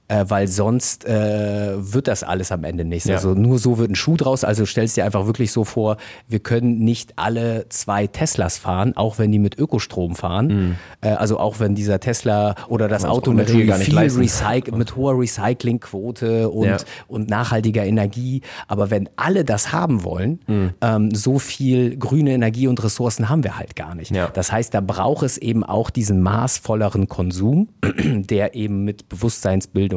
äh, 0.08 0.24
weil 0.28 0.48
sonst 0.48 1.04
äh, 1.06 1.72
wird 1.76 2.08
das 2.08 2.22
alles 2.22 2.52
am 2.52 2.64
Ende 2.64 2.84
nichts. 2.84 3.08
Ja. 3.08 3.14
Also 3.16 3.34
nur 3.34 3.58
so 3.58 3.78
wird 3.78 3.90
ein 3.90 3.94
Schuh 3.94 4.16
draus. 4.16 4.44
Also 4.44 4.66
stellst 4.66 4.96
dir 4.96 5.04
einfach 5.04 5.26
wirklich 5.26 5.52
so 5.52 5.64
vor, 5.64 5.96
wir 6.28 6.40
können 6.40 6.78
nicht 6.80 7.14
alle 7.16 7.66
zwei 7.68 8.06
Teslas 8.06 8.58
fahren, 8.58 8.96
auch 8.96 9.18
wenn 9.18 9.32
die 9.32 9.38
mit 9.38 9.58
Ökostrom 9.58 10.14
fahren. 10.16 10.76
Äh, 11.00 11.08
also 11.10 11.38
auch 11.38 11.60
wenn 11.60 11.74
dieser 11.74 12.00
Tesla 12.00 12.54
oder 12.68 12.88
das 12.88 13.04
Mhm. 13.04 13.08
Auto 13.10 13.32
mit 13.32 13.48
viel. 13.50 13.70
Recyc 13.72 14.74
mit 14.76 14.96
hoher 14.96 15.18
Recyclingquote 15.18 16.48
und, 16.50 16.66
Ja. 16.66 16.76
und 17.08 17.28
nachhaltiger 17.30 17.84
Energie. 17.84 18.42
Aber 18.68 18.90
wenn 18.90 19.08
alle 19.16 19.44
das 19.44 19.72
haben 19.72 20.04
wollen, 20.04 20.40
Mhm. 20.46 20.70
ähm, 20.80 21.14
so 21.14 21.38
viel 21.38 21.96
grüne 21.96 22.32
Energie 22.32 22.66
und 22.68 22.82
Ressourcen 22.82 23.28
haben 23.28 23.44
wir 23.44 23.58
halt 23.58 23.76
gar 23.76 23.94
nicht. 23.94 24.10
Ja. 24.14 24.28
Das 24.28 24.50
heißt, 24.52 24.74
da 24.74 24.80
braucht 24.80 25.22
es 25.24 25.38
eben 25.38 25.64
auch 25.64 25.90
diesen 25.90 26.20
maßvolleren 26.22 27.08
Konsum, 27.08 27.68
der 28.04 28.54
eben 28.54 28.84
mit 28.84 29.08
Bewusstseinsbildung 29.08 29.91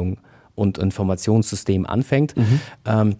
und 0.54 0.78
Informationssystem 0.78 1.86
anfängt. 1.86 2.36
Mhm. 2.36 2.60
Ähm, 2.84 3.16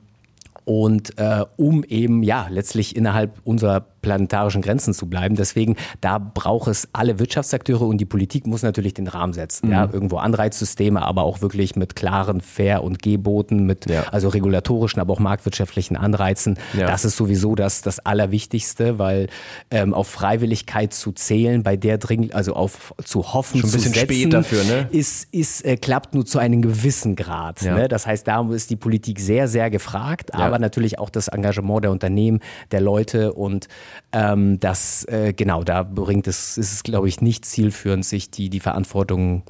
und 0.64 1.16
äh, 1.18 1.44
um 1.56 1.84
eben 1.84 2.24
ja 2.24 2.48
letztlich 2.50 2.96
innerhalb 2.96 3.38
unserer 3.44 3.86
planetarischen 4.06 4.62
Grenzen 4.62 4.94
zu 4.94 5.06
bleiben. 5.06 5.34
Deswegen, 5.34 5.74
da 6.00 6.18
braucht 6.18 6.68
es 6.68 6.88
alle 6.92 7.18
Wirtschaftsakteure 7.18 7.82
und 7.82 7.98
die 7.98 8.04
Politik 8.04 8.46
muss 8.46 8.62
natürlich 8.62 8.94
den 8.94 9.08
Rahmen 9.08 9.32
setzen. 9.32 9.66
Mhm. 9.66 9.72
Ja, 9.72 9.88
irgendwo 9.92 10.18
Anreizsysteme, 10.18 11.02
aber 11.02 11.24
auch 11.24 11.40
wirklich 11.40 11.74
mit 11.74 11.96
klaren 11.96 12.40
Fair- 12.40 12.84
und 12.84 13.02
Geboten, 13.02 13.66
mit 13.66 13.90
ja. 13.90 14.04
also 14.12 14.28
regulatorischen, 14.28 15.00
aber 15.00 15.12
auch 15.12 15.18
marktwirtschaftlichen 15.18 15.96
Anreizen. 15.96 16.56
Ja. 16.78 16.86
Das 16.86 17.04
ist 17.04 17.16
sowieso 17.16 17.56
das, 17.56 17.82
das 17.82 17.98
Allerwichtigste, 17.98 19.00
weil 19.00 19.26
ähm, 19.72 19.92
auf 19.92 20.06
Freiwilligkeit 20.06 20.94
zu 20.94 21.10
zählen, 21.10 21.64
bei 21.64 21.76
der 21.76 21.98
dringend, 21.98 22.32
also 22.32 22.54
auf 22.54 22.94
zu 23.02 23.34
hoffen, 23.34 23.60
Schon 23.60 23.70
ein 23.70 23.72
bisschen 23.72 23.92
zu 23.92 23.98
setzen, 23.98 24.14
spät 24.14 24.32
dafür, 24.32 24.62
ne? 24.62 24.88
ist, 24.92 25.34
ist 25.34 25.64
äh, 25.64 25.76
klappt 25.76 26.14
nur 26.14 26.24
zu 26.24 26.38
einem 26.38 26.62
gewissen 26.62 27.16
Grad. 27.16 27.62
Ja. 27.62 27.74
Ne? 27.74 27.88
Das 27.88 28.06
heißt, 28.06 28.28
da 28.28 28.48
ist 28.52 28.70
die 28.70 28.76
Politik 28.76 29.18
sehr, 29.18 29.48
sehr 29.48 29.68
gefragt, 29.68 30.32
aber 30.32 30.60
natürlich 30.60 31.00
auch 31.00 31.10
das 31.10 31.26
Engagement 31.26 31.82
der 31.82 31.90
Unternehmen, 31.90 32.38
der 32.70 32.80
Leute 32.80 33.32
und 33.32 33.66
ähm, 34.12 34.58
das, 34.60 35.04
äh, 35.04 35.32
genau, 35.32 35.64
da 35.64 35.82
bringt 35.82 36.26
es, 36.26 36.58
ist 36.58 36.72
es, 36.72 36.82
glaube 36.82 37.08
ich, 37.08 37.20
nicht 37.20 37.44
zielführend, 37.44 38.04
sich 38.04 38.30
die, 38.30 38.50
die 38.50 38.60
Verantwortung 38.60 39.42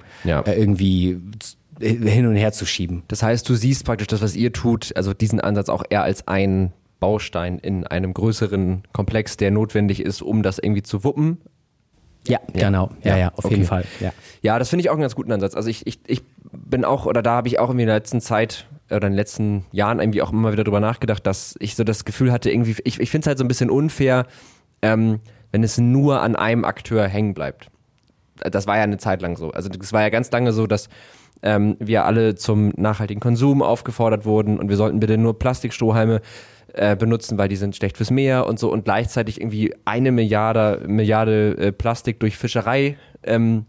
äh, 0.42 0.58
irgendwie 0.58 1.20
hin 1.80 2.26
und 2.26 2.36
her 2.36 2.52
zu 2.52 2.66
schieben. 2.66 3.02
Das 3.08 3.22
heißt, 3.22 3.48
du 3.48 3.54
siehst 3.54 3.84
praktisch 3.84 4.08
das, 4.08 4.22
was 4.22 4.34
ihr 4.34 4.52
tut, 4.52 4.96
also 4.96 5.12
diesen 5.12 5.40
Ansatz 5.40 5.68
auch 5.68 5.84
eher 5.88 6.02
als 6.02 6.26
ein 6.26 6.72
Baustein 7.00 7.58
in 7.58 7.86
einem 7.86 8.14
größeren 8.14 8.82
Komplex, 8.92 9.36
der 9.36 9.50
notwendig 9.50 10.00
ist, 10.00 10.22
um 10.22 10.42
das 10.42 10.58
irgendwie 10.58 10.82
zu 10.82 11.04
wuppen. 11.04 11.38
Ja, 12.28 12.40
ja. 12.54 12.66
genau. 12.66 12.90
Ja, 13.02 13.12
ja, 13.12 13.18
ja 13.18 13.32
auf 13.34 13.44
okay. 13.44 13.54
jeden 13.54 13.66
Fall. 13.66 13.84
Ja, 14.00 14.12
ja 14.42 14.58
das 14.58 14.68
finde 14.68 14.82
ich 14.82 14.90
auch 14.90 14.94
einen 14.94 15.02
ganz 15.02 15.14
guten 15.14 15.32
Ansatz. 15.32 15.54
Also 15.54 15.68
ich, 15.68 15.86
ich, 15.86 16.00
ich 16.06 16.22
bin 16.52 16.84
auch, 16.84 17.06
oder 17.06 17.22
da 17.22 17.32
habe 17.32 17.48
ich 17.48 17.58
auch 17.58 17.70
in 17.70 17.78
der 17.78 17.86
letzten 17.86 18.20
Zeit 18.20 18.66
oder 18.90 19.06
in 19.06 19.12
den 19.12 19.16
letzten 19.16 19.64
Jahren 19.72 20.00
irgendwie 20.00 20.22
auch 20.22 20.32
immer 20.32 20.52
wieder 20.52 20.64
drüber 20.64 20.80
nachgedacht, 20.80 21.26
dass 21.26 21.56
ich 21.58 21.74
so 21.74 21.84
das 21.84 22.04
Gefühl 22.04 22.32
hatte, 22.32 22.50
irgendwie, 22.50 22.76
ich, 22.84 23.00
ich 23.00 23.10
finde 23.10 23.24
es 23.24 23.26
halt 23.26 23.38
so 23.38 23.44
ein 23.44 23.48
bisschen 23.48 23.70
unfair, 23.70 24.26
ähm, 24.82 25.20
wenn 25.52 25.62
es 25.62 25.78
nur 25.78 26.20
an 26.20 26.36
einem 26.36 26.64
Akteur 26.64 27.08
hängen 27.08 27.34
bleibt. 27.34 27.68
Das 28.36 28.66
war 28.66 28.76
ja 28.76 28.82
eine 28.82 28.98
Zeit 28.98 29.22
lang 29.22 29.36
so. 29.36 29.50
Also 29.50 29.70
es 29.80 29.92
war 29.92 30.02
ja 30.02 30.10
ganz 30.10 30.30
lange 30.30 30.52
so, 30.52 30.66
dass 30.66 30.88
ähm, 31.42 31.76
wir 31.80 32.04
alle 32.04 32.34
zum 32.34 32.72
nachhaltigen 32.76 33.20
Konsum 33.20 33.62
aufgefordert 33.62 34.24
wurden 34.24 34.58
und 34.58 34.68
wir 34.68 34.76
sollten 34.76 35.00
bitte 35.00 35.18
nur 35.18 35.38
Plastikstrohhalme 35.38 36.20
äh, 36.76 36.96
benutzen, 36.96 37.38
weil 37.38 37.48
die 37.48 37.56
sind 37.56 37.74
schlecht 37.74 37.96
fürs 37.96 38.10
Meer 38.10 38.46
und 38.46 38.58
so 38.58 38.70
und 38.70 38.84
gleichzeitig 38.84 39.40
irgendwie 39.40 39.74
eine 39.84 40.12
Milliarde, 40.12 40.84
Milliarde 40.86 41.56
äh, 41.58 41.72
Plastik 41.72 42.20
durch 42.20 42.36
Fischerei 42.36 42.96
ähm, 43.22 43.66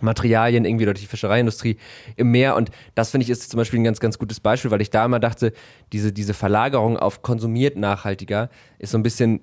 Materialien 0.00 0.64
irgendwie 0.64 0.84
durch 0.84 1.00
die 1.00 1.06
Fischereiindustrie 1.06 1.76
im 2.16 2.30
Meer. 2.30 2.56
Und 2.56 2.70
das 2.94 3.10
finde 3.10 3.24
ich 3.24 3.30
ist 3.30 3.50
zum 3.50 3.58
Beispiel 3.58 3.80
ein 3.80 3.84
ganz, 3.84 4.00
ganz 4.00 4.18
gutes 4.18 4.40
Beispiel, 4.40 4.70
weil 4.70 4.80
ich 4.80 4.90
da 4.90 5.04
immer 5.04 5.20
dachte, 5.20 5.52
diese, 5.92 6.12
diese 6.12 6.34
Verlagerung 6.34 6.96
auf 6.96 7.22
konsumiert 7.22 7.76
nachhaltiger 7.76 8.48
ist 8.78 8.92
so 8.92 8.98
ein 8.98 9.02
bisschen, 9.02 9.40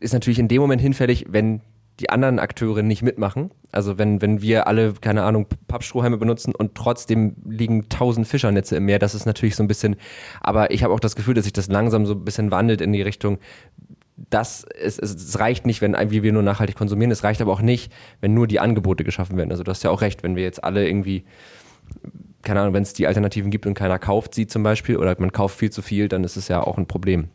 ist 0.00 0.12
natürlich 0.12 0.38
in 0.38 0.48
dem 0.48 0.60
Moment 0.60 0.82
hinfällig, 0.82 1.26
wenn 1.28 1.60
die 2.00 2.10
anderen 2.10 2.38
Akteure 2.38 2.82
nicht 2.82 3.02
mitmachen. 3.02 3.50
Also 3.72 3.98
wenn, 3.98 4.20
wenn 4.22 4.42
wir 4.42 4.66
alle, 4.66 4.94
keine 4.94 5.22
Ahnung, 5.22 5.46
Pappstrohhalme 5.68 6.18
benutzen 6.18 6.54
und 6.54 6.74
trotzdem 6.74 7.36
liegen 7.44 7.88
tausend 7.88 8.26
Fischernetze 8.26 8.76
im 8.76 8.84
Meer, 8.84 8.98
das 8.98 9.14
ist 9.14 9.26
natürlich 9.26 9.56
so 9.56 9.62
ein 9.62 9.68
bisschen, 9.68 9.96
aber 10.40 10.70
ich 10.70 10.82
habe 10.82 10.92
auch 10.92 11.00
das 11.00 11.16
Gefühl, 11.16 11.34
dass 11.34 11.44
sich 11.44 11.52
das 11.52 11.68
langsam 11.68 12.06
so 12.06 12.14
ein 12.14 12.24
bisschen 12.24 12.50
wandelt 12.50 12.80
in 12.80 12.92
die 12.92 13.02
Richtung, 13.02 13.38
das 14.30 14.64
es, 14.64 14.98
es 14.98 15.38
reicht 15.38 15.66
nicht, 15.66 15.82
wenn 15.82 15.94
wie 16.10 16.22
wir 16.22 16.32
nur 16.32 16.42
nachhaltig 16.42 16.76
konsumieren, 16.76 17.10
es 17.10 17.24
reicht 17.24 17.40
aber 17.42 17.52
auch 17.52 17.60
nicht, 17.60 17.92
wenn 18.20 18.34
nur 18.34 18.46
die 18.46 18.60
Angebote 18.60 19.04
geschaffen 19.04 19.36
werden. 19.36 19.50
Also 19.50 19.62
du 19.62 19.70
hast 19.70 19.82
ja 19.82 19.90
auch 19.90 20.00
recht, 20.00 20.22
wenn 20.22 20.36
wir 20.36 20.42
jetzt 20.42 20.64
alle 20.64 20.86
irgendwie, 20.86 21.24
keine 22.42 22.60
Ahnung, 22.60 22.74
wenn 22.74 22.82
es 22.82 22.94
die 22.94 23.06
Alternativen 23.06 23.50
gibt 23.50 23.66
und 23.66 23.74
keiner 23.74 23.98
kauft 23.98 24.34
sie 24.34 24.46
zum 24.46 24.62
Beispiel 24.62 24.96
oder 24.96 25.14
man 25.18 25.32
kauft 25.32 25.58
viel 25.58 25.70
zu 25.70 25.82
viel, 25.82 26.08
dann 26.08 26.24
ist 26.24 26.36
es 26.36 26.48
ja 26.48 26.62
auch 26.62 26.78
ein 26.78 26.86
Problem. 26.86 27.28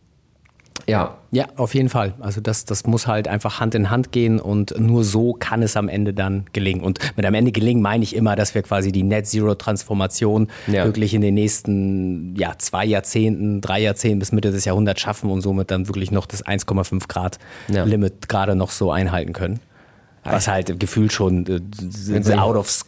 Ja. 0.87 1.17
Ja, 1.33 1.45
auf 1.55 1.73
jeden 1.73 1.87
Fall. 1.87 2.13
Also 2.19 2.41
das, 2.41 2.65
das 2.65 2.85
muss 2.85 3.07
halt 3.07 3.29
einfach 3.29 3.61
Hand 3.61 3.73
in 3.75 3.89
Hand 3.89 4.11
gehen 4.11 4.39
und 4.39 4.77
nur 4.77 5.05
so 5.05 5.33
kann 5.33 5.63
es 5.63 5.77
am 5.77 5.87
Ende 5.87 6.13
dann 6.13 6.45
gelingen. 6.51 6.83
Und 6.83 6.99
mit 7.15 7.25
am 7.25 7.33
Ende 7.33 7.53
gelingen 7.53 7.81
meine 7.81 8.03
ich 8.03 8.15
immer, 8.15 8.35
dass 8.35 8.53
wir 8.53 8.63
quasi 8.63 8.91
die 8.91 9.03
Net 9.03 9.27
Zero 9.27 9.55
Transformation 9.55 10.49
ja. 10.67 10.83
wirklich 10.83 11.13
in 11.13 11.21
den 11.21 11.35
nächsten 11.35 12.35
ja, 12.35 12.53
zwei 12.57 12.85
Jahrzehnten, 12.85 13.61
drei 13.61 13.79
Jahrzehnten 13.79 14.19
bis 14.19 14.33
Mitte 14.33 14.51
des 14.51 14.65
Jahrhunderts 14.65 14.99
schaffen 14.99 15.29
und 15.29 15.41
somit 15.41 15.71
dann 15.71 15.87
wirklich 15.87 16.11
noch 16.11 16.25
das 16.25 16.45
1,5 16.45 17.07
Grad 17.07 17.39
ja. 17.69 17.85
Limit 17.85 18.27
gerade 18.27 18.55
noch 18.55 18.71
so 18.71 18.91
einhalten 18.91 19.31
können. 19.31 19.61
Was 20.23 20.47
halt 20.47 20.79
gefühlt 20.79 21.11
schon 21.11 21.47
äh, 21.47 22.33
out 22.35 22.55
of 22.55 22.85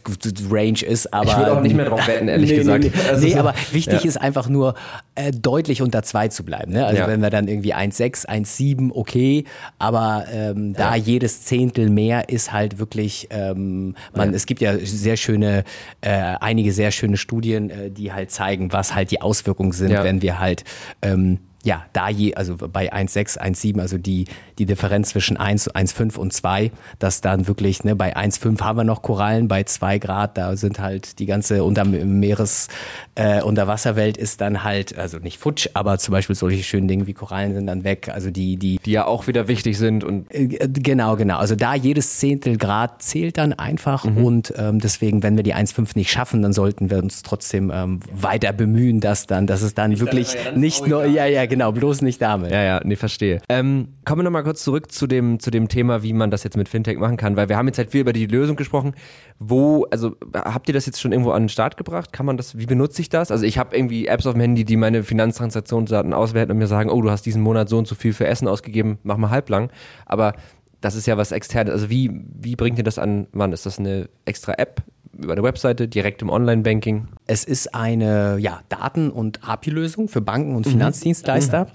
range 0.51 0.83
ist, 0.83 1.11
aber. 1.11 1.31
Ich 1.31 1.37
würde 1.37 1.53
auch 1.53 1.61
nicht 1.61 1.75
mehr 1.75 1.85
drauf 1.89 2.07
wetten, 2.07 2.27
ehrlich 2.27 2.51
nee, 2.51 2.57
gesagt. 2.57 2.83
Nee, 2.83 2.91
nee. 2.93 3.09
Also 3.09 3.27
nee 3.27 3.35
aber 3.35 3.55
wichtig 3.71 4.03
ja. 4.03 4.07
ist 4.07 4.17
einfach 4.17 4.47
nur, 4.47 4.75
äh, 5.15 5.31
deutlich 5.31 5.81
unter 5.81 6.03
zwei 6.03 6.27
zu 6.27 6.43
bleiben. 6.43 6.73
Ne? 6.73 6.85
Also 6.85 7.01
ja. 7.01 7.07
wenn 7.07 7.21
wir 7.21 7.31
dann 7.31 7.47
irgendwie 7.47 7.73
1,6, 7.73 8.27
1,7, 8.27 8.91
okay, 8.93 9.45
aber 9.79 10.25
ähm, 10.31 10.73
da 10.73 10.95
ja. 10.95 11.03
jedes 11.03 11.43
Zehntel 11.43 11.89
mehr 11.89 12.29
ist 12.29 12.51
halt 12.51 12.77
wirklich, 12.77 13.27
ähm, 13.31 13.95
man, 14.15 14.33
es 14.33 14.45
gibt 14.45 14.61
ja 14.61 14.77
sehr 14.77 15.17
schöne, 15.17 15.63
äh, 16.01 16.09
einige 16.11 16.71
sehr 16.71 16.91
schöne 16.91 17.17
Studien, 17.17 17.69
äh, 17.69 17.89
die 17.89 18.13
halt 18.13 18.29
zeigen, 18.29 18.71
was 18.73 18.93
halt 18.93 19.09
die 19.09 19.21
Auswirkungen 19.21 19.71
sind, 19.71 19.91
wenn 19.91 20.21
wir 20.21 20.39
halt 20.39 20.63
ähm, 21.01 21.39
ja, 21.63 21.85
da 21.93 22.09
je, 22.09 22.35
also 22.35 22.57
bei 22.57 22.91
1,6, 22.93 23.39
1,7, 23.39 23.79
also 23.79 23.97
die, 23.97 24.25
die 24.59 24.65
Differenz 24.65 25.09
zwischen 25.09 25.37
1, 25.37 25.71
1,5 25.71 26.17
und 26.17 26.33
2, 26.33 26.71
dass 26.99 27.21
dann 27.21 27.47
wirklich, 27.47 27.85
ne, 27.85 27.95
bei 27.95 28.17
1,5 28.17 28.59
haben 28.61 28.77
wir 28.77 28.83
noch 28.83 29.01
Korallen, 29.01 29.47
bei 29.47 29.63
2 29.63 29.97
Grad, 29.99 30.37
da 30.37 30.57
sind 30.57 30.79
halt 30.79 31.19
die 31.19 31.25
ganze 31.25 31.63
unter 31.63 31.85
Meeres, 31.85 32.67
äh, 33.15 33.41
Unterwasserwelt 33.41 34.17
ist 34.17 34.41
dann 34.41 34.63
halt, 34.63 34.97
also 34.97 35.19
nicht 35.19 35.39
futsch, 35.39 35.69
aber 35.73 35.97
zum 35.99 36.11
Beispiel 36.11 36.35
solche 36.35 36.63
schönen 36.63 36.89
Dinge 36.89 37.07
wie 37.07 37.13
Korallen 37.13 37.53
sind 37.53 37.67
dann 37.67 37.85
weg, 37.85 38.09
also 38.13 38.29
die, 38.29 38.57
die. 38.57 38.79
Die 38.83 38.91
ja 38.91 39.05
auch 39.05 39.27
wieder 39.27 39.47
wichtig 39.47 39.77
sind 39.77 40.03
und. 40.03 40.33
Äh, 40.33 40.47
genau, 40.67 41.15
genau. 41.15 41.37
Also 41.37 41.55
da 41.55 41.75
jedes 41.75 42.17
Zehntel 42.17 42.57
Grad 42.57 43.01
zählt 43.01 43.37
dann 43.37 43.53
einfach 43.53 44.03
mhm. 44.03 44.17
und 44.17 44.53
ähm, 44.57 44.79
deswegen, 44.79 45.23
wenn 45.23 45.37
wir 45.37 45.43
die 45.43 45.55
1,5 45.55 45.91
nicht 45.95 46.11
schaffen, 46.11 46.41
dann 46.41 46.51
sollten 46.51 46.89
wir 46.89 46.97
uns 46.97 47.21
trotzdem 47.21 47.71
ähm, 47.73 48.01
weiter 48.13 48.51
bemühen, 48.51 48.99
dass 48.99 49.27
dann, 49.27 49.47
dass 49.47 49.61
es 49.61 49.73
dann 49.73 49.93
ich 49.93 50.01
wirklich 50.01 50.35
nicht 50.55 50.87
nur, 50.87 51.05
ja, 51.05 51.25
ja, 51.25 51.45
genau, 51.53 51.71
bloß 51.71 52.01
nicht 52.01 52.21
damit. 52.21 52.51
Ja, 52.51 52.63
ja, 52.63 52.81
nee, 52.83 52.95
verstehe. 52.95 53.39
Ähm, 53.47 53.89
kommen 54.05 54.19
wir 54.19 54.23
nochmal 54.23 54.43
kurz 54.43 54.63
zurück 54.63 54.91
zu 54.91 55.05
dem, 55.05 55.39
zu 55.39 55.51
dem 55.51 55.67
Thema, 55.67 56.01
wie 56.01 56.13
man 56.13 56.31
das 56.31 56.43
jetzt 56.43 56.57
mit 56.57 56.67
Fintech 56.67 56.97
machen 56.97 57.15
kann, 57.15 57.35
weil 57.35 57.47
wir 57.47 57.57
haben 57.57 57.67
jetzt 57.67 57.77
halt 57.77 57.91
viel 57.91 58.01
über 58.01 58.13
die 58.13 58.25
Lösung 58.25 58.55
gesprochen. 58.55 58.95
Wo, 59.37 59.85
also 59.91 60.15
habt 60.33 60.67
ihr 60.67 60.73
das 60.73 60.85
jetzt 60.85 60.99
schon 60.99 61.11
irgendwo 61.11 61.31
an 61.31 61.43
den 61.43 61.49
Start 61.49 61.77
gebracht? 61.77 62.11
Kann 62.11 62.25
man 62.25 62.37
das, 62.37 62.57
wie 62.57 62.65
benutze 62.65 63.01
ich 63.01 63.09
das? 63.09 63.29
Also 63.29 63.45
ich 63.45 63.57
habe 63.57 63.75
irgendwie 63.75 64.07
Apps 64.07 64.25
auf 64.25 64.33
dem 64.33 64.41
Handy, 64.41 64.65
die 64.65 64.77
meine 64.77 65.03
Finanztransaktionsdaten 65.03 66.13
auswerten 66.13 66.51
und 66.51 66.57
mir 66.57 66.67
sagen, 66.67 66.89
oh, 66.89 67.01
du 67.01 67.11
hast 67.11 67.25
diesen 67.25 67.43
Monat 67.43 67.69
so 67.69 67.77
und 67.77 67.87
so 67.87 67.93
viel 67.93 68.13
für 68.13 68.25
Essen 68.25 68.47
ausgegeben, 68.47 68.97
mach 69.03 69.17
mal 69.17 69.29
halblang. 69.29 69.69
Aber 70.05 70.33
das 70.81 70.95
ist 70.95 71.05
ja 71.05 71.17
was 71.17 71.31
externes. 71.31 71.71
Also 71.71 71.89
wie, 71.89 72.11
wie 72.41 72.55
bringt 72.55 72.77
ihr 72.77 72.83
das 72.83 72.97
an 72.97 73.27
Mann? 73.31 73.53
Ist 73.53 73.65
das 73.65 73.79
eine 73.79 74.09
extra 74.25 74.53
App? 74.53 74.81
Über 75.17 75.33
eine 75.33 75.43
Webseite, 75.43 75.87
direkt 75.87 76.21
im 76.21 76.29
Online-Banking? 76.29 77.07
Es 77.27 77.43
ist 77.43 77.73
eine 77.75 78.37
ja, 78.39 78.61
Daten- 78.69 79.11
und 79.11 79.47
API-Lösung 79.47 80.07
für 80.07 80.21
Banken 80.21 80.55
und 80.55 80.65
mhm. 80.65 80.71
Finanzdienstleister. 80.71 81.65
Mhm. 81.65 81.71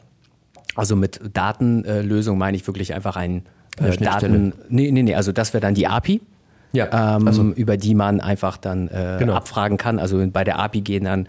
Also 0.75 0.97
mit 0.97 1.21
Datenlösung 1.33 2.39
meine 2.39 2.57
ich 2.57 2.67
wirklich 2.67 2.95
einfach 2.95 3.17
ein 3.17 3.45
äh, 3.79 3.97
Daten. 3.97 4.53
Nee, 4.69 4.91
nee, 4.91 5.03
nee, 5.03 5.15
also 5.15 5.33
das 5.33 5.53
wäre 5.53 5.61
dann 5.61 5.75
die 5.75 5.87
API 5.87 6.21
ja, 6.73 7.17
ähm, 7.17 7.27
also. 7.27 7.43
über 7.43 7.77
die 7.77 7.95
man 7.95 8.21
einfach 8.21 8.57
dann 8.57 8.89
äh, 8.89 9.17
genau. 9.19 9.35
abfragen 9.35 9.79
kann. 9.79 9.99
Also 9.99 10.25
bei 10.31 10.45
der 10.45 10.59
API 10.59 10.81
gehen 10.83 11.05
dann 11.05 11.27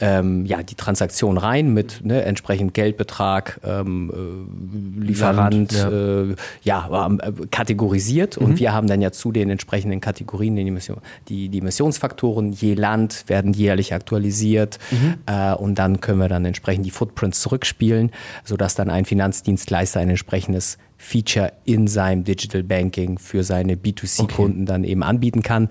ähm, 0.00 0.44
ja, 0.46 0.62
die 0.62 0.74
Transaktionen 0.74 1.38
rein 1.38 1.72
mit 1.72 2.04
ne, 2.04 2.22
entsprechend 2.22 2.74
Geldbetrag, 2.74 3.60
ähm, 3.64 5.00
äh, 5.00 5.04
Lieferant, 5.04 5.72
Land, 5.72 5.72
ja, 5.72 5.88
äh, 5.90 6.36
ja 6.62 7.06
ähm, 7.06 7.20
äh, 7.22 7.46
kategorisiert. 7.50 8.38
Mhm. 8.38 8.46
Und 8.46 8.60
wir 8.60 8.72
haben 8.72 8.86
dann 8.86 9.00
ja 9.00 9.12
zu 9.12 9.32
den 9.32 9.50
entsprechenden 9.50 10.00
Kategorien 10.00 10.56
die, 10.56 10.70
Mission, 10.70 10.98
die, 11.28 11.48
die 11.48 11.60
Missionsfaktoren 11.60 12.52
je 12.52 12.74
Land 12.74 13.24
werden 13.28 13.52
jährlich 13.52 13.94
aktualisiert 13.94 14.78
mhm. 14.90 15.14
Äh, 15.26 15.54
und 15.54 15.78
dann 15.78 16.00
können 16.00 16.18
wir 16.18 16.28
dann 16.28 16.44
entsprechend 16.44 16.84
die 16.84 16.90
Footprints 16.90 17.40
zurückspielen, 17.40 18.10
sodass 18.44 18.74
dann 18.74 18.90
ein 18.90 19.04
Finanzdienstleister 19.04 20.00
ein 20.00 20.10
entsprechendes 20.10 20.78
Feature 21.02 21.52
in 21.64 21.88
seinem 21.88 22.22
Digital 22.22 22.62
Banking 22.62 23.18
für 23.18 23.42
seine 23.42 23.74
B2C-Kunden 23.74 24.62
okay. 24.62 24.64
dann 24.66 24.84
eben 24.84 25.02
anbieten 25.02 25.42
kann. 25.42 25.68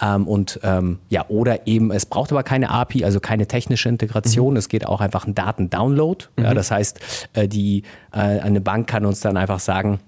Ähm, 0.00 0.28
und 0.28 0.60
ähm, 0.62 0.98
ja, 1.08 1.24
oder 1.28 1.66
eben, 1.66 1.90
es 1.90 2.04
braucht 2.04 2.30
aber 2.32 2.42
keine 2.42 2.68
API, 2.68 3.02
also 3.02 3.18
keine 3.18 3.46
technische 3.48 3.88
Integration. 3.88 4.52
Mhm. 4.52 4.58
Es 4.58 4.68
geht 4.68 4.86
auch 4.86 5.00
einfach 5.00 5.26
ein 5.26 5.34
Datendownload. 5.34 6.26
Mhm. 6.36 6.44
Ja, 6.44 6.54
das 6.54 6.70
heißt, 6.70 7.00
äh, 7.32 7.48
die, 7.48 7.82
äh, 8.12 8.18
eine 8.18 8.60
Bank 8.60 8.86
kann 8.86 9.06
uns 9.06 9.20
dann 9.20 9.38
einfach 9.38 9.58
sagen, 9.58 10.00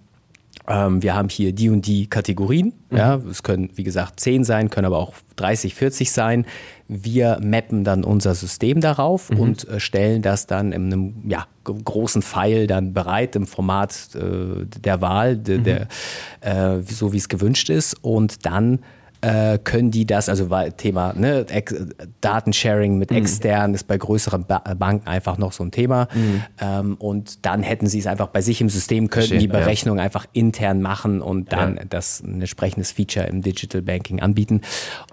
ähm, 0.68 1.02
wir 1.02 1.14
haben 1.14 1.30
hier 1.30 1.52
die 1.52 1.70
und 1.70 1.86
die 1.86 2.08
Kategorien. 2.08 2.74
Mhm. 2.90 2.96
Ja, 2.96 3.14
es 3.30 3.42
können, 3.42 3.70
wie 3.76 3.82
gesagt, 3.82 4.20
10 4.20 4.44
sein, 4.44 4.68
können 4.68 4.86
aber 4.86 4.98
auch 4.98 5.14
30, 5.36 5.74
40 5.74 6.12
sein. 6.12 6.44
Wir 6.88 7.40
mappen 7.42 7.82
dann 7.84 8.04
unser 8.04 8.34
System 8.34 8.80
darauf 8.80 9.30
mhm. 9.30 9.40
und 9.40 9.68
äh, 9.68 9.80
stellen 9.80 10.22
das 10.22 10.46
dann 10.46 10.72
in 10.72 10.92
einem 10.92 11.14
ja, 11.28 11.46
großen 11.64 12.22
Pfeil 12.22 12.66
dann 12.66 12.92
bereit 12.92 13.34
im 13.36 13.46
Format 13.46 14.14
äh, 14.14 14.64
der 14.64 15.00
Wahl, 15.00 15.36
de, 15.36 15.58
mhm. 15.58 15.64
der, 15.64 15.88
äh, 16.40 16.80
so 16.82 17.12
wie 17.12 17.18
es 17.18 17.28
gewünscht 17.28 17.70
ist. 17.70 17.94
Und 18.02 18.46
dann 18.46 18.80
äh, 19.20 19.58
können 19.58 19.90
die 19.90 20.06
das, 20.06 20.28
also 20.28 20.48
Thema 20.76 21.12
ne, 21.14 21.46
Datensharing 22.20 22.98
mit 22.98 23.10
mhm. 23.10 23.18
externen 23.18 23.74
ist 23.74 23.86
bei 23.86 23.98
größeren 23.98 24.44
ba 24.44 24.58
Banken 24.78 25.06
einfach 25.06 25.38
noch 25.38 25.52
so 25.52 25.64
ein 25.64 25.70
Thema. 25.70 26.08
Mhm. 26.14 26.42
Ähm, 26.60 26.94
und 26.96 27.44
dann 27.46 27.62
hätten 27.62 27.86
sie 27.86 27.98
es 27.98 28.06
einfach 28.06 28.28
bei 28.28 28.40
sich 28.40 28.60
im 28.60 28.68
System, 28.68 29.08
könnten 29.08 29.28
Verstehen, 29.28 29.40
die 29.40 29.48
Berechnung 29.48 29.98
ja. 29.98 30.04
einfach 30.04 30.26
intern 30.32 30.82
machen 30.82 31.20
und 31.20 31.52
dann 31.52 31.76
ja. 31.76 31.84
das 31.88 32.20
ein 32.20 32.40
entsprechendes 32.40 32.92
Feature 32.92 33.26
im 33.26 33.42
Digital 33.42 33.82
Banking 33.82 34.20
anbieten. 34.20 34.60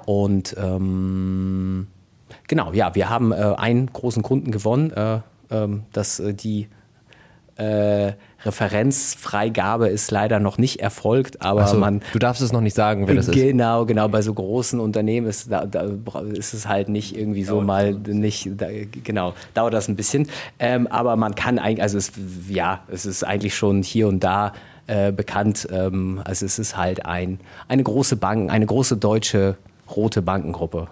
Und 0.06 0.56
ähm, 0.58 1.88
genau, 2.48 2.74
ja, 2.74 2.96
wir 2.96 3.10
haben 3.10 3.32
äh, 3.32 3.36
einen 3.36 3.92
großen 3.92 4.24
Kunden 4.24 4.52
gewonnen, 4.52 4.92
äh, 4.92 5.20
ähm, 5.50 5.84
dass 5.94 6.20
äh, 6.20 6.34
die 6.34 6.68
äh, 7.56 8.14
Referenzfreigabe 8.46 9.88
ist 9.88 10.12
leider 10.12 10.40
noch 10.40 10.58
nicht 10.58 10.82
erfolgt, 10.82 11.42
aber 11.42 11.68
so, 11.68 11.78
man. 11.78 12.02
Du 12.12 12.20
darfst 12.20 12.42
es 12.42 12.52
noch 12.52 12.62
nicht 12.62 12.76
sagen, 12.76 13.08
wer 13.08 13.16
das 13.16 13.28
ist. 13.28 13.34
Genau, 13.34 13.86
genau. 13.86 14.08
Bei 14.08 14.22
so 14.22 14.34
großen 14.34 14.80
Unternehmen 14.80 15.28
ist, 15.28 15.52
da, 15.52 15.66
da 15.66 15.90
ist 16.34 16.54
es 16.54 16.68
halt 16.68 16.90
nicht 16.90 17.18
irgendwie 17.18 17.44
so 17.44 17.62
mal 17.62 17.94
nicht, 17.94 18.50
da, 18.58 18.68
genau, 19.04 19.34
dauert 19.54 19.74
das 19.74 19.88
ein 19.88 19.96
bisschen. 19.96 20.28
Ähm, 20.60 20.88
aber 20.88 21.16
man 21.16 21.36
kann 21.36 21.60
eigentlich, 21.60 21.82
also 21.82 21.98
es, 21.98 22.12
ja, 22.50 22.82
es 22.92 23.06
ist 23.06 23.24
eigentlich 23.24 23.56
schon 23.56 23.84
hier 23.84 24.08
und 24.08 24.24
da 24.24 24.54
äh, 24.88 25.12
bekannt. 25.12 25.68
Ähm, 25.72 26.22
also 26.24 26.46
es 26.46 26.60
ist 26.60 26.78
halt 26.78 27.06
ein, 27.06 27.40
eine 27.68 27.84
große 27.84 28.18
Bank, 28.18 28.52
eine 28.52 28.66
große 28.66 28.98
deutsche 28.98 29.58
rote 29.96 30.22
Bankengruppe. 30.22 30.88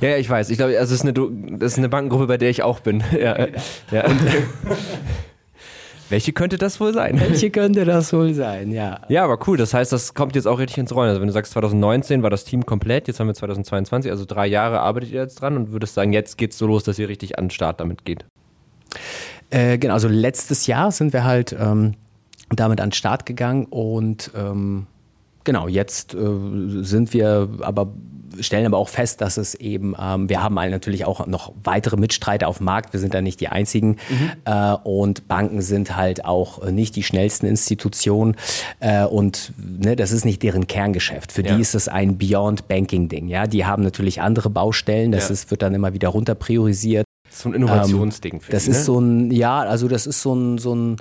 Ja, 0.00 0.10
ja 0.10 0.16
ich 0.16 0.28
weiß. 0.28 0.50
Ich 0.50 0.58
glaube, 0.58 0.78
also 0.78 0.94
es 0.94 1.00
ist 1.00 1.06
eine, 1.06 1.12
das 1.58 1.72
ist 1.72 1.78
eine 1.78 1.88
Bankengruppe, 1.88 2.26
bei 2.26 2.38
der 2.38 2.50
ich 2.50 2.62
auch 2.62 2.80
bin. 2.80 3.02
Ja, 3.12 3.46
ja. 3.90 4.04
Und, 4.06 4.20
welche 6.12 6.32
könnte 6.32 6.58
das 6.58 6.78
wohl 6.78 6.92
sein? 6.92 7.18
Welche 7.18 7.50
könnte 7.50 7.84
das 7.84 8.12
wohl 8.12 8.34
sein, 8.34 8.70
ja. 8.70 9.00
Ja, 9.08 9.24
aber 9.24 9.38
cool. 9.48 9.56
Das 9.56 9.74
heißt, 9.74 9.90
das 9.92 10.14
kommt 10.14 10.36
jetzt 10.36 10.46
auch 10.46 10.58
richtig 10.58 10.78
ins 10.78 10.94
Rollen. 10.94 11.08
Also 11.08 11.20
wenn 11.20 11.26
du 11.26 11.32
sagst, 11.32 11.52
2019 11.52 12.22
war 12.22 12.30
das 12.30 12.44
Team 12.44 12.66
komplett, 12.66 13.08
jetzt 13.08 13.18
haben 13.18 13.26
wir 13.26 13.34
2022, 13.34 14.10
also 14.10 14.24
drei 14.26 14.46
Jahre 14.46 14.80
arbeitet 14.80 15.10
ihr 15.10 15.22
jetzt 15.22 15.40
dran 15.40 15.56
und 15.56 15.72
würdest 15.72 15.94
sagen, 15.94 16.12
jetzt 16.12 16.36
geht 16.36 16.52
es 16.52 16.58
so 16.58 16.66
los, 16.66 16.84
dass 16.84 16.98
ihr 16.98 17.08
richtig 17.08 17.38
an 17.38 17.46
den 17.46 17.50
Start 17.50 17.80
damit 17.80 18.04
geht. 18.04 18.26
Äh, 19.50 19.78
genau, 19.78 19.94
also 19.94 20.06
letztes 20.06 20.66
Jahr 20.66 20.92
sind 20.92 21.12
wir 21.14 21.24
halt 21.24 21.56
ähm, 21.58 21.94
damit 22.50 22.80
an 22.80 22.90
den 22.90 22.94
Start 22.94 23.24
gegangen 23.24 23.64
und 23.64 24.30
ähm, 24.36 24.86
genau, 25.44 25.68
jetzt 25.68 26.14
äh, 26.14 26.18
sind 26.82 27.12
wir 27.12 27.48
aber 27.60 27.92
stellen 28.40 28.66
aber 28.66 28.78
auch 28.78 28.88
fest, 28.88 29.20
dass 29.20 29.36
es 29.36 29.54
eben, 29.54 29.94
ähm, 30.00 30.28
wir 30.28 30.42
haben 30.42 30.54
natürlich 30.54 31.04
auch 31.04 31.26
noch 31.26 31.52
weitere 31.62 31.96
Mitstreiter 31.96 32.48
auf 32.48 32.58
dem 32.58 32.64
Markt, 32.64 32.92
wir 32.92 33.00
sind 33.00 33.14
da 33.14 33.20
nicht 33.20 33.40
die 33.40 33.48
einzigen 33.48 33.96
mhm. 34.08 34.30
äh, 34.44 34.72
und 34.84 35.28
Banken 35.28 35.62
sind 35.62 35.96
halt 35.96 36.24
auch 36.24 36.64
nicht 36.70 36.96
die 36.96 37.02
schnellsten 37.02 37.46
Institutionen 37.46 38.36
äh, 38.80 39.04
und 39.04 39.52
ne, 39.58 39.96
das 39.96 40.12
ist 40.12 40.24
nicht 40.24 40.42
deren 40.42 40.66
Kerngeschäft. 40.66 41.32
Für 41.32 41.44
ja. 41.44 41.54
die 41.54 41.60
ist 41.60 41.74
es 41.74 41.88
ein 41.88 42.18
Beyond 42.18 42.68
Banking 42.68 43.08
Ding. 43.08 43.28
Ja, 43.28 43.46
die 43.46 43.64
haben 43.64 43.82
natürlich 43.82 44.20
andere 44.20 44.50
Baustellen, 44.50 45.12
das 45.12 45.28
ja. 45.28 45.34
ist, 45.34 45.50
wird 45.50 45.62
dann 45.62 45.74
immer 45.74 45.92
wieder 45.92 46.08
runter 46.08 46.34
priorisiert. 46.34 47.04
So 47.30 47.48
ein 47.48 47.54
Innovationsding. 47.54 48.34
Ähm, 48.34 48.40
das 48.50 48.64
die, 48.64 48.70
ist 48.70 48.78
ne? 48.78 48.84
so 48.84 49.00
ein, 49.00 49.30
ja, 49.30 49.60
also 49.60 49.88
das 49.88 50.06
ist 50.06 50.20
so 50.20 50.34
ein, 50.34 50.58
so 50.58 50.74
ein 50.74 50.96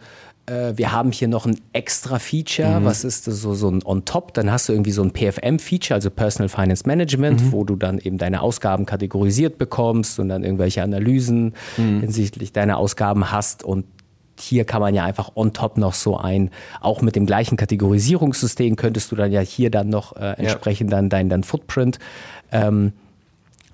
äh, 0.52 0.78
wir 0.78 0.92
haben 0.92 1.12
hier 1.12 1.28
noch 1.28 1.46
ein 1.46 1.60
extra 1.74 2.20
Feature, 2.20 2.82
mhm. 2.82 2.86
was 2.86 3.04
ist 3.04 3.28
das 3.28 3.42
so, 3.42 3.54
so 3.54 3.70
ein 3.70 3.84
On-Top? 3.84 4.34
Dann 4.34 4.52
hast 4.52 4.68
du 4.70 4.74
irgendwie 4.74 4.92
so 4.92 5.02
ein 5.02 5.12
PFM-Feature, 5.12 5.96
also 5.96 6.10
Personal 6.10 6.50
Finance 6.50 6.84
Management, 6.86 7.42
mhm. 7.42 7.52
wo 7.52 7.64
du 7.64 7.76
dann 7.76 8.00
eben 8.00 8.18
deine 8.18 8.42
Ausgaben 8.42 8.86
kategorisiert 8.86 9.58
bekommst 9.58 10.20
und 10.20 10.30
dann 10.30 10.44
irgendwelche 10.44 10.84
Analysen 10.84 11.54
mhm. 11.78 12.02
hinsichtlich 12.02 12.52
deiner 12.52 12.78
Ausgaben 12.78 13.32
hast 13.32 13.64
und 13.64 13.86
hier 14.40 14.66
kann 14.66 14.82
man 14.82 14.96
ja 14.96 15.06
einfach 15.06 15.32
on 15.36 15.54
top 15.54 15.78
noch 15.78 15.94
so 15.94 16.18
ein, 16.18 16.50
auch 16.80 17.02
mit 17.02 17.16
dem 17.16 17.28
gleichen 17.28 17.58
Kategorisierungssystem 17.58 18.76
könntest 18.76 19.12
du 19.12 19.16
dann 19.16 19.32
ja 19.32 19.42
hier 19.42 19.70
dann 19.70 19.90
noch 19.90 20.16
äh, 20.16 20.34
entsprechend 20.38 20.90
ja. 20.90 20.98
dann 20.98 21.10
dein, 21.10 21.30
dein 21.30 21.44
Footprint 21.44 22.00
ähm, 22.52 22.94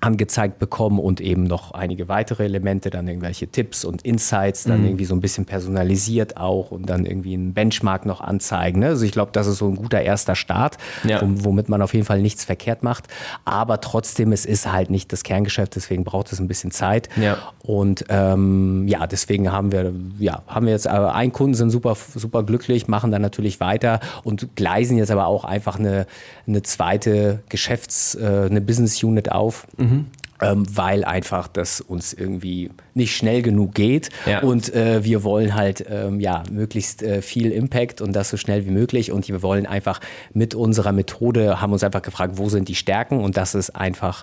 angezeigt 0.08 0.58
bekommen 0.58 0.98
und 0.98 1.20
eben 1.20 1.44
noch 1.44 1.72
einige 1.72 2.08
weitere 2.08 2.44
Elemente, 2.44 2.88
dann 2.88 3.06
irgendwelche 3.06 3.46
Tipps 3.46 3.84
und 3.84 4.00
Insights, 4.02 4.64
dann 4.64 4.80
mhm. 4.80 4.86
irgendwie 4.86 5.04
so 5.04 5.14
ein 5.14 5.20
bisschen 5.20 5.44
personalisiert 5.44 6.38
auch 6.38 6.70
und 6.70 6.88
dann 6.88 7.04
irgendwie 7.04 7.34
einen 7.34 7.52
Benchmark 7.52 8.06
noch 8.06 8.22
anzeigen. 8.22 8.80
Ne? 8.80 8.86
Also 8.86 9.04
ich 9.04 9.12
glaube, 9.12 9.32
das 9.32 9.46
ist 9.46 9.58
so 9.58 9.68
ein 9.68 9.76
guter 9.76 10.00
erster 10.00 10.34
Start, 10.34 10.78
ja. 11.04 11.20
womit 11.22 11.68
man 11.68 11.82
auf 11.82 11.92
jeden 11.92 12.06
Fall 12.06 12.22
nichts 12.22 12.44
verkehrt 12.44 12.82
macht. 12.82 13.04
Aber 13.44 13.82
trotzdem, 13.82 14.32
es 14.32 14.46
ist 14.46 14.72
halt 14.72 14.88
nicht 14.88 15.12
das 15.12 15.24
Kerngeschäft, 15.24 15.76
deswegen 15.76 16.04
braucht 16.04 16.32
es 16.32 16.40
ein 16.40 16.48
bisschen 16.48 16.70
Zeit. 16.70 17.10
Ja. 17.20 17.36
Und 17.62 18.06
ähm, 18.08 18.88
ja, 18.88 19.06
deswegen 19.06 19.52
haben 19.52 19.72
wir, 19.72 19.92
ja, 20.18 20.42
haben 20.46 20.64
wir 20.64 20.72
jetzt 20.72 20.86
aber 20.86 21.14
einen 21.14 21.32
Kunden 21.32 21.52
sind 21.52 21.68
super, 21.68 21.98
super 22.14 22.44
glücklich, 22.44 22.88
machen 22.88 23.12
dann 23.12 23.20
natürlich 23.20 23.60
weiter 23.60 24.00
und 24.24 24.56
gleisen 24.56 24.96
jetzt 24.96 25.10
aber 25.10 25.26
auch 25.26 25.44
einfach 25.44 25.78
eine, 25.78 26.06
eine 26.48 26.62
zweite 26.62 27.42
Geschäfts-, 27.48 28.14
äh, 28.14 28.46
eine 28.50 28.60
Business 28.60 29.02
Unit 29.02 29.30
auf. 29.30 29.66
Mhm. 29.76 30.06
Ähm, 30.40 30.64
weil 30.70 31.04
einfach 31.04 31.48
das 31.48 31.80
uns 31.80 32.12
irgendwie 32.12 32.70
nicht 32.94 33.16
schnell 33.16 33.42
genug 33.42 33.74
geht 33.74 34.10
ja. 34.24 34.38
und 34.38 34.72
äh, 34.72 35.02
wir 35.02 35.24
wollen 35.24 35.56
halt 35.56 35.84
ähm, 35.90 36.20
ja 36.20 36.44
möglichst 36.48 37.02
äh, 37.02 37.22
viel 37.22 37.50
Impact 37.50 38.00
und 38.00 38.12
das 38.12 38.28
so 38.30 38.36
schnell 38.36 38.64
wie 38.64 38.70
möglich 38.70 39.10
und 39.10 39.26
wir 39.26 39.42
wollen 39.42 39.66
einfach 39.66 40.00
mit 40.32 40.54
unserer 40.54 40.92
Methode 40.92 41.60
haben 41.60 41.72
uns 41.72 41.82
einfach 41.82 42.02
gefragt, 42.02 42.34
wo 42.36 42.48
sind 42.48 42.68
die 42.68 42.76
Stärken 42.76 43.18
und 43.18 43.36
das 43.36 43.56
ist 43.56 43.70
einfach 43.70 44.22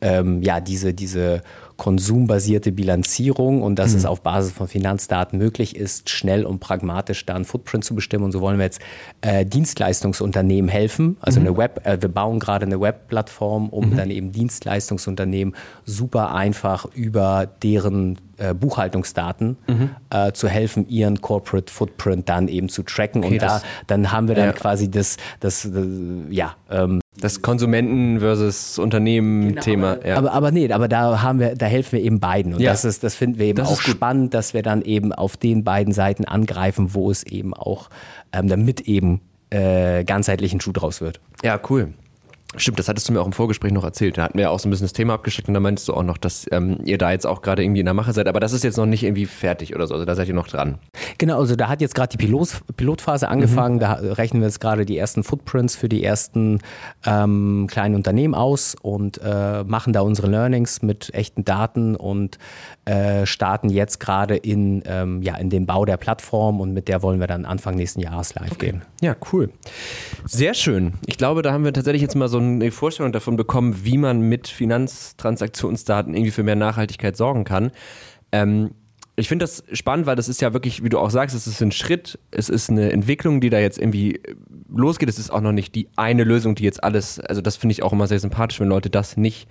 ähm, 0.00 0.40
ja 0.40 0.60
diese 0.60 0.94
diese 0.94 1.42
konsumbasierte 1.76 2.72
Bilanzierung 2.72 3.62
und 3.62 3.78
dass 3.78 3.92
mhm. 3.92 3.98
es 3.98 4.06
auf 4.06 4.22
Basis 4.22 4.52
von 4.52 4.68
Finanzdaten 4.68 5.38
möglich 5.38 5.76
ist, 5.76 6.10
schnell 6.10 6.46
und 6.46 6.58
pragmatisch 6.58 7.26
da 7.26 7.34
einen 7.34 7.44
Footprint 7.44 7.84
zu 7.84 7.94
bestimmen. 7.94 8.24
Und 8.24 8.32
so 8.32 8.40
wollen 8.40 8.58
wir 8.58 8.64
jetzt 8.64 8.80
äh, 9.20 9.44
Dienstleistungsunternehmen 9.44 10.68
helfen. 10.68 11.16
Also 11.20 11.40
mhm. 11.40 11.46
eine 11.46 11.56
Web, 11.56 11.86
äh, 11.86 12.00
wir 12.00 12.08
bauen 12.08 12.38
gerade 12.38 12.66
eine 12.66 12.80
Webplattform, 12.80 13.68
um 13.68 13.90
mhm. 13.90 13.96
dann 13.96 14.10
eben 14.10 14.32
Dienstleistungsunternehmen 14.32 15.54
super 15.84 16.34
einfach 16.34 16.86
über 16.94 17.46
deren 17.62 18.18
äh, 18.38 18.54
Buchhaltungsdaten 18.54 19.56
mhm. 19.66 19.90
äh, 20.10 20.32
zu 20.32 20.48
helfen, 20.48 20.88
ihren 20.88 21.20
Corporate 21.20 21.72
Footprint 21.72 22.28
dann 22.28 22.48
eben 22.48 22.68
zu 22.68 22.82
tracken. 22.82 23.24
Okay, 23.24 23.34
und 23.34 23.42
da 23.42 23.62
dann 23.86 24.12
haben 24.12 24.28
wir 24.28 24.34
dann 24.34 24.46
ja. 24.46 24.52
quasi 24.52 24.90
das, 24.90 25.16
das, 25.40 25.62
das 25.62 25.72
äh, 25.72 26.34
ja, 26.34 26.54
ähm, 26.70 27.00
das 27.20 27.42
Konsumenten 27.42 28.20
versus 28.20 28.78
Unternehmen-Thema. 28.78 29.96
Genau, 29.96 30.06
ja. 30.06 30.16
aber, 30.16 30.32
aber 30.32 30.50
nee, 30.50 30.70
aber 30.70 30.88
da 30.88 31.22
haben 31.22 31.40
wir, 31.40 31.54
da 31.54 31.66
helfen 31.66 31.92
wir 31.92 32.02
eben 32.02 32.20
beiden. 32.20 32.54
Und 32.54 32.60
ja. 32.60 32.70
das 32.70 32.84
ist, 32.84 33.02
das 33.04 33.14
finden 33.14 33.38
wir 33.38 33.46
eben 33.46 33.58
das 33.58 33.68
auch 33.68 33.80
spannend, 33.80 34.34
dass 34.34 34.54
wir 34.54 34.62
dann 34.62 34.82
eben 34.82 35.12
auf 35.12 35.36
den 35.36 35.64
beiden 35.64 35.92
Seiten 35.92 36.24
angreifen, 36.24 36.94
wo 36.94 37.10
es 37.10 37.22
eben 37.22 37.54
auch 37.54 37.88
ähm, 38.32 38.48
damit 38.48 38.82
eben 38.82 39.20
äh, 39.50 40.04
ganzheitlichen 40.04 40.60
Schuh 40.60 40.72
draus 40.72 41.00
wird. 41.00 41.20
Ja, 41.42 41.60
cool. 41.70 41.94
Stimmt, 42.56 42.78
das 42.78 42.88
hattest 42.88 43.08
du 43.08 43.12
mir 43.12 43.20
auch 43.20 43.26
im 43.26 43.32
Vorgespräch 43.32 43.72
noch 43.72 43.84
erzählt. 43.84 44.18
Da 44.18 44.24
hatten 44.24 44.38
wir 44.38 44.42
ja 44.42 44.50
auch 44.50 44.58
so 44.58 44.68
ein 44.68 44.70
bisschen 44.70 44.86
das 44.86 44.92
Thema 44.92 45.14
abgesteckt 45.14 45.48
und 45.48 45.54
da 45.54 45.60
meinst 45.60 45.86
du 45.88 45.94
auch 45.94 46.02
noch, 46.02 46.18
dass 46.18 46.46
ähm, 46.50 46.78
ihr 46.84 46.98
da 46.98 47.10
jetzt 47.10 47.26
auch 47.26 47.42
gerade 47.42 47.62
irgendwie 47.62 47.80
in 47.80 47.86
der 47.86 47.94
Mache 47.94 48.12
seid. 48.12 48.28
Aber 48.28 48.40
das 48.40 48.52
ist 48.52 48.64
jetzt 48.64 48.76
noch 48.76 48.86
nicht 48.86 49.02
irgendwie 49.02 49.26
fertig 49.26 49.74
oder 49.74 49.86
so. 49.86 49.94
Also 49.94 50.06
da 50.06 50.14
seid 50.14 50.28
ihr 50.28 50.34
noch 50.34 50.48
dran. 50.48 50.78
Genau, 51.18 51.38
also 51.38 51.56
da 51.56 51.68
hat 51.68 51.80
jetzt 51.80 51.94
gerade 51.94 52.16
die 52.16 52.16
Pilot, 52.16 52.60
Pilotphase 52.76 53.28
angefangen. 53.28 53.76
Mhm. 53.76 53.80
Da 53.80 53.92
rechnen 53.94 54.42
wir 54.42 54.48
jetzt 54.48 54.60
gerade 54.60 54.84
die 54.84 54.96
ersten 54.96 55.22
Footprints 55.22 55.76
für 55.76 55.88
die 55.88 56.02
ersten 56.02 56.60
ähm, 57.04 57.66
kleinen 57.70 57.94
Unternehmen 57.94 58.34
aus 58.34 58.76
und 58.80 59.20
äh, 59.22 59.64
machen 59.64 59.92
da 59.92 60.00
unsere 60.00 60.28
Learnings 60.28 60.82
mit 60.82 61.12
echten 61.14 61.44
Daten 61.44 61.96
und 61.96 62.38
äh, 62.84 63.26
starten 63.26 63.68
jetzt 63.68 64.00
gerade 64.00 64.36
in, 64.36 64.82
ähm, 64.86 65.22
ja, 65.22 65.36
in 65.36 65.50
den 65.50 65.66
Bau 65.66 65.84
der 65.84 65.96
Plattform 65.96 66.60
und 66.60 66.72
mit 66.72 66.88
der 66.88 67.02
wollen 67.02 67.20
wir 67.20 67.26
dann 67.26 67.44
Anfang 67.44 67.74
nächsten 67.74 68.00
Jahres 68.00 68.34
live 68.34 68.52
okay. 68.52 68.66
gehen. 68.66 68.82
Ja, 69.00 69.16
cool. 69.32 69.50
Sehr 70.24 70.54
schön. 70.54 70.94
Ich 71.06 71.18
glaube, 71.18 71.42
da 71.42 71.52
haben 71.52 71.64
wir 71.64 71.72
tatsächlich 71.72 72.02
jetzt 72.02 72.14
mal 72.14 72.28
so 72.28 72.38
eine 72.54 72.70
Vorstellung 72.70 73.12
davon 73.12 73.36
bekommen, 73.36 73.84
wie 73.84 73.98
man 73.98 74.20
mit 74.20 74.48
Finanztransaktionsdaten 74.48 76.14
irgendwie 76.14 76.30
für 76.30 76.42
mehr 76.42 76.56
Nachhaltigkeit 76.56 77.16
sorgen 77.16 77.44
kann. 77.44 77.70
Ähm, 78.32 78.70
ich 79.18 79.28
finde 79.28 79.44
das 79.44 79.64
spannend, 79.72 80.06
weil 80.06 80.16
das 80.16 80.28
ist 80.28 80.42
ja 80.42 80.52
wirklich, 80.52 80.84
wie 80.84 80.90
du 80.90 80.98
auch 80.98 81.10
sagst, 81.10 81.34
es 81.34 81.46
ist 81.46 81.62
ein 81.62 81.72
Schritt, 81.72 82.18
es 82.30 82.50
ist 82.50 82.68
eine 82.68 82.92
Entwicklung, 82.92 83.40
die 83.40 83.48
da 83.48 83.58
jetzt 83.58 83.78
irgendwie 83.78 84.20
losgeht. 84.68 85.08
Es 85.08 85.18
ist 85.18 85.30
auch 85.30 85.40
noch 85.40 85.52
nicht 85.52 85.74
die 85.74 85.88
eine 85.96 86.22
Lösung, 86.22 86.54
die 86.54 86.64
jetzt 86.64 86.84
alles, 86.84 87.18
also 87.20 87.40
das 87.40 87.56
finde 87.56 87.72
ich 87.72 87.82
auch 87.82 87.94
immer 87.94 88.06
sehr 88.06 88.20
sympathisch, 88.20 88.60
wenn 88.60 88.68
Leute 88.68 88.90
das 88.90 89.16
nicht 89.16 89.48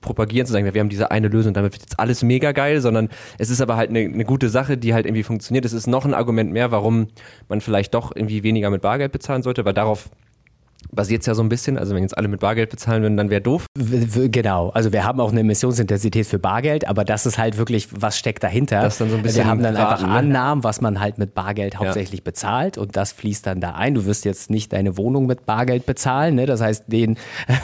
propagieren, 0.00 0.46
zu 0.46 0.52
sagen, 0.52 0.72
wir 0.72 0.80
haben 0.80 0.88
diese 0.88 1.10
eine 1.10 1.28
Lösung, 1.28 1.52
damit 1.52 1.72
wird 1.72 1.82
jetzt 1.82 1.98
alles 1.98 2.22
mega 2.22 2.52
geil, 2.52 2.80
sondern 2.80 3.08
es 3.38 3.50
ist 3.50 3.60
aber 3.60 3.76
halt 3.76 3.90
eine, 3.90 4.00
eine 4.00 4.24
gute 4.24 4.48
Sache, 4.48 4.78
die 4.78 4.94
halt 4.94 5.04
irgendwie 5.04 5.24
funktioniert. 5.24 5.64
Es 5.64 5.72
ist 5.72 5.86
noch 5.86 6.04
ein 6.04 6.14
Argument 6.14 6.52
mehr, 6.52 6.70
warum 6.70 7.08
man 7.48 7.60
vielleicht 7.60 7.94
doch 7.94 8.14
irgendwie 8.14 8.42
weniger 8.42 8.70
mit 8.70 8.82
Bargeld 8.82 9.12
bezahlen 9.12 9.42
sollte, 9.42 9.64
weil 9.64 9.74
darauf 9.74 10.10
basiert 10.90 11.22
es 11.22 11.26
ja 11.26 11.34
so 11.34 11.42
ein 11.42 11.48
bisschen. 11.48 11.78
Also 11.78 11.94
wenn 11.94 12.02
jetzt 12.02 12.16
alle 12.16 12.28
mit 12.28 12.40
Bargeld 12.40 12.70
bezahlen 12.70 13.02
würden, 13.02 13.16
dann 13.16 13.30
wäre 13.30 13.40
doof. 13.40 13.66
Genau. 13.74 14.70
Also 14.70 14.92
wir 14.92 15.04
haben 15.04 15.20
auch 15.20 15.30
eine 15.30 15.40
Emissionsintensität 15.40 16.26
für 16.26 16.38
Bargeld, 16.38 16.86
aber 16.86 17.04
das 17.04 17.26
ist 17.26 17.38
halt 17.38 17.58
wirklich, 17.58 17.88
was 17.92 18.18
steckt 18.18 18.42
dahinter? 18.42 18.80
Das 18.80 18.98
dann 18.98 19.10
so 19.10 19.16
ein 19.16 19.22
bisschen 19.22 19.44
wir 19.44 19.50
haben 19.50 19.62
dann 19.62 19.76
raten, 19.76 19.92
einfach 19.92 20.06
ne? 20.06 20.12
Annahmen, 20.12 20.64
was 20.64 20.80
man 20.80 21.00
halt 21.00 21.18
mit 21.18 21.34
Bargeld 21.34 21.78
hauptsächlich 21.78 22.20
ja. 22.20 22.24
bezahlt 22.24 22.78
und 22.78 22.96
das 22.96 23.12
fließt 23.12 23.46
dann 23.46 23.60
da 23.60 23.72
ein. 23.74 23.94
Du 23.94 24.06
wirst 24.06 24.24
jetzt 24.24 24.50
nicht 24.50 24.72
deine 24.72 24.96
Wohnung 24.96 25.26
mit 25.26 25.46
Bargeld 25.46 25.86
bezahlen, 25.86 26.34
ne? 26.34 26.46
Das 26.46 26.60
heißt, 26.60 26.84
den, 26.86 27.16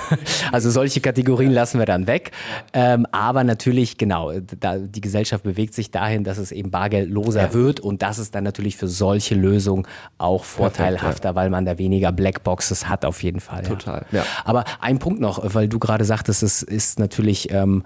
also 0.52 0.70
solche 0.70 1.00
Kategorien 1.00 1.52
lassen 1.52 1.78
wir 1.78 1.86
dann 1.86 2.06
weg. 2.06 2.32
Ähm, 2.72 3.06
aber 3.12 3.44
natürlich, 3.44 3.98
genau, 3.98 4.32
da, 4.60 4.78
die 4.78 5.00
Gesellschaft 5.00 5.44
bewegt 5.44 5.74
sich 5.74 5.90
dahin, 5.90 6.24
dass 6.24 6.38
es 6.38 6.52
eben 6.52 6.70
bargeldloser 6.70 7.42
ja. 7.42 7.54
wird 7.54 7.80
und 7.80 8.02
das 8.02 8.18
ist 8.18 8.34
dann 8.34 8.44
natürlich 8.44 8.76
für 8.76 8.88
solche 8.88 9.34
Lösungen 9.34 9.86
auch 10.18 10.44
vorteilhafter, 10.44 11.06
Perfekt, 11.08 11.24
ja. 11.24 11.34
weil 11.34 11.50
man 11.50 11.64
da 11.64 11.78
weniger 11.78 12.12
Blackboxes 12.12 12.88
hat 12.88 13.04
auf 13.08 13.22
jeden 13.22 13.40
Fall. 13.40 13.62
Total, 13.62 14.06
ja. 14.12 14.24
Aber 14.44 14.64
ein 14.80 14.98
Punkt 14.98 15.20
noch, 15.20 15.40
weil 15.54 15.68
du 15.68 15.78
gerade 15.78 16.04
sagtest, 16.04 16.42
es 16.42 16.62
ist 16.62 16.98
natürlich 16.98 17.50
ähm, 17.50 17.82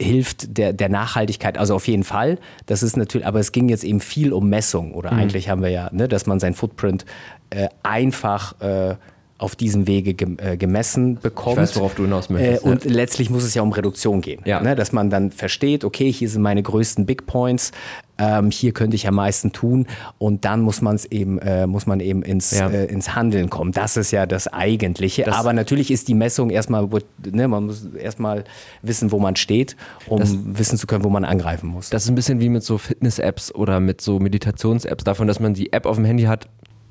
hilft 0.00 0.56
der, 0.56 0.72
der 0.72 0.88
Nachhaltigkeit, 0.88 1.58
also 1.58 1.74
auf 1.74 1.86
jeden 1.86 2.04
Fall. 2.04 2.38
Das 2.66 2.82
ist 2.82 2.96
natürlich, 2.96 3.26
aber 3.26 3.38
es 3.38 3.52
ging 3.52 3.68
jetzt 3.68 3.84
eben 3.84 4.00
viel 4.00 4.32
um 4.32 4.48
Messung 4.48 4.94
oder 4.94 5.12
mhm. 5.12 5.20
eigentlich 5.20 5.48
haben 5.48 5.62
wir 5.62 5.70
ja, 5.70 5.90
ne, 5.92 6.08
dass 6.08 6.26
man 6.26 6.40
sein 6.40 6.54
Footprint 6.54 7.04
äh, 7.50 7.68
einfach 7.82 8.60
äh, 8.60 8.96
auf 9.40 9.56
diesem 9.56 9.86
Wege 9.86 10.10
äh, 10.36 10.58
gemessen 10.58 11.18
bekommt. 11.20 11.56
Ich 11.56 11.62
weiß, 11.62 11.76
worauf 11.76 11.94
du 11.94 12.02
hinaus 12.02 12.28
möchtest. 12.28 12.62
Äh, 12.62 12.68
und 12.68 12.84
ja. 12.84 12.90
letztlich 12.92 13.30
muss 13.30 13.42
es 13.42 13.54
ja 13.54 13.62
um 13.62 13.72
Reduktion 13.72 14.20
gehen. 14.20 14.42
Ja. 14.44 14.60
Ne? 14.60 14.76
Dass 14.76 14.92
man 14.92 15.08
dann 15.08 15.30
versteht, 15.30 15.82
okay, 15.82 16.12
hier 16.12 16.28
sind 16.28 16.42
meine 16.42 16.62
größten 16.62 17.06
Big 17.06 17.24
Points, 17.24 17.72
ähm, 18.18 18.50
hier 18.50 18.72
könnte 18.72 18.96
ich 18.96 19.08
am 19.08 19.14
meisten 19.14 19.52
tun 19.52 19.86
und 20.18 20.44
dann 20.44 20.60
muss 20.60 20.82
man 20.82 20.94
es 20.94 21.06
eben, 21.06 21.38
äh, 21.38 21.66
muss 21.66 21.86
man 21.86 22.00
eben 22.00 22.22
ins, 22.22 22.50
ja. 22.50 22.68
äh, 22.68 22.84
ins 22.84 23.14
Handeln 23.14 23.48
kommen. 23.48 23.72
Das 23.72 23.96
ist 23.96 24.10
ja 24.10 24.26
das 24.26 24.46
Eigentliche. 24.46 25.22
Das 25.22 25.36
Aber 25.36 25.54
natürlich 25.54 25.90
ist 25.90 26.08
die 26.08 26.14
Messung 26.14 26.50
erstmal, 26.50 26.86
ne, 27.24 27.48
man 27.48 27.64
muss 27.64 27.86
erstmal 27.94 28.44
wissen, 28.82 29.10
wo 29.10 29.18
man 29.18 29.36
steht, 29.36 29.74
um 30.06 30.20
das, 30.20 30.36
wissen 30.44 30.76
zu 30.76 30.86
können, 30.86 31.02
wo 31.02 31.08
man 31.08 31.24
angreifen 31.24 31.68
muss. 31.68 31.88
Das 31.88 32.04
ist 32.04 32.10
ein 32.10 32.14
bisschen 32.14 32.40
wie 32.40 32.50
mit 32.50 32.62
so 32.62 32.76
Fitness-Apps 32.76 33.54
oder 33.54 33.80
mit 33.80 34.02
so 34.02 34.18
Meditations-Apps, 34.18 35.04
davon, 35.04 35.26
dass 35.26 35.40
man 35.40 35.54
die 35.54 35.72
App 35.72 35.86
auf 35.86 35.96
dem 35.96 36.04
Handy 36.04 36.24
hat, 36.24 36.46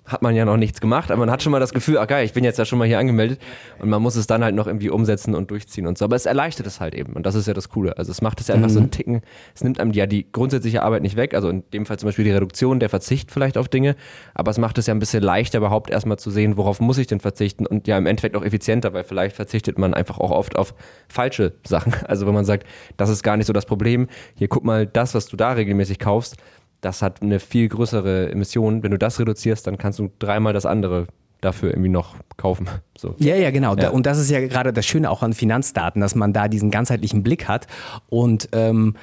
hat 0.10 0.22
man 0.22 0.36
ja 0.36 0.44
noch 0.44 0.58
nichts 0.58 0.82
gemacht, 0.82 1.12
aber 1.12 1.20
man 1.20 1.32
hat 1.32 1.44
schon 1.44 1.52
mal 1.52 1.60
das 1.60 1.74
Gefühl, 1.74 1.98
ach 2.00 2.08
geil, 2.08 2.26
ich 2.26 2.34
bin 2.34 2.44
jetzt 2.44 2.58
ja 2.58 2.66
schon 2.66 2.80
mal 2.80 2.88
hier 2.88 3.00
angemeldet 3.00 3.40
und 3.80 3.90
man 3.90 4.02
muss 4.02 4.16
es 4.16 4.28
dann 4.28 4.44
halt 4.44 4.56
noch 4.56 4.68
irgendwie 4.68 4.90
umsetzen 4.90 5.36
und 5.36 5.52
durchziehen 5.52 5.88
und 5.88 5.98
so. 5.98 6.06
Aber 6.06 6.16
es 6.16 6.26
erleichtert 6.26 6.68
es 6.68 6.80
halt 6.80 6.96
eben 6.96 7.14
und 7.14 7.26
das 7.26 7.36
ist 7.36 7.48
ja 7.48 7.54
das 7.54 7.70
Coole. 7.70 7.98
Also 7.98 8.12
es 8.12 8.22
macht 8.22 8.42
es 8.42 8.48
ja 8.48 8.56
einfach 8.56 8.70
mhm. 8.70 8.74
so 8.74 8.80
einen 8.80 8.92
Ticken, 8.92 9.22
es 9.56 9.64
nimmt 9.64 9.80
einem 9.80 9.92
ja 9.92 10.08
die 10.08 10.30
grundsätzliche 10.32 10.84
Arbeit 10.84 11.04
nicht 11.04 11.16
weg, 11.16 11.34
also 11.34 11.50
in 11.50 11.64
dem 11.72 11.86
Fall 11.86 12.00
zum 12.00 12.08
Beispiel 12.08 12.26
die 12.26 12.32
Reduktion, 12.32 12.80
der 12.80 12.90
Verzicht 12.90 13.32
vielleicht 13.32 13.58
auf 13.58 13.70
Dinge, 13.70 13.96
aber 14.34 14.52
es 14.52 14.58
macht 14.58 14.78
es 14.78 14.88
ja 14.88 14.94
ein 14.94 15.00
bisschen 15.00 15.24
leichter 15.24 15.60
überhaupt 15.60 15.90
erstmal 15.90 16.18
zu 16.18 16.32
sehen, 16.32 16.58
worauf 16.58 16.80
muss 16.80 16.98
ich 16.98 17.08
denn 17.08 17.20
verzichten 17.20 17.66
und 17.66 17.88
ja 17.88 17.98
im 17.98 18.06
Endeffekt 18.06 18.36
auch 18.36 18.44
effizienter, 18.44 18.94
weil 18.94 19.04
vielleicht 19.04 19.36
verzichtet 19.36 19.78
man 19.78 19.94
einfach 19.94 20.20
auch 20.20 20.32
oft 20.32 20.56
auf 20.56 20.74
falsche 21.08 21.54
Sachen. 21.66 21.94
Also 22.10 22.26
wenn 22.26 22.34
man 22.34 22.46
sagt, 22.46 22.66
das 22.98 23.10
ist 23.10 23.22
gar 23.22 23.38
nicht 23.38 23.46
so 23.46 23.54
das 23.54 23.68
Problem, 23.68 24.08
hier 24.36 24.48
guck 24.48 24.64
mal, 24.64 24.88
das, 24.88 25.14
was 25.14 25.28
du 25.28 25.38
da 25.38 25.52
regelmäßig 25.52 26.00
kaufst, 26.00 26.38
das 26.82 27.02
hat 27.02 27.22
eine 27.22 27.40
viel 27.40 27.68
größere 27.68 28.32
Emission. 28.32 28.84
Wenn 28.84 28.92
du 28.92 28.98
das 28.98 29.20
reduzierst, 29.20 29.68
dann 29.68 29.78
kannst 29.78 30.00
du 30.00 30.10
dreimal 30.20 30.54
das 30.54 30.66
andere 30.66 31.08
dafür 31.42 31.70
irgendwie 31.72 31.90
noch 31.90 32.16
kaufen. 32.38 32.68
So. 32.98 33.16
Ja, 33.18 33.36
ja, 33.36 33.52
genau. 33.52 33.76
Ja. 33.76 33.90
Und 33.90 34.06
das 34.06 34.20
ist 34.20 34.30
ja 34.30 34.46
gerade 34.46 34.74
das 34.74 34.86
Schöne 34.86 35.10
auch 35.10 35.24
an 35.24 35.34
Finanzdaten, 35.34 36.02
dass 36.02 36.16
man 36.16 36.34
da 36.34 36.48
diesen 36.48 36.72
ganzheitlichen 36.72 37.24
Blick 37.24 37.48
hat 37.48 37.68
und 38.10 38.50
ähm, 38.52 38.96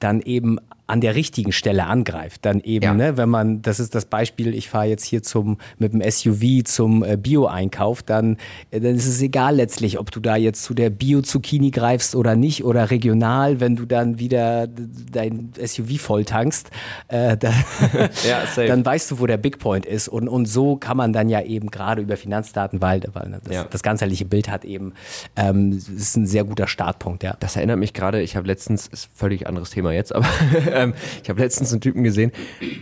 dann 0.00 0.20
eben 0.20 0.58
an 0.86 1.00
der 1.00 1.14
richtigen 1.14 1.52
Stelle 1.52 1.86
angreift. 1.86 2.44
Dann 2.44 2.60
eben, 2.60 2.84
ja. 2.84 2.94
ne, 2.94 3.16
wenn 3.16 3.28
man, 3.28 3.62
das 3.62 3.80
ist 3.80 3.94
das 3.94 4.04
Beispiel, 4.04 4.54
ich 4.54 4.68
fahre 4.68 4.86
jetzt 4.86 5.04
hier 5.04 5.22
zum, 5.22 5.56
mit 5.78 5.94
dem 5.94 6.02
SUV 6.02 6.64
zum 6.64 7.02
äh, 7.02 7.16
Bio-Einkauf, 7.16 8.02
dann, 8.02 8.36
äh, 8.70 8.80
dann 8.80 8.94
ist 8.94 9.06
es 9.06 9.22
egal 9.22 9.56
letztlich, 9.56 9.98
ob 9.98 10.10
du 10.10 10.20
da 10.20 10.36
jetzt 10.36 10.62
zu 10.62 10.74
der 10.74 10.90
Bio-Zucchini 10.90 11.70
greifst 11.70 12.14
oder 12.14 12.36
nicht 12.36 12.64
oder 12.64 12.90
regional, 12.90 13.60
wenn 13.60 13.76
du 13.76 13.86
dann 13.86 14.18
wieder 14.18 14.66
dein 14.66 15.52
SUV 15.58 15.98
volltankst, 15.98 16.70
äh, 17.08 17.36
da, 17.38 17.50
ja, 18.28 18.66
dann 18.66 18.84
weißt 18.84 19.10
du, 19.10 19.20
wo 19.20 19.26
der 19.26 19.38
Big 19.38 19.58
Point 19.58 19.86
ist. 19.86 20.08
Und, 20.08 20.28
und 20.28 20.44
so 20.44 20.76
kann 20.76 20.98
man 20.98 21.14
dann 21.14 21.30
ja 21.30 21.40
eben 21.40 21.70
gerade 21.70 22.02
über 22.02 22.18
Finanzdaten, 22.18 22.82
weil, 22.82 23.00
weil 23.14 23.40
das, 23.42 23.54
ja. 23.54 23.64
das 23.64 23.82
ganzheitliche 23.82 24.26
Bild 24.26 24.50
hat 24.50 24.66
eben, 24.66 24.92
ähm, 25.36 25.72
ist 25.72 26.16
ein 26.16 26.26
sehr 26.26 26.44
guter 26.44 26.66
Startpunkt, 26.66 27.22
ja. 27.22 27.36
Das 27.40 27.56
erinnert 27.56 27.78
mich 27.78 27.94
gerade, 27.94 28.20
ich 28.20 28.36
habe 28.36 28.46
letztens, 28.46 28.86
ist 28.88 29.08
völlig 29.14 29.46
anderes 29.46 29.70
Thema 29.70 29.92
jetzt, 29.92 30.14
aber 30.14 30.26
ähm, 30.74 30.94
ich 31.22 31.28
habe 31.28 31.40
letztens 31.40 31.72
einen 31.72 31.80
Typen 31.80 32.04
gesehen, 32.04 32.32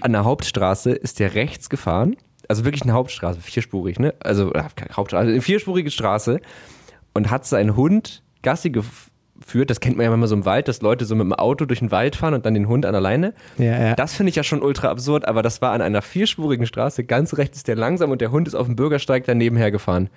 an 0.01 0.12
der 0.12 0.24
Hauptstraße 0.24 0.90
ist 0.93 1.20
der 1.20 1.34
rechts 1.34 1.70
gefahren, 1.70 2.16
also 2.49 2.64
wirklich 2.64 2.82
eine 2.82 2.93
Hauptstraße, 2.93 3.40
vierspurig, 3.40 3.99
ne? 3.99 4.14
Also 4.20 4.53
äh, 4.53 4.64
Hauptstraße, 4.93 5.28
eine 5.28 5.40
vierspurige 5.40 5.90
Straße 5.90 6.40
und 7.14 7.30
hat 7.30 7.47
seinen 7.47 7.76
Hund 7.76 8.22
Gassi 8.43 8.70
geführt. 8.70 9.70
Das 9.70 9.80
kennt 9.80 9.97
man 9.97 10.05
ja 10.05 10.11
manchmal 10.11 10.28
so 10.28 10.34
im 10.34 10.45
Wald, 10.45 10.68
dass 10.68 10.82
Leute 10.82 11.05
so 11.05 11.14
mit 11.14 11.24
dem 11.24 11.32
Auto 11.32 11.64
durch 11.64 11.78
den 11.78 11.90
Wald 11.90 12.16
fahren 12.16 12.34
und 12.34 12.45
dann 12.45 12.55
den 12.55 12.68
Hund 12.68 12.84
an 12.86 12.93
der 12.93 13.01
Leine. 13.01 13.34
Ja, 13.59 13.80
ja. 13.80 13.95
Das 13.95 14.14
finde 14.14 14.30
ich 14.30 14.36
ja 14.36 14.43
schon 14.43 14.62
ultra 14.62 14.88
absurd, 14.88 15.26
aber 15.26 15.43
das 15.43 15.62
war 15.62 15.72
an 15.72 15.80
einer 15.82 16.03
vierspurigen 16.03 16.66
Straße. 16.66 17.05
Ganz 17.05 17.36
rechts 17.38 17.59
ist 17.59 17.68
der 17.68 17.76
langsam 17.76 18.11
und 18.11 18.20
der 18.20 18.30
Hund 18.30 18.49
ist 18.49 18.55
auf 18.55 18.66
dem 18.66 18.76
Bürgersteig 18.76 19.24
daneben 19.26 19.57
hergefahren. 19.57 20.11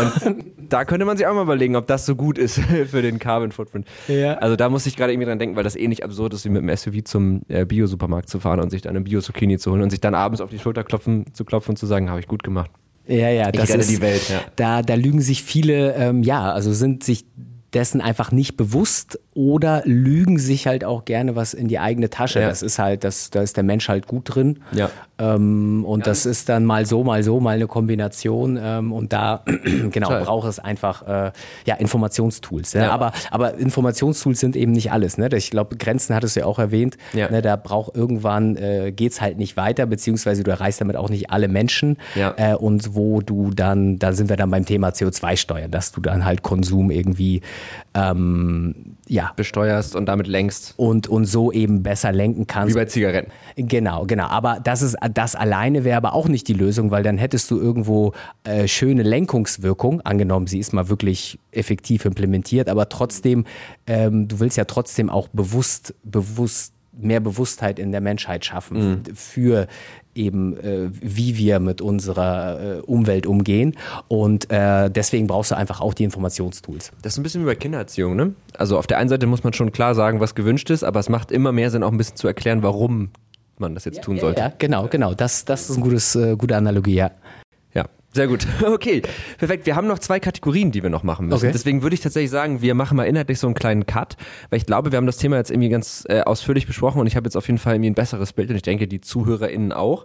Und 0.00 0.44
da 0.68 0.84
könnte 0.84 1.04
man 1.04 1.16
sich 1.16 1.26
auch 1.26 1.34
mal 1.34 1.42
überlegen, 1.42 1.76
ob 1.76 1.86
das 1.86 2.06
so 2.06 2.16
gut 2.16 2.38
ist 2.38 2.60
für 2.86 3.02
den 3.02 3.18
Carbon 3.18 3.52
Footprint. 3.52 3.86
Ja. 4.08 4.34
Also 4.34 4.56
da 4.56 4.68
muss 4.68 4.86
ich 4.86 4.96
gerade 4.96 5.12
irgendwie 5.12 5.26
dran 5.26 5.38
denken, 5.38 5.56
weil 5.56 5.64
das 5.64 5.76
eh 5.76 5.88
nicht 5.88 6.04
absurd 6.04 6.34
ist, 6.34 6.44
wie 6.44 6.50
mit 6.50 6.62
dem 6.62 6.76
SUV 6.76 7.04
zum 7.04 7.42
äh, 7.48 7.64
Bio-Supermarkt 7.64 8.28
zu 8.28 8.40
fahren 8.40 8.60
und 8.60 8.70
sich 8.70 8.82
dann 8.82 8.90
eine 8.90 9.00
Bio-Zucchini 9.02 9.58
zu 9.58 9.72
holen 9.72 9.82
und 9.82 9.90
sich 9.90 10.00
dann 10.00 10.14
abends 10.14 10.40
auf 10.40 10.50
die 10.50 10.58
Schulter 10.58 10.84
klopfen, 10.84 11.26
zu 11.34 11.44
klopfen 11.44 11.72
und 11.72 11.76
zu 11.76 11.86
sagen, 11.86 12.10
habe 12.10 12.20
ich 12.20 12.26
gut 12.26 12.42
gemacht. 12.42 12.70
Ja, 13.06 13.28
ja, 13.28 13.48
ich 13.48 13.58
das 13.58 13.70
ist 13.70 13.90
die 13.90 14.00
Welt. 14.00 14.28
Ja. 14.28 14.40
Da, 14.56 14.82
da 14.82 14.94
lügen 14.94 15.20
sich 15.20 15.42
viele, 15.42 15.94
ähm, 15.94 16.22
ja, 16.22 16.52
also 16.52 16.72
sind 16.72 17.02
sich 17.02 17.26
dessen 17.72 18.00
einfach 18.00 18.32
nicht 18.32 18.56
bewusst 18.56 19.18
oder 19.40 19.80
lügen 19.86 20.38
sich 20.38 20.66
halt 20.66 20.84
auch 20.84 21.06
gerne 21.06 21.34
was 21.34 21.54
in 21.54 21.66
die 21.66 21.78
eigene 21.78 22.10
Tasche. 22.10 22.40
Ja. 22.40 22.48
Das 22.50 22.60
ist 22.60 22.78
halt, 22.78 23.04
das, 23.04 23.30
da 23.30 23.40
ist 23.40 23.56
der 23.56 23.64
Mensch 23.64 23.88
halt 23.88 24.06
gut 24.06 24.34
drin. 24.34 24.58
Ja. 24.72 24.90
Ähm, 25.18 25.82
und 25.86 26.00
ja. 26.00 26.04
das 26.04 26.26
ist 26.26 26.50
dann 26.50 26.66
mal 26.66 26.84
so, 26.84 27.04
mal 27.04 27.22
so, 27.22 27.40
mal 27.40 27.54
eine 27.54 27.66
Kombination. 27.66 28.58
Ähm, 28.62 28.92
und 28.92 29.14
da 29.14 29.42
genau 29.90 30.08
Toll. 30.08 30.24
braucht 30.24 30.46
es 30.46 30.58
einfach 30.58 31.08
äh, 31.08 31.32
ja, 31.64 31.76
Informationstools. 31.76 32.74
Ne? 32.74 32.82
Ja. 32.82 32.90
Aber, 32.90 33.12
aber 33.30 33.54
Informationstools 33.54 34.40
sind 34.40 34.56
eben 34.56 34.72
nicht 34.72 34.92
alles. 34.92 35.16
Ne? 35.16 35.30
Ich 35.32 35.50
glaube, 35.50 35.78
Grenzen 35.78 36.14
hattest 36.14 36.36
du 36.36 36.40
ja 36.40 36.46
auch 36.46 36.58
erwähnt. 36.58 36.98
Ne? 37.14 37.40
Da 37.40 37.56
braucht 37.56 37.96
irgendwann 37.96 38.56
äh, 38.56 38.92
geht 38.92 39.12
es 39.12 39.22
halt 39.22 39.38
nicht 39.38 39.56
weiter, 39.56 39.86
beziehungsweise 39.86 40.42
du 40.42 40.50
erreichst 40.50 40.82
damit 40.82 40.96
auch 40.96 41.08
nicht 41.08 41.30
alle 41.30 41.48
Menschen. 41.48 41.96
Äh, 42.14 42.54
und 42.56 42.94
wo 42.94 43.22
du 43.22 43.52
dann, 43.52 43.98
da 43.98 44.12
sind 44.12 44.28
wir 44.28 44.36
dann 44.36 44.50
beim 44.50 44.66
Thema 44.66 44.90
CO2-Steuer, 44.90 45.68
dass 45.68 45.92
du 45.92 46.02
dann 46.02 46.26
halt 46.26 46.42
Konsum 46.42 46.90
irgendwie 46.90 47.40
ähm, 47.94 48.96
ja. 49.10 49.32
besteuerst 49.36 49.96
und 49.96 50.06
damit 50.06 50.26
lenkst. 50.26 50.74
Und, 50.76 51.08
und 51.08 51.24
so 51.24 51.52
eben 51.52 51.82
besser 51.82 52.12
lenken 52.12 52.46
kannst. 52.46 52.74
Wie 52.74 52.78
bei 52.78 52.84
Zigaretten. 52.84 53.32
Genau, 53.56 54.06
genau. 54.06 54.26
Aber 54.26 54.60
das, 54.62 54.82
ist, 54.82 54.96
das 55.12 55.34
alleine 55.34 55.84
wäre 55.84 55.96
aber 55.96 56.14
auch 56.14 56.28
nicht 56.28 56.46
die 56.48 56.52
Lösung, 56.52 56.90
weil 56.90 57.02
dann 57.02 57.18
hättest 57.18 57.50
du 57.50 57.58
irgendwo 57.58 58.12
äh, 58.44 58.68
schöne 58.68 59.02
Lenkungswirkung, 59.02 60.00
angenommen, 60.02 60.46
sie 60.46 60.58
ist 60.58 60.72
mal 60.72 60.88
wirklich 60.88 61.38
effektiv 61.50 62.04
implementiert, 62.04 62.68
aber 62.68 62.88
trotzdem, 62.88 63.44
ähm, 63.86 64.28
du 64.28 64.40
willst 64.40 64.56
ja 64.56 64.64
trotzdem 64.64 65.10
auch 65.10 65.28
bewusst, 65.28 65.94
bewusst 66.04 66.72
mehr 66.92 67.20
Bewusstheit 67.20 67.78
in 67.78 67.92
der 67.92 68.00
Menschheit 68.00 68.44
schaffen 68.44 69.02
mhm. 69.06 69.14
für 69.14 69.66
eben, 70.14 70.56
äh, 70.58 70.90
wie 70.92 71.36
wir 71.36 71.60
mit 71.60 71.80
unserer 71.80 72.78
äh, 72.78 72.80
Umwelt 72.80 73.26
umgehen. 73.26 73.76
Und 74.08 74.50
äh, 74.50 74.90
deswegen 74.90 75.26
brauchst 75.26 75.52
du 75.52 75.56
einfach 75.56 75.80
auch 75.80 75.94
die 75.94 76.04
Informationstools. 76.04 76.92
Das 77.02 77.14
ist 77.14 77.18
ein 77.18 77.22
bisschen 77.22 77.42
wie 77.42 77.46
bei 77.46 77.54
Kindererziehung, 77.54 78.16
ne? 78.16 78.34
Also 78.58 78.76
auf 78.76 78.86
der 78.86 78.98
einen 78.98 79.08
Seite 79.08 79.26
muss 79.26 79.44
man 79.44 79.52
schon 79.52 79.72
klar 79.72 79.94
sagen, 79.94 80.20
was 80.20 80.34
gewünscht 80.34 80.68
ist, 80.70 80.82
aber 80.82 81.00
es 81.00 81.08
macht 81.08 81.30
immer 81.30 81.52
mehr 81.52 81.70
Sinn, 81.70 81.82
auch 81.82 81.92
ein 81.92 81.98
bisschen 81.98 82.16
zu 82.16 82.26
erklären, 82.26 82.62
warum 82.62 83.10
man 83.58 83.74
das 83.74 83.84
jetzt 83.84 83.98
ja, 83.98 84.02
tun 84.02 84.18
sollte. 84.18 84.40
Ja, 84.40 84.52
genau, 84.58 84.88
genau. 84.88 85.14
Das, 85.14 85.44
das 85.44 85.70
ist 85.70 85.76
eine 85.76 85.84
gutes, 85.84 86.16
äh, 86.16 86.34
gute 86.36 86.56
Analogie, 86.56 86.94
ja. 86.94 87.10
Sehr 88.12 88.26
gut. 88.26 88.46
Okay, 88.64 89.02
perfekt. 89.38 89.66
Wir 89.66 89.76
haben 89.76 89.86
noch 89.86 89.98
zwei 89.98 90.20
Kategorien, 90.20 90.70
die 90.70 90.82
wir 90.82 90.90
noch 90.90 91.02
machen 91.02 91.26
müssen. 91.26 91.44
Okay. 91.44 91.52
Deswegen 91.52 91.82
würde 91.82 91.94
ich 91.94 92.00
tatsächlich 92.00 92.30
sagen, 92.30 92.62
wir 92.62 92.74
machen 92.74 92.96
mal 92.96 93.04
inhaltlich 93.04 93.38
so 93.38 93.46
einen 93.46 93.54
kleinen 93.54 93.86
Cut, 93.86 94.16
weil 94.48 94.58
ich 94.58 94.66
glaube, 94.66 94.92
wir 94.92 94.96
haben 94.96 95.06
das 95.06 95.16
Thema 95.16 95.36
jetzt 95.36 95.50
irgendwie 95.50 95.68
ganz 95.68 96.04
äh, 96.08 96.20
ausführlich 96.22 96.66
besprochen 96.66 97.00
und 97.00 97.06
ich 97.06 97.16
habe 97.16 97.26
jetzt 97.26 97.36
auf 97.36 97.46
jeden 97.46 97.58
Fall 97.58 97.74
irgendwie 97.74 97.90
ein 97.90 97.94
besseres 97.94 98.32
Bild 98.32 98.50
und 98.50 98.56
ich 98.56 98.62
denke, 98.62 98.88
die 98.88 99.00
ZuhörerInnen 99.00 99.72
auch. 99.72 100.04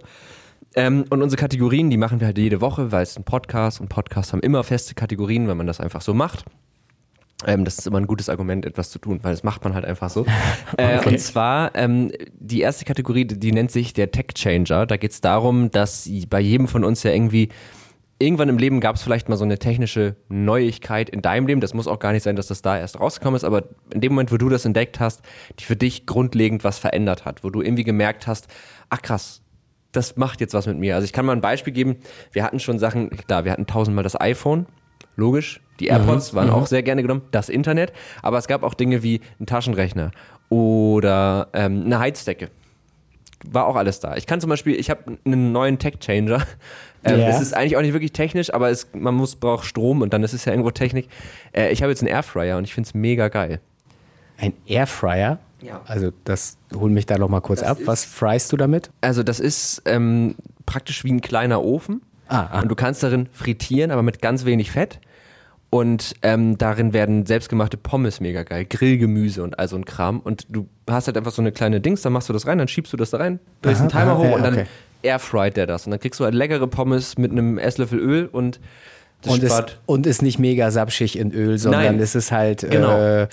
Ähm, 0.75 1.05
und 1.09 1.21
unsere 1.21 1.39
Kategorien, 1.39 1.89
die 1.89 1.97
machen 1.97 2.19
wir 2.19 2.27
halt 2.27 2.37
jede 2.37 2.59
Woche, 2.61 2.91
weil 2.91 3.03
es 3.03 3.17
ein 3.17 3.23
Podcast 3.23 3.79
und 3.79 3.87
Podcasts 3.87 4.33
haben 4.33 4.41
immer 4.41 4.63
feste 4.63 4.93
Kategorien, 4.93 5.47
wenn 5.47 5.57
man 5.57 5.67
das 5.67 5.79
einfach 5.79 6.01
so 6.01 6.13
macht. 6.13 6.45
Ähm, 7.45 7.65
das 7.65 7.79
ist 7.79 7.87
immer 7.87 7.97
ein 7.97 8.07
gutes 8.07 8.29
Argument, 8.29 8.65
etwas 8.65 8.89
zu 8.89 8.99
tun, 8.99 9.19
weil 9.21 9.31
das 9.31 9.43
macht 9.43 9.63
man 9.63 9.73
halt 9.73 9.85
einfach 9.85 10.09
so. 10.09 10.25
Äh, 10.77 10.97
okay. 10.97 11.09
Und 11.09 11.19
zwar, 11.19 11.73
ähm, 11.75 12.11
die 12.33 12.59
erste 12.59 12.83
Kategorie, 12.83 13.25
die 13.25 13.51
nennt 13.51 13.71
sich 13.71 13.93
der 13.93 14.11
Tech 14.11 14.27
Changer. 14.33 14.85
Da 14.85 14.97
geht 14.97 15.11
es 15.11 15.21
darum, 15.21 15.71
dass 15.71 16.09
bei 16.29 16.41
jedem 16.41 16.67
von 16.67 16.83
uns 16.83 17.03
ja 17.03 17.11
irgendwie 17.11 17.49
irgendwann 18.19 18.49
im 18.49 18.57
Leben 18.57 18.79
gab 18.79 18.95
es 18.95 19.03
vielleicht 19.03 19.27
mal 19.29 19.35
so 19.35 19.43
eine 19.43 19.59
technische 19.59 20.15
Neuigkeit 20.29 21.09
in 21.09 21.21
deinem 21.21 21.47
Leben. 21.47 21.61
Das 21.61 21.73
muss 21.73 21.87
auch 21.87 21.99
gar 21.99 22.13
nicht 22.13 22.23
sein, 22.23 22.35
dass 22.35 22.47
das 22.47 22.61
da 22.61 22.77
erst 22.77 22.99
rausgekommen 22.99 23.35
ist, 23.35 23.43
aber 23.43 23.63
in 23.93 24.01
dem 24.01 24.13
Moment, 24.13 24.31
wo 24.31 24.37
du 24.37 24.49
das 24.49 24.65
entdeckt 24.65 24.99
hast, 24.99 25.21
die 25.59 25.65
für 25.65 25.75
dich 25.75 26.05
grundlegend 26.05 26.63
was 26.63 26.79
verändert 26.79 27.25
hat, 27.25 27.43
wo 27.43 27.49
du 27.49 27.61
irgendwie 27.61 27.83
gemerkt 27.83 28.27
hast, 28.27 28.47
ach 28.89 29.01
krass, 29.01 29.41
das 29.91 30.17
macht 30.17 30.41
jetzt 30.41 30.53
was 30.53 30.67
mit 30.67 30.77
mir. 30.77 30.95
Also 30.95 31.05
ich 31.05 31.13
kann 31.13 31.25
mal 31.25 31.33
ein 31.33 31.41
Beispiel 31.41 31.73
geben. 31.73 31.97
Wir 32.31 32.43
hatten 32.43 32.59
schon 32.59 32.79
Sachen, 32.79 33.09
klar, 33.09 33.45
wir 33.45 33.51
hatten 33.51 33.67
tausendmal 33.67 34.03
das 34.03 34.19
iPhone, 34.19 34.65
logisch. 35.15 35.61
Die 35.79 35.87
AirPods 35.87 36.31
mhm, 36.31 36.37
waren 36.37 36.47
mhm. 36.47 36.53
auch 36.53 36.67
sehr 36.67 36.83
gerne 36.83 37.01
genommen, 37.01 37.23
das 37.31 37.49
Internet, 37.49 37.91
aber 38.21 38.37
es 38.37 38.47
gab 38.47 38.63
auch 38.63 38.73
Dinge 38.73 39.03
wie 39.03 39.19
ein 39.41 39.45
Taschenrechner 39.45 40.11
oder 40.47 41.49
ähm, 41.53 41.83
eine 41.85 41.99
Heizdecke 41.99 42.49
war 43.45 43.65
auch 43.65 43.75
alles 43.75 43.99
da. 43.99 44.15
Ich 44.15 44.27
kann 44.27 44.41
zum 44.41 44.49
Beispiel, 44.49 44.75
ich 44.75 44.89
habe 44.89 45.17
einen 45.25 45.51
neuen 45.51 45.79
Tech-Changer. 45.79 46.41
Ähm, 47.07 47.19
yeah. 47.19 47.29
Es 47.29 47.39
ist 47.39 47.53
eigentlich 47.53 47.77
auch 47.77 47.83
nicht 47.83 47.93
wirklich 47.93 48.13
technisch, 48.13 48.51
aber 48.51 48.71
es, 48.71 48.87
man 48.93 49.13
muss, 49.13 49.35
braucht 49.35 49.67
Strom 49.67 50.01
und 50.01 50.11
dann 50.11 50.23
ist 50.23 50.33
es 50.33 50.43
ja 50.45 50.53
irgendwo 50.53 50.71
Technik. 50.71 51.07
Äh, 51.55 51.71
ich 51.71 51.83
habe 51.83 51.91
jetzt 51.91 52.01
einen 52.01 52.07
Airfryer 52.07 52.57
und 52.57 52.63
ich 52.63 52.73
finde 52.73 52.87
es 52.87 52.95
mega 52.95 53.27
geil. 53.27 53.59
Ein 54.39 54.53
Airfryer? 54.65 55.37
Ja. 55.61 55.81
Also 55.85 56.11
das 56.23 56.57
hol 56.73 56.89
mich 56.89 57.05
da 57.05 57.19
noch 57.19 57.29
mal 57.29 57.41
kurz 57.41 57.59
das 57.59 57.69
ab. 57.69 57.77
Was 57.85 58.05
fryst 58.05 58.51
du 58.51 58.57
damit? 58.57 58.89
Also 59.01 59.21
das 59.21 59.39
ist 59.39 59.83
ähm, 59.85 60.33
praktisch 60.65 61.03
wie 61.03 61.11
ein 61.11 61.21
kleiner 61.21 61.63
Ofen. 61.63 62.01
Ah, 62.27 62.47
ah. 62.51 62.61
Und 62.61 62.69
du 62.69 62.75
kannst 62.75 63.03
darin 63.03 63.29
frittieren, 63.31 63.91
aber 63.91 64.01
mit 64.01 64.21
ganz 64.21 64.45
wenig 64.45 64.71
Fett. 64.71 64.99
Und 65.69 66.13
ähm, 66.21 66.57
darin 66.57 66.93
werden 66.93 67.25
selbstgemachte 67.25 67.75
Pommes 67.77 68.21
mega 68.21 68.43
geil, 68.43 68.65
Grillgemüse 68.65 69.43
und 69.43 69.59
all 69.59 69.67
so 69.67 69.75
ein 69.75 69.85
Kram. 69.85 70.19
Und 70.19 70.45
du 70.49 70.67
hast 70.89 71.07
halt 71.07 71.17
einfach 71.17 71.31
so 71.31 71.41
eine 71.41 71.51
kleine 71.51 71.81
Dings, 71.81 72.01
dann 72.01 72.13
machst 72.13 72.29
du 72.29 72.33
das 72.33 72.47
rein, 72.47 72.57
dann 72.57 72.67
schiebst 72.67 72.93
du 72.93 72.97
das 72.97 73.09
da 73.09 73.17
rein, 73.17 73.39
drehst 73.61 73.81
Aha, 73.81 73.83
einen 73.83 73.89
Timer 73.89 74.11
aha, 74.11 74.17
hoch 74.17 74.23
ja, 74.25 74.35
und 74.35 74.43
dann 74.43 74.53
okay. 74.53 74.65
airfried 75.01 75.57
der 75.57 75.67
das. 75.67 75.85
Und 75.85 75.91
dann 75.91 75.99
kriegst 75.99 76.19
du 76.19 76.23
halt 76.23 76.33
leckere 76.33 76.67
Pommes 76.67 77.17
mit 77.17 77.31
einem 77.31 77.57
Esslöffel 77.57 77.99
Öl 77.99 78.29
und 78.31 78.59
das 79.21 79.33
Und 79.33 79.43
ist, 79.43 79.51
spart. 79.51 79.79
und 79.85 80.05
ist 80.05 80.21
nicht 80.21 80.39
mega 80.39 80.71
sapschig 80.71 81.17
in 81.17 81.31
Öl, 81.31 81.57
sondern 81.57 81.83
Nein. 81.83 81.99
es 81.99 82.15
ist 82.15 82.31
halt. 82.31 82.69
Genau. 82.69 82.97
Äh, 82.97 83.27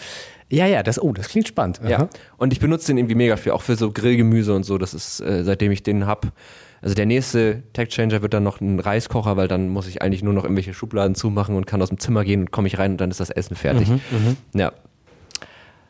ja, 0.48 0.66
ja, 0.66 0.82
das, 0.82 1.00
oh, 1.00 1.12
das 1.12 1.28
klingt 1.28 1.48
spannend. 1.48 1.80
Ja. 1.86 2.08
Und 2.36 2.52
ich 2.52 2.60
benutze 2.60 2.88
den 2.88 2.98
irgendwie 2.98 3.14
mega 3.14 3.36
viel, 3.36 3.52
auch 3.52 3.62
für 3.62 3.76
so 3.76 3.90
Grillgemüse 3.90 4.54
und 4.54 4.64
so. 4.64 4.76
Das 4.78 4.92
ist, 4.94 5.20
äh, 5.20 5.44
seitdem 5.44 5.72
ich 5.72 5.82
den 5.82 6.06
hab. 6.06 6.26
Also 6.82 6.94
der 6.94 7.06
nächste 7.06 7.62
Tech 7.72 7.88
Changer 7.90 8.20
wird 8.22 8.34
dann 8.34 8.42
noch 8.42 8.60
ein 8.60 8.80
Reiskocher, 8.80 9.36
weil 9.36 9.48
dann 9.48 9.68
muss 9.68 9.86
ich 9.86 10.02
eigentlich 10.02 10.22
nur 10.22 10.34
noch 10.34 10.42
irgendwelche 10.44 10.74
Schubladen 10.74 11.14
zumachen 11.14 11.54
und 11.56 11.66
kann 11.66 11.80
aus 11.80 11.88
dem 11.90 11.98
Zimmer 11.98 12.24
gehen 12.24 12.40
und 12.40 12.50
komme 12.50 12.66
ich 12.66 12.78
rein 12.78 12.90
und 12.92 13.00
dann 13.00 13.10
ist 13.10 13.20
das 13.20 13.30
Essen 13.30 13.54
fertig. 13.56 13.88
Ja. 14.52 14.72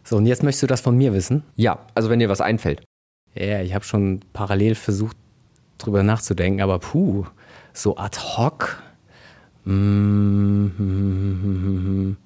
So, 0.05 0.19
und 0.19 0.27
jetzt 0.27 0.43
möchtest 0.43 0.65
du 0.65 0.67
das 0.67 0.81
von 0.83 0.97
mir 0.97 1.15
wissen? 1.15 1.43
Ja, 1.57 1.79
also 1.95 2.11
wenn 2.11 2.19
dir 2.19 2.29
was 2.29 2.41
einfällt. 2.41 2.85
Ja, 3.35 3.63
ich 3.63 3.75
habe 3.75 3.85
schon 3.85 4.21
parallel 4.33 4.75
versucht, 4.75 5.17
drüber 5.79 6.03
nachzudenken, 6.03 6.61
aber 6.61 6.79
puh, 6.79 7.25
so 7.73 7.97
ad 7.97 8.19
hoc. 8.19 8.83
Mm, 9.65 10.67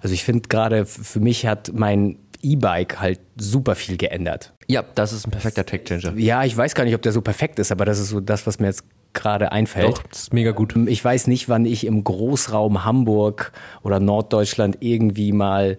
Also 0.00 0.14
ich 0.14 0.24
finde 0.24 0.48
gerade, 0.48 0.86
für 0.86 1.20
mich 1.20 1.46
hat 1.46 1.72
mein 1.74 2.18
E-Bike 2.42 3.00
halt 3.00 3.20
super 3.36 3.74
viel 3.74 3.96
geändert. 3.96 4.53
Ja, 4.66 4.82
das 4.94 5.12
ist 5.12 5.26
ein 5.26 5.30
perfekter 5.30 5.66
Tech 5.66 5.84
Changer. 5.84 6.14
Ja, 6.16 6.44
ich 6.44 6.56
weiß 6.56 6.74
gar 6.74 6.84
nicht, 6.84 6.94
ob 6.94 7.02
der 7.02 7.12
so 7.12 7.20
perfekt 7.20 7.58
ist, 7.58 7.72
aber 7.72 7.84
das 7.84 7.98
ist 7.98 8.08
so 8.08 8.20
das, 8.20 8.46
was 8.46 8.58
mir 8.58 8.66
jetzt 8.66 8.84
gerade 9.12 9.52
einfällt. 9.52 9.88
Doch, 9.88 10.02
das 10.02 10.22
ist 10.22 10.34
mega 10.34 10.50
gut. 10.50 10.74
Ich 10.86 11.04
weiß 11.04 11.28
nicht, 11.28 11.48
wann 11.48 11.64
ich 11.64 11.86
im 11.86 12.02
Großraum 12.04 12.84
Hamburg 12.84 13.52
oder 13.82 14.00
Norddeutschland 14.00 14.78
irgendwie 14.80 15.32
mal 15.32 15.76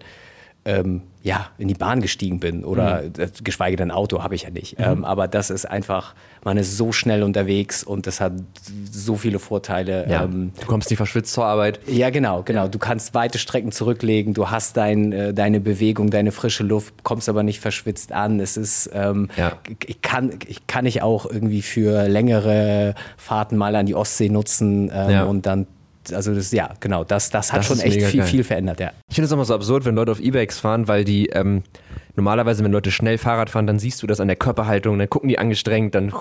ähm, 0.64 1.02
ja, 1.26 1.48
in 1.58 1.66
die 1.66 1.74
Bahn 1.74 2.00
gestiegen 2.00 2.38
bin 2.38 2.64
oder 2.64 3.02
Mhm. 3.02 3.12
äh, 3.18 3.28
geschweige 3.42 3.76
denn 3.76 3.90
Auto 3.90 4.22
habe 4.22 4.36
ich 4.36 4.42
ja 4.44 4.50
nicht. 4.50 4.76
Ähm, 4.78 5.04
aber 5.04 5.26
das 5.26 5.50
ist 5.50 5.64
einfach, 5.68 6.14
man 6.44 6.56
ist 6.56 6.76
so 6.76 6.92
schnell 6.92 7.24
unterwegs 7.24 7.82
und 7.82 8.06
das 8.06 8.20
hat 8.20 8.34
so 8.92 9.16
viele 9.16 9.40
Vorteile. 9.40 10.08
Ja, 10.08 10.22
Ähm, 10.22 10.52
du 10.60 10.66
kommst 10.66 10.88
nicht 10.88 10.98
verschwitzt 10.98 11.32
zur 11.32 11.44
Arbeit. 11.44 11.80
ja, 11.88 12.10
genau, 12.10 12.42
genau. 12.44 12.68
Du 12.68 12.78
kannst 12.78 13.12
weite 13.14 13.38
Strecken 13.38 13.72
zurücklegen, 13.72 14.34
du 14.34 14.50
hast 14.50 14.76
dein, 14.76 15.10
äh, 15.12 15.34
deine 15.34 15.58
Bewegung, 15.58 16.10
deine 16.10 16.30
frische 16.30 16.62
Luft, 16.62 17.02
kommst 17.02 17.28
aber 17.28 17.42
nicht 17.42 17.58
verschwitzt 17.58 18.12
an. 18.12 18.38
Es 18.38 18.56
ist, 18.56 18.88
ähm, 18.94 19.28
Ja. 19.36 19.58
ich 19.84 20.00
kann, 20.02 20.38
ich 20.46 20.68
kann 20.68 20.86
ich 20.86 21.02
auch 21.02 21.26
irgendwie 21.26 21.62
für 21.62 22.06
längere 22.08 22.94
Fahrten 23.16 23.56
mal 23.56 23.74
an 23.74 23.86
die 23.86 23.96
Ostsee 23.96 24.28
nutzen 24.28 24.92
ähm, 24.94 25.10
Ja. 25.10 25.24
und 25.24 25.44
dann, 25.44 25.66
also 26.12 26.34
das, 26.34 26.52
ja, 26.52 26.70
genau, 26.80 27.04
das, 27.04 27.30
das 27.30 27.52
hat 27.52 27.60
Das 27.60 27.66
schon 27.66 27.80
echt 27.80 28.02
viel, 28.02 28.20
geil. 28.20 28.28
viel 28.28 28.44
verändert, 28.44 28.80
ja. 28.80 28.92
Ich 29.08 29.14
finde 29.14 29.26
es 29.26 29.32
immer 29.32 29.44
so 29.44 29.54
absurd, 29.54 29.84
wenn 29.84 29.94
Leute 29.94 30.12
auf 30.12 30.20
E-Bikes 30.20 30.60
fahren, 30.60 30.88
weil 30.88 31.04
die 31.04 31.26
ähm, 31.26 31.62
normalerweise, 32.14 32.64
wenn 32.64 32.72
Leute 32.72 32.90
schnell 32.90 33.18
Fahrrad 33.18 33.50
fahren, 33.50 33.66
dann 33.66 33.78
siehst 33.78 34.02
du 34.02 34.06
das 34.06 34.20
an 34.20 34.28
der 34.28 34.36
Körperhaltung, 34.36 34.98
dann 34.98 35.08
gucken 35.10 35.28
die 35.28 35.38
angestrengt, 35.38 35.94
dann 35.94 36.12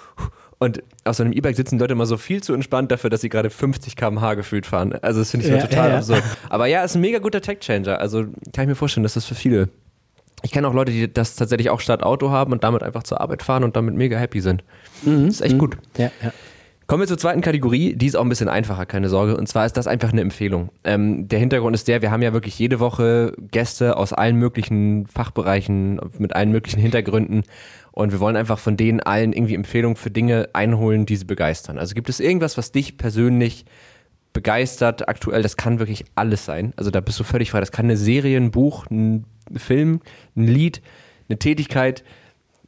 und 0.58 0.82
auf 1.04 1.16
so 1.16 1.22
einem 1.22 1.32
E-Bike 1.32 1.54
sitzen 1.56 1.78
Leute 1.78 1.92
immer 1.92 2.06
so 2.06 2.16
viel 2.16 2.42
zu 2.42 2.54
entspannt 2.54 2.90
dafür, 2.90 3.10
dass 3.10 3.20
sie 3.20 3.28
gerade 3.28 3.50
50 3.50 3.94
km/h 3.96 4.34
gefühlt 4.34 4.66
fahren. 4.66 4.94
Also 5.02 5.20
das 5.20 5.30
finde 5.30 5.46
ich 5.46 5.52
so 5.52 5.58
Ja, 5.58 5.62
total 5.66 5.86
ja, 5.88 5.92
ja. 5.92 5.96
absurd. 5.98 6.22
Aber 6.48 6.66
ja, 6.66 6.82
ist 6.82 6.94
ein 6.94 7.00
mega 7.02 7.18
guter 7.18 7.40
Tech-Changer. 7.40 7.98
Also 8.00 8.22
kann 8.54 8.62
ich 8.64 8.68
mir 8.68 8.74
vorstellen, 8.74 9.02
dass 9.02 9.14
das 9.14 9.24
für 9.26 9.34
viele. 9.34 9.68
Ich 10.42 10.52
kenne 10.52 10.68
auch 10.68 10.74
Leute, 10.74 10.92
die 10.92 11.12
das 11.12 11.34
tatsächlich 11.36 11.70
auch 11.70 11.80
statt 11.80 12.02
Auto 12.02 12.30
haben 12.30 12.52
und 12.52 12.62
damit 12.64 12.82
einfach 12.82 13.02
zur 13.02 13.20
Arbeit 13.20 13.42
fahren 13.42 13.64
und 13.64 13.74
damit 13.76 13.94
mega 13.96 14.16
happy 14.18 14.40
sind. 14.40 14.64
Mhm, 15.02 15.26
Das 15.26 15.36
ist 15.36 15.40
echt 15.42 15.58
gut. 15.58 15.76
Ja, 15.96 16.10
ja. 16.22 16.32
Kommen 16.86 17.02
wir 17.02 17.08
zur 17.08 17.18
zweiten 17.18 17.40
Kategorie, 17.40 17.96
die 17.96 18.06
ist 18.06 18.14
auch 18.14 18.22
ein 18.22 18.28
bisschen 18.28 18.48
einfacher, 18.48 18.86
keine 18.86 19.08
Sorge. 19.08 19.36
Und 19.36 19.48
zwar 19.48 19.66
ist 19.66 19.76
das 19.76 19.88
einfach 19.88 20.12
eine 20.12 20.20
Empfehlung. 20.20 20.70
Ähm, 20.84 21.26
der 21.26 21.40
Hintergrund 21.40 21.74
ist 21.74 21.88
der, 21.88 22.00
wir 22.00 22.12
haben 22.12 22.22
ja 22.22 22.32
wirklich 22.32 22.56
jede 22.60 22.78
Woche 22.78 23.32
Gäste 23.50 23.96
aus 23.96 24.12
allen 24.12 24.36
möglichen 24.36 25.06
Fachbereichen, 25.06 26.00
mit 26.18 26.36
allen 26.36 26.52
möglichen 26.52 26.78
Hintergründen. 26.78 27.42
Und 27.90 28.12
wir 28.12 28.20
wollen 28.20 28.36
einfach 28.36 28.60
von 28.60 28.76
denen 28.76 29.00
allen 29.00 29.32
irgendwie 29.32 29.56
Empfehlungen 29.56 29.96
für 29.96 30.12
Dinge 30.12 30.50
einholen, 30.52 31.06
die 31.06 31.16
sie 31.16 31.24
begeistern. 31.24 31.76
Also 31.76 31.96
gibt 31.96 32.08
es 32.08 32.20
irgendwas, 32.20 32.56
was 32.56 32.70
dich 32.70 32.96
persönlich 32.96 33.64
begeistert 34.32 35.08
aktuell? 35.08 35.42
Das 35.42 35.56
kann 35.56 35.80
wirklich 35.80 36.04
alles 36.14 36.44
sein. 36.44 36.72
Also 36.76 36.92
da 36.92 37.00
bist 37.00 37.18
du 37.18 37.24
völlig 37.24 37.50
frei. 37.50 37.58
Das 37.58 37.72
kann 37.72 37.86
eine 37.86 37.96
Serie, 37.96 38.36
ein 38.36 38.52
Buch, 38.52 38.86
ein 38.92 39.24
Film, 39.56 40.02
ein 40.36 40.46
Lied, 40.46 40.82
eine 41.28 41.40
Tätigkeit, 41.40 42.04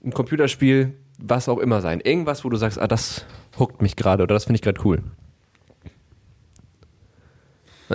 ein 0.04 0.12
Computerspiel, 0.12 0.94
was 1.18 1.48
auch 1.48 1.58
immer 1.58 1.80
sein. 1.82 2.00
Irgendwas, 2.00 2.44
wo 2.44 2.48
du 2.48 2.56
sagst, 2.56 2.80
ah, 2.80 2.88
das 2.88 3.24
huckt 3.58 3.82
mich 3.82 3.96
gerade 3.96 4.22
oder 4.22 4.34
das 4.34 4.44
finde 4.44 4.56
ich 4.56 4.62
gerade 4.62 4.80
cool. 4.84 5.02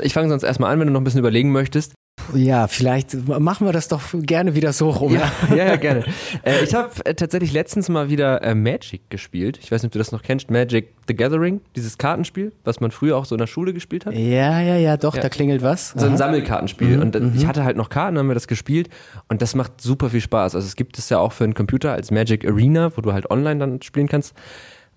Ich 0.01 0.13
fange 0.13 0.29
sonst 0.29 0.43
erstmal 0.43 0.73
an, 0.73 0.79
wenn 0.79 0.87
du 0.87 0.93
noch 0.93 1.01
ein 1.01 1.03
bisschen 1.03 1.19
überlegen 1.19 1.51
möchtest. 1.51 1.93
Ja, 2.33 2.67
vielleicht 2.67 3.27
machen 3.27 3.67
wir 3.67 3.73
das 3.73 3.89
doch 3.89 4.01
gerne 4.13 4.55
wieder 4.55 4.71
so 4.71 4.89
rum. 4.89 5.13
Ja, 5.13 5.31
ja, 5.49 5.65
ja 5.65 5.75
gerne. 5.75 6.05
äh, 6.43 6.63
ich 6.63 6.73
habe 6.73 6.89
äh, 7.05 7.13
tatsächlich 7.15 7.51
letztens 7.53 7.89
mal 7.89 8.09
wieder 8.09 8.41
äh, 8.43 8.55
Magic 8.55 9.09
gespielt. 9.09 9.59
Ich 9.61 9.71
weiß 9.71 9.81
nicht, 9.83 9.89
ob 9.89 9.93
du 9.93 9.99
das 9.99 10.11
noch 10.11 10.21
kennst. 10.21 10.49
Magic 10.49 10.93
the 11.07 11.15
Gathering, 11.15 11.61
dieses 11.75 11.97
Kartenspiel, 11.97 12.53
was 12.63 12.79
man 12.79 12.91
früher 12.91 13.17
auch 13.17 13.25
so 13.25 13.35
in 13.35 13.39
der 13.39 13.47
Schule 13.47 13.73
gespielt 13.73 14.05
hat. 14.05 14.13
Ja, 14.13 14.61
ja, 14.61 14.77
ja, 14.77 14.95
doch, 14.95 15.15
Ja. 15.15 15.21
da 15.21 15.29
klingelt 15.29 15.61
was. 15.63 15.89
So 15.91 16.05
ein. 16.05 16.17
Sammelkartenspiel. 16.17 16.99
und 17.01 17.15
äh, 17.15 17.29
ich 17.35 17.45
hatte 17.45 17.63
halt 17.63 17.77
noch 17.77 17.89
Karten, 17.89 18.17
haben 18.17 18.27
wir 18.27 18.35
das 18.35 18.47
gespielt. 18.47 18.89
Und 19.27 19.41
das 19.41 19.53
macht 19.53 19.81
super 19.81 20.09
viel 20.09 20.21
Spaß. 20.21 20.55
Also 20.55 20.65
es 20.65 20.75
gibt 20.75 20.97
es 20.97 21.09
ja 21.09 21.19
auch 21.19 21.33
für 21.33 21.43
einen 21.43 21.55
Computer 21.55 21.91
als 21.93 22.09
Magic 22.09 22.47
Arena, 22.47 22.95
wo 22.95 23.01
du 23.01 23.13
halt 23.13 23.29
online 23.29 23.59
dann 23.59 23.81
spielen 23.81 24.07
kannst. 24.07 24.33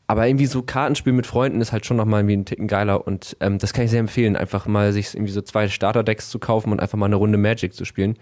Aber 0.09 0.27
irgendwie 0.27 0.47
so 0.47 0.63
Kartenspiel 0.63 1.13
mit 1.13 1.27
Freunden 1.27 1.61
ist 1.61 1.73
halt 1.73 1.85
schon 1.85 1.97
nochmal 1.97 2.21
irgendwie 2.21 2.37
ein 2.37 2.45
Ticken 2.45 2.69
geiler. 2.69 3.07
Und 3.07 3.37
ähm, 3.41 3.59
das 3.59 3.73
kann 3.73 3.85
ich 3.85 3.91
sehr 3.91 4.01
empfehlen, 4.01 4.37
einfach 4.37 4.67
mal 4.67 4.93
sich 4.93 5.15
irgendwie 5.15 5.33
so 5.33 5.43
zwei 5.43 5.69
Starterdecks 5.69 6.31
zu 6.31 6.39
kaufen 6.39 6.71
und 6.71 6.81
einfach 6.81 6.97
mal 6.97 7.07
eine 7.07 7.17
Runde 7.17 7.39
Magic 7.39 7.75
zu 7.75 7.85
spielen. 7.85 8.17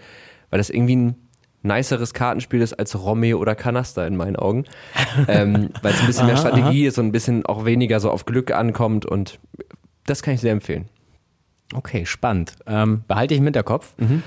Weil 0.51 0.59
das 0.59 0.71
irgendwie 0.71 0.97
ein 0.97 1.17
niceres 1.63 2.15
Kartenspiel 2.15 2.63
ist 2.63 2.73
als 2.75 2.99
Romeo 2.99 3.39
oder 3.39 3.55
Kanaster 3.55 4.07
in 4.07 4.17
meinen 4.17 4.37
Augen. 4.37 4.65
ähm, 5.29 5.71
weil 5.83 5.93
es 5.93 6.01
ein 6.01 6.07
bisschen 6.07 6.27
mehr 6.27 6.37
Aha, 6.37 6.49
Strategie 6.49 6.87
ist 6.87 6.99
und 6.99 7.07
ein 7.07 7.13
bisschen 7.13 7.45
auch 7.45 7.67
weniger 7.67 8.01
so 8.01 8.11
auf 8.11 8.25
Glück 8.25 8.51
ankommt. 8.51 9.05
Und 9.05 9.39
das 10.07 10.23
kann 10.23 10.35
ich 10.35 10.41
sehr 10.41 10.53
empfehlen. 10.53 10.89
Okay, 11.75 12.07
spannend. 12.07 12.55
Ähm, 12.67 13.05
behalte 13.07 13.35
ich 13.35 13.39
im 13.41 13.45
Hinterkopf. 13.45 13.95
Mhm. 13.99 14.23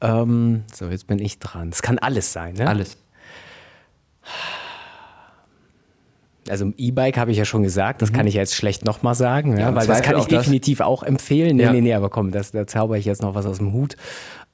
Ähm, 0.00 0.64
so, 0.72 0.88
jetzt 0.88 1.06
bin 1.06 1.18
ich 1.18 1.38
dran. 1.38 1.70
Es 1.70 1.82
kann 1.82 1.98
alles 1.98 2.32
sein, 2.32 2.54
ne? 2.54 2.68
Alles. 2.68 2.96
Also 6.52 6.66
im 6.66 6.74
E-Bike 6.76 7.16
habe 7.16 7.30
ich 7.32 7.38
ja 7.38 7.44
schon 7.46 7.62
gesagt, 7.62 8.02
das 8.02 8.12
kann 8.12 8.26
ich 8.26 8.34
jetzt 8.34 8.54
schlecht 8.54 8.84
nochmal 8.84 9.14
sagen, 9.14 9.56
ja, 9.58 9.74
weil 9.74 9.86
das 9.86 10.02
kann 10.02 10.16
ich 10.16 10.22
auch 10.22 10.28
das. 10.28 10.40
definitiv 10.44 10.80
auch 10.80 11.02
empfehlen. 11.02 11.56
Nee, 11.56 11.62
Ja. 11.62 11.72
nee, 11.72 11.80
nee, 11.80 11.94
aber 11.94 12.10
komm, 12.10 12.30
das, 12.30 12.50
da 12.52 12.66
zauber 12.66 12.98
ich 12.98 13.06
jetzt 13.06 13.22
noch 13.22 13.34
was 13.34 13.46
aus 13.46 13.56
dem 13.56 13.72
Hut. 13.72 13.96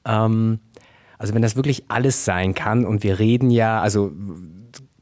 Ähm, 0.05 0.59
also 1.17 1.33
wenn 1.33 1.41
das 1.41 1.57
wirklich 1.57 1.83
alles 1.89 2.23
sein 2.23 2.53
kann 2.53 2.85
und 2.85 3.03
wir 3.03 3.19
reden 3.19 3.51
ja, 3.51 3.81
also 3.81 4.13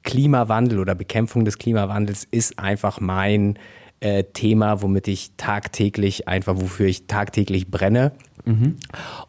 Klimawandel 0.01 0.79
oder 0.79 0.95
Bekämpfung 0.95 1.45
des 1.45 1.59
Klimawandels 1.59 2.27
ist 2.31 2.57
einfach 2.57 2.99
mein 2.99 3.59
äh, 3.99 4.23
Thema, 4.23 4.81
womit 4.81 5.07
ich 5.07 5.33
tagtäglich 5.37 6.27
einfach, 6.27 6.55
wofür 6.57 6.87
ich 6.87 7.05
tagtäglich 7.05 7.69
brenne. 7.69 8.11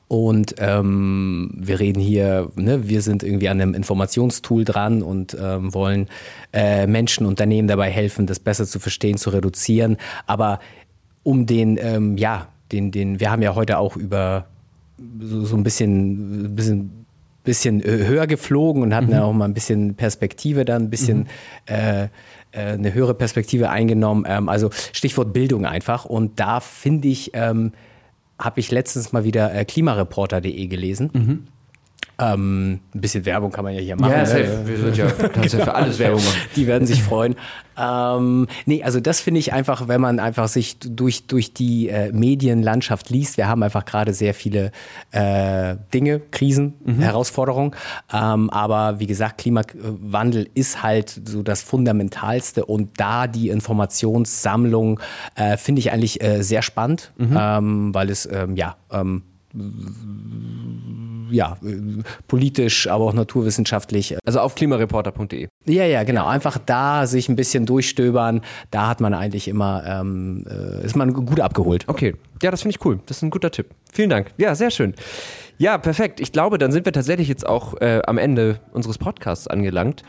Und 0.09 0.55
ähm, 0.59 1.51
wir 1.55 1.81
reden 1.81 2.01
hier, 2.01 2.51
ne, 2.57 2.89
wir 2.89 3.03
sind 3.03 3.23
irgendwie 3.23 3.51
an 3.51 3.61
einem 3.61 3.75
Informationstool 3.75 4.65
dran 4.65 5.03
und 5.03 5.37
ähm, 5.39 5.75
wollen 5.75 6.09
äh, 6.53 6.87
Menschen, 6.87 7.27
Unternehmen 7.27 7.69
dabei 7.69 7.91
helfen, 7.91 8.27
das 8.27 8.41
besser 8.41 8.67
zu 8.67 8.81
verstehen, 8.81 9.19
zu 9.19 9.29
reduzieren. 9.29 9.99
Aber 10.27 10.61
um 11.25 11.45
den, 11.45 11.79
ähm, 11.79 12.17
ja, 12.17 12.49
den, 12.73 12.91
den, 12.91 13.21
wir 13.21 13.31
haben 13.31 13.43
ja 13.43 13.55
heute 13.55 13.77
auch 13.79 13.97
über 13.97 14.47
so, 15.21 15.45
so 15.45 15.57
ein 15.57 15.63
bisschen, 15.63 16.57
bisschen, 16.57 17.05
bisschen 17.45 17.83
höher 17.85 18.27
geflogen 18.27 18.83
und 18.83 18.95
hatten 18.95 19.11
ja 19.11 19.25
auch 19.25 19.33
mal 19.35 19.45
ein 19.45 19.55
bisschen 19.55 19.95
Perspektive 19.95 20.65
dann, 20.65 20.85
ein 20.85 20.91
bisschen 20.91 21.29
äh, 21.67 22.05
äh, 22.05 22.09
eine 22.53 22.95
höhere 22.95 23.15
Perspektive 23.15 23.69
eingenommen. 23.69 24.25
Ähm, 24.27 24.49
also 24.49 24.71
Stichwort 24.93 25.35
Bildung 25.35 25.67
einfach. 25.67 26.07
Und 26.07 26.41
da 26.41 26.61
finde 26.61 27.09
ich, 27.09 27.33
ähm, 27.35 27.73
habe 28.39 28.61
ich 28.61 28.71
letztens 28.71 29.13
mal 29.13 29.25
wieder 29.25 29.55
äh, 29.55 29.65
klimareporter.de 29.65 30.67
gelesen. 30.67 31.49
Ähm, 32.21 32.81
ein 32.95 33.01
bisschen 33.01 33.25
Werbung 33.27 33.53
kann 33.53 33.65
man 33.65 33.75
ja 33.75 33.81
hier 33.81 33.95
machen. 33.95 34.11
ne? 34.11 34.63
Wir 34.65 34.79
sind 34.79 34.97
ja, 34.97 35.07
kannst 35.07 35.55
ja 35.55 35.65
für 35.65 35.75
alles 35.75 36.01
Werbung 36.01 36.25
machen. 36.25 36.41
Die 36.57 36.67
werden 36.67 36.87
sich 36.87 37.01
freuen. 37.03 37.37
Ähm, 37.81 38.49
nee, 38.67 38.83
also 38.83 38.99
das 38.99 39.21
finde 39.21 39.39
ich 39.39 39.53
einfach, 39.53 39.87
wenn 39.87 40.01
man 40.01 40.19
einfach 40.19 40.49
sich 40.49 40.81
durch, 40.81 41.29
durch 41.29 41.55
die 41.55 41.89
äh, 41.89 42.11
Medienlandschaft 42.11 43.11
liest. 43.11 43.37
Wir 43.37 43.47
haben 43.47 43.63
einfach 43.63 43.85
gerade 43.85 44.13
sehr 44.15 44.35
viele 44.35 44.73
äh, 45.13 45.77
Dinge, 45.95 46.19
Krisen, 46.19 46.75
Herausforderungen. 46.99 47.73
Ähm, 48.13 48.51
aber 48.51 48.99
wie 48.99 49.07
gesagt, 49.07 49.39
Klimawandel 49.39 50.49
ist 50.55 50.83
halt 50.83 51.21
so 51.25 51.45
das 51.45 51.63
Fundamentalste 51.63 52.65
und 52.65 52.99
da 52.99 53.29
die 53.29 53.49
Informationssammlung 53.49 54.99
äh, 55.37 55.57
finde 55.57 55.79
ich 55.79 55.93
eigentlich 55.93 56.21
äh, 56.21 56.43
sehr 56.43 56.63
spannend, 56.63 57.13
ähm, 57.19 57.95
weil 57.95 58.11
es 58.11 58.29
ähm, 58.31 58.57
ja 58.57 58.77
ähm, 58.91 59.23
ja, 61.31 61.57
politisch, 62.27 62.89
aber 62.89 63.05
auch 63.05 63.13
naturwissenschaftlich. 63.13 64.17
Also 64.25 64.41
auf 64.41 64.55
klimareporter.de. 64.55 65.49
Ja, 65.67 65.85
ja, 65.85 66.05
genau. 66.05 66.27
Einfach 66.27 66.59
da 66.59 67.07
sich 67.07 67.29
ein 67.29 67.37
bisschen 67.37 67.67
durchstöbern. 67.67 68.43
Da 68.71 68.89
hat 68.89 69.01
man 69.01 69.15
eigentlich 69.15 69.49
immer, 69.49 69.83
ähm, 69.87 70.45
äh, 70.49 70.85
ist 70.85 70.97
man 70.97 71.13
gut 71.13 71.41
abgeholt. 71.41 71.85
Okay. 71.87 72.15
Ja, 72.43 72.51
das 72.51 72.63
finde 72.63 72.77
ich 72.77 72.85
cool. 72.85 73.01
Das 73.07 73.19
ist 73.19 73.23
ein 73.23 73.31
guter 73.31 73.51
Tipp. 73.51 73.69
Vielen 73.93 74.11
Dank. 74.11 74.33
Ja, 74.37 74.55
sehr 74.55 74.71
schön. 74.71 74.95
Ja, 75.59 75.77
perfekt. 75.79 76.21
Ich 76.21 76.33
glaube, 76.33 76.59
dann 76.59 76.71
sind 76.71 76.85
wir 76.85 76.93
tatsächlich 76.93 77.29
jetzt 77.29 77.47
auch 77.47 77.81
äh, 77.81 78.01
am 78.07 78.19
Ende 78.19 78.61
unseres 78.73 78.99
Podcasts 78.99 79.49
angelangt. 79.49 80.03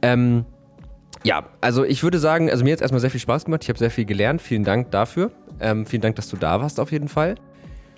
Ähm, 0.00 0.44
ja, 1.24 1.44
also 1.60 1.84
ich 1.84 2.02
würde 2.02 2.18
sagen, 2.18 2.50
also 2.50 2.64
mir 2.64 2.72
hat 2.72 2.78
es 2.78 2.82
erstmal 2.82 3.00
sehr 3.00 3.10
viel 3.10 3.20
Spaß 3.20 3.46
gemacht. 3.46 3.62
Ich 3.62 3.68
habe 3.68 3.78
sehr 3.78 3.90
viel 3.90 4.04
gelernt. 4.04 4.42
Vielen 4.42 4.64
Dank 4.64 4.90
dafür. 4.90 5.30
Ähm, 5.60 5.86
vielen 5.86 6.02
Dank, 6.02 6.16
dass 6.16 6.28
du 6.28 6.36
da 6.36 6.60
warst 6.60 6.80
auf 6.80 6.92
jeden 6.92 7.08
Fall. 7.08 7.36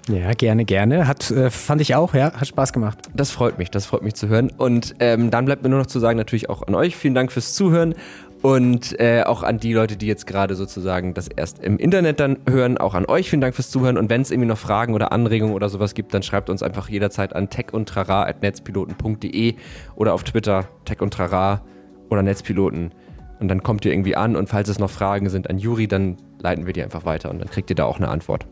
Ja, 0.08 0.30
gerne, 0.32 0.64
gerne. 0.64 1.08
Hat, 1.08 1.32
äh, 1.32 1.50
fand 1.50 1.80
ich 1.80 1.96
auch, 1.96 2.14
ja, 2.14 2.32
hat 2.32 2.46
Spaß 2.46 2.72
gemacht. 2.72 2.96
Das 3.14 3.32
freut 3.32 3.58
mich, 3.58 3.72
das 3.72 3.86
freut 3.86 4.02
mich 4.02 4.14
zu 4.14 4.28
hören. 4.28 4.52
Und 4.56 4.94
ähm, 5.00 5.30
dann 5.30 5.46
bleibt 5.46 5.64
mir 5.64 5.68
nur 5.68 5.80
noch 5.80 5.86
zu 5.86 5.98
sagen, 5.98 6.16
natürlich 6.16 6.48
auch 6.48 6.62
an 6.62 6.76
euch, 6.76 6.94
vielen 6.96 7.14
Dank 7.14 7.32
fürs 7.32 7.54
Zuhören 7.54 7.96
und 8.42 9.00
äh, 9.00 9.24
auch 9.24 9.42
an 9.42 9.58
die 9.58 9.72
Leute, 9.72 9.96
die 9.96 10.06
jetzt 10.06 10.28
gerade 10.28 10.54
sozusagen 10.54 11.14
das 11.14 11.26
erst 11.26 11.58
im 11.64 11.78
Internet 11.78 12.20
dann 12.20 12.38
hören, 12.48 12.78
auch 12.78 12.94
an 12.94 13.06
euch 13.06 13.30
vielen 13.30 13.40
Dank 13.40 13.56
fürs 13.56 13.70
Zuhören. 13.70 13.98
Und 13.98 14.08
wenn 14.08 14.20
es 14.20 14.30
irgendwie 14.30 14.48
noch 14.48 14.58
Fragen 14.58 14.94
oder 14.94 15.10
Anregungen 15.10 15.54
oder 15.54 15.68
sowas 15.68 15.94
gibt, 15.94 16.14
dann 16.14 16.22
schreibt 16.22 16.50
uns 16.50 16.62
einfach 16.62 16.88
jederzeit 16.88 17.34
an 17.34 17.50
techundtrara.netzpiloten.de 17.50 19.56
oder 19.96 20.14
auf 20.14 20.22
Twitter 20.22 20.68
tech 20.84 21.00
und 21.00 21.12
trara 21.12 21.62
oder 22.10 22.22
Netzpiloten. 22.22 22.92
Und 23.40 23.48
dann 23.48 23.64
kommt 23.64 23.84
ihr 23.84 23.90
irgendwie 23.92 24.14
an 24.14 24.36
und 24.36 24.48
falls 24.48 24.68
es 24.68 24.78
noch 24.78 24.90
Fragen 24.90 25.28
sind 25.28 25.50
an 25.50 25.58
Juri, 25.58 25.88
dann 25.88 26.16
leiten 26.40 26.66
wir 26.66 26.72
die 26.72 26.84
einfach 26.84 27.04
weiter 27.04 27.30
und 27.30 27.40
dann 27.40 27.50
kriegt 27.50 27.68
ihr 27.70 27.76
da 27.76 27.84
auch 27.84 27.96
eine 27.96 28.06
Antwort. 28.08 28.46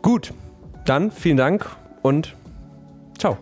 Gut, 0.00 0.32
dann 0.88 1.10
vielen 1.10 1.36
Dank 1.36 1.66
und 2.02 2.34
ciao. 3.18 3.38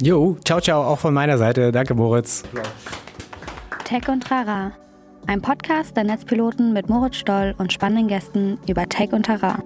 Jo, 0.00 0.36
ciao, 0.44 0.60
ciao, 0.60 0.82
auch 0.82 0.98
von 0.98 1.12
meiner 1.12 1.36
Seite. 1.36 1.72
Danke, 1.72 1.94
Moritz. 1.94 2.42
Tech 3.84 4.08
und 4.08 4.22
Trara. 4.22 4.72
Ein 5.26 5.42
Podcast 5.42 5.96
der 5.96 6.04
Netzpiloten 6.04 6.72
mit 6.72 6.88
Moritz 6.88 7.16
Stoll 7.16 7.54
und 7.58 7.72
spannenden 7.72 8.08
Gästen 8.08 8.58
über 8.66 8.88
Tech 8.88 9.12
und 9.12 9.24
Terrain. 9.24 9.62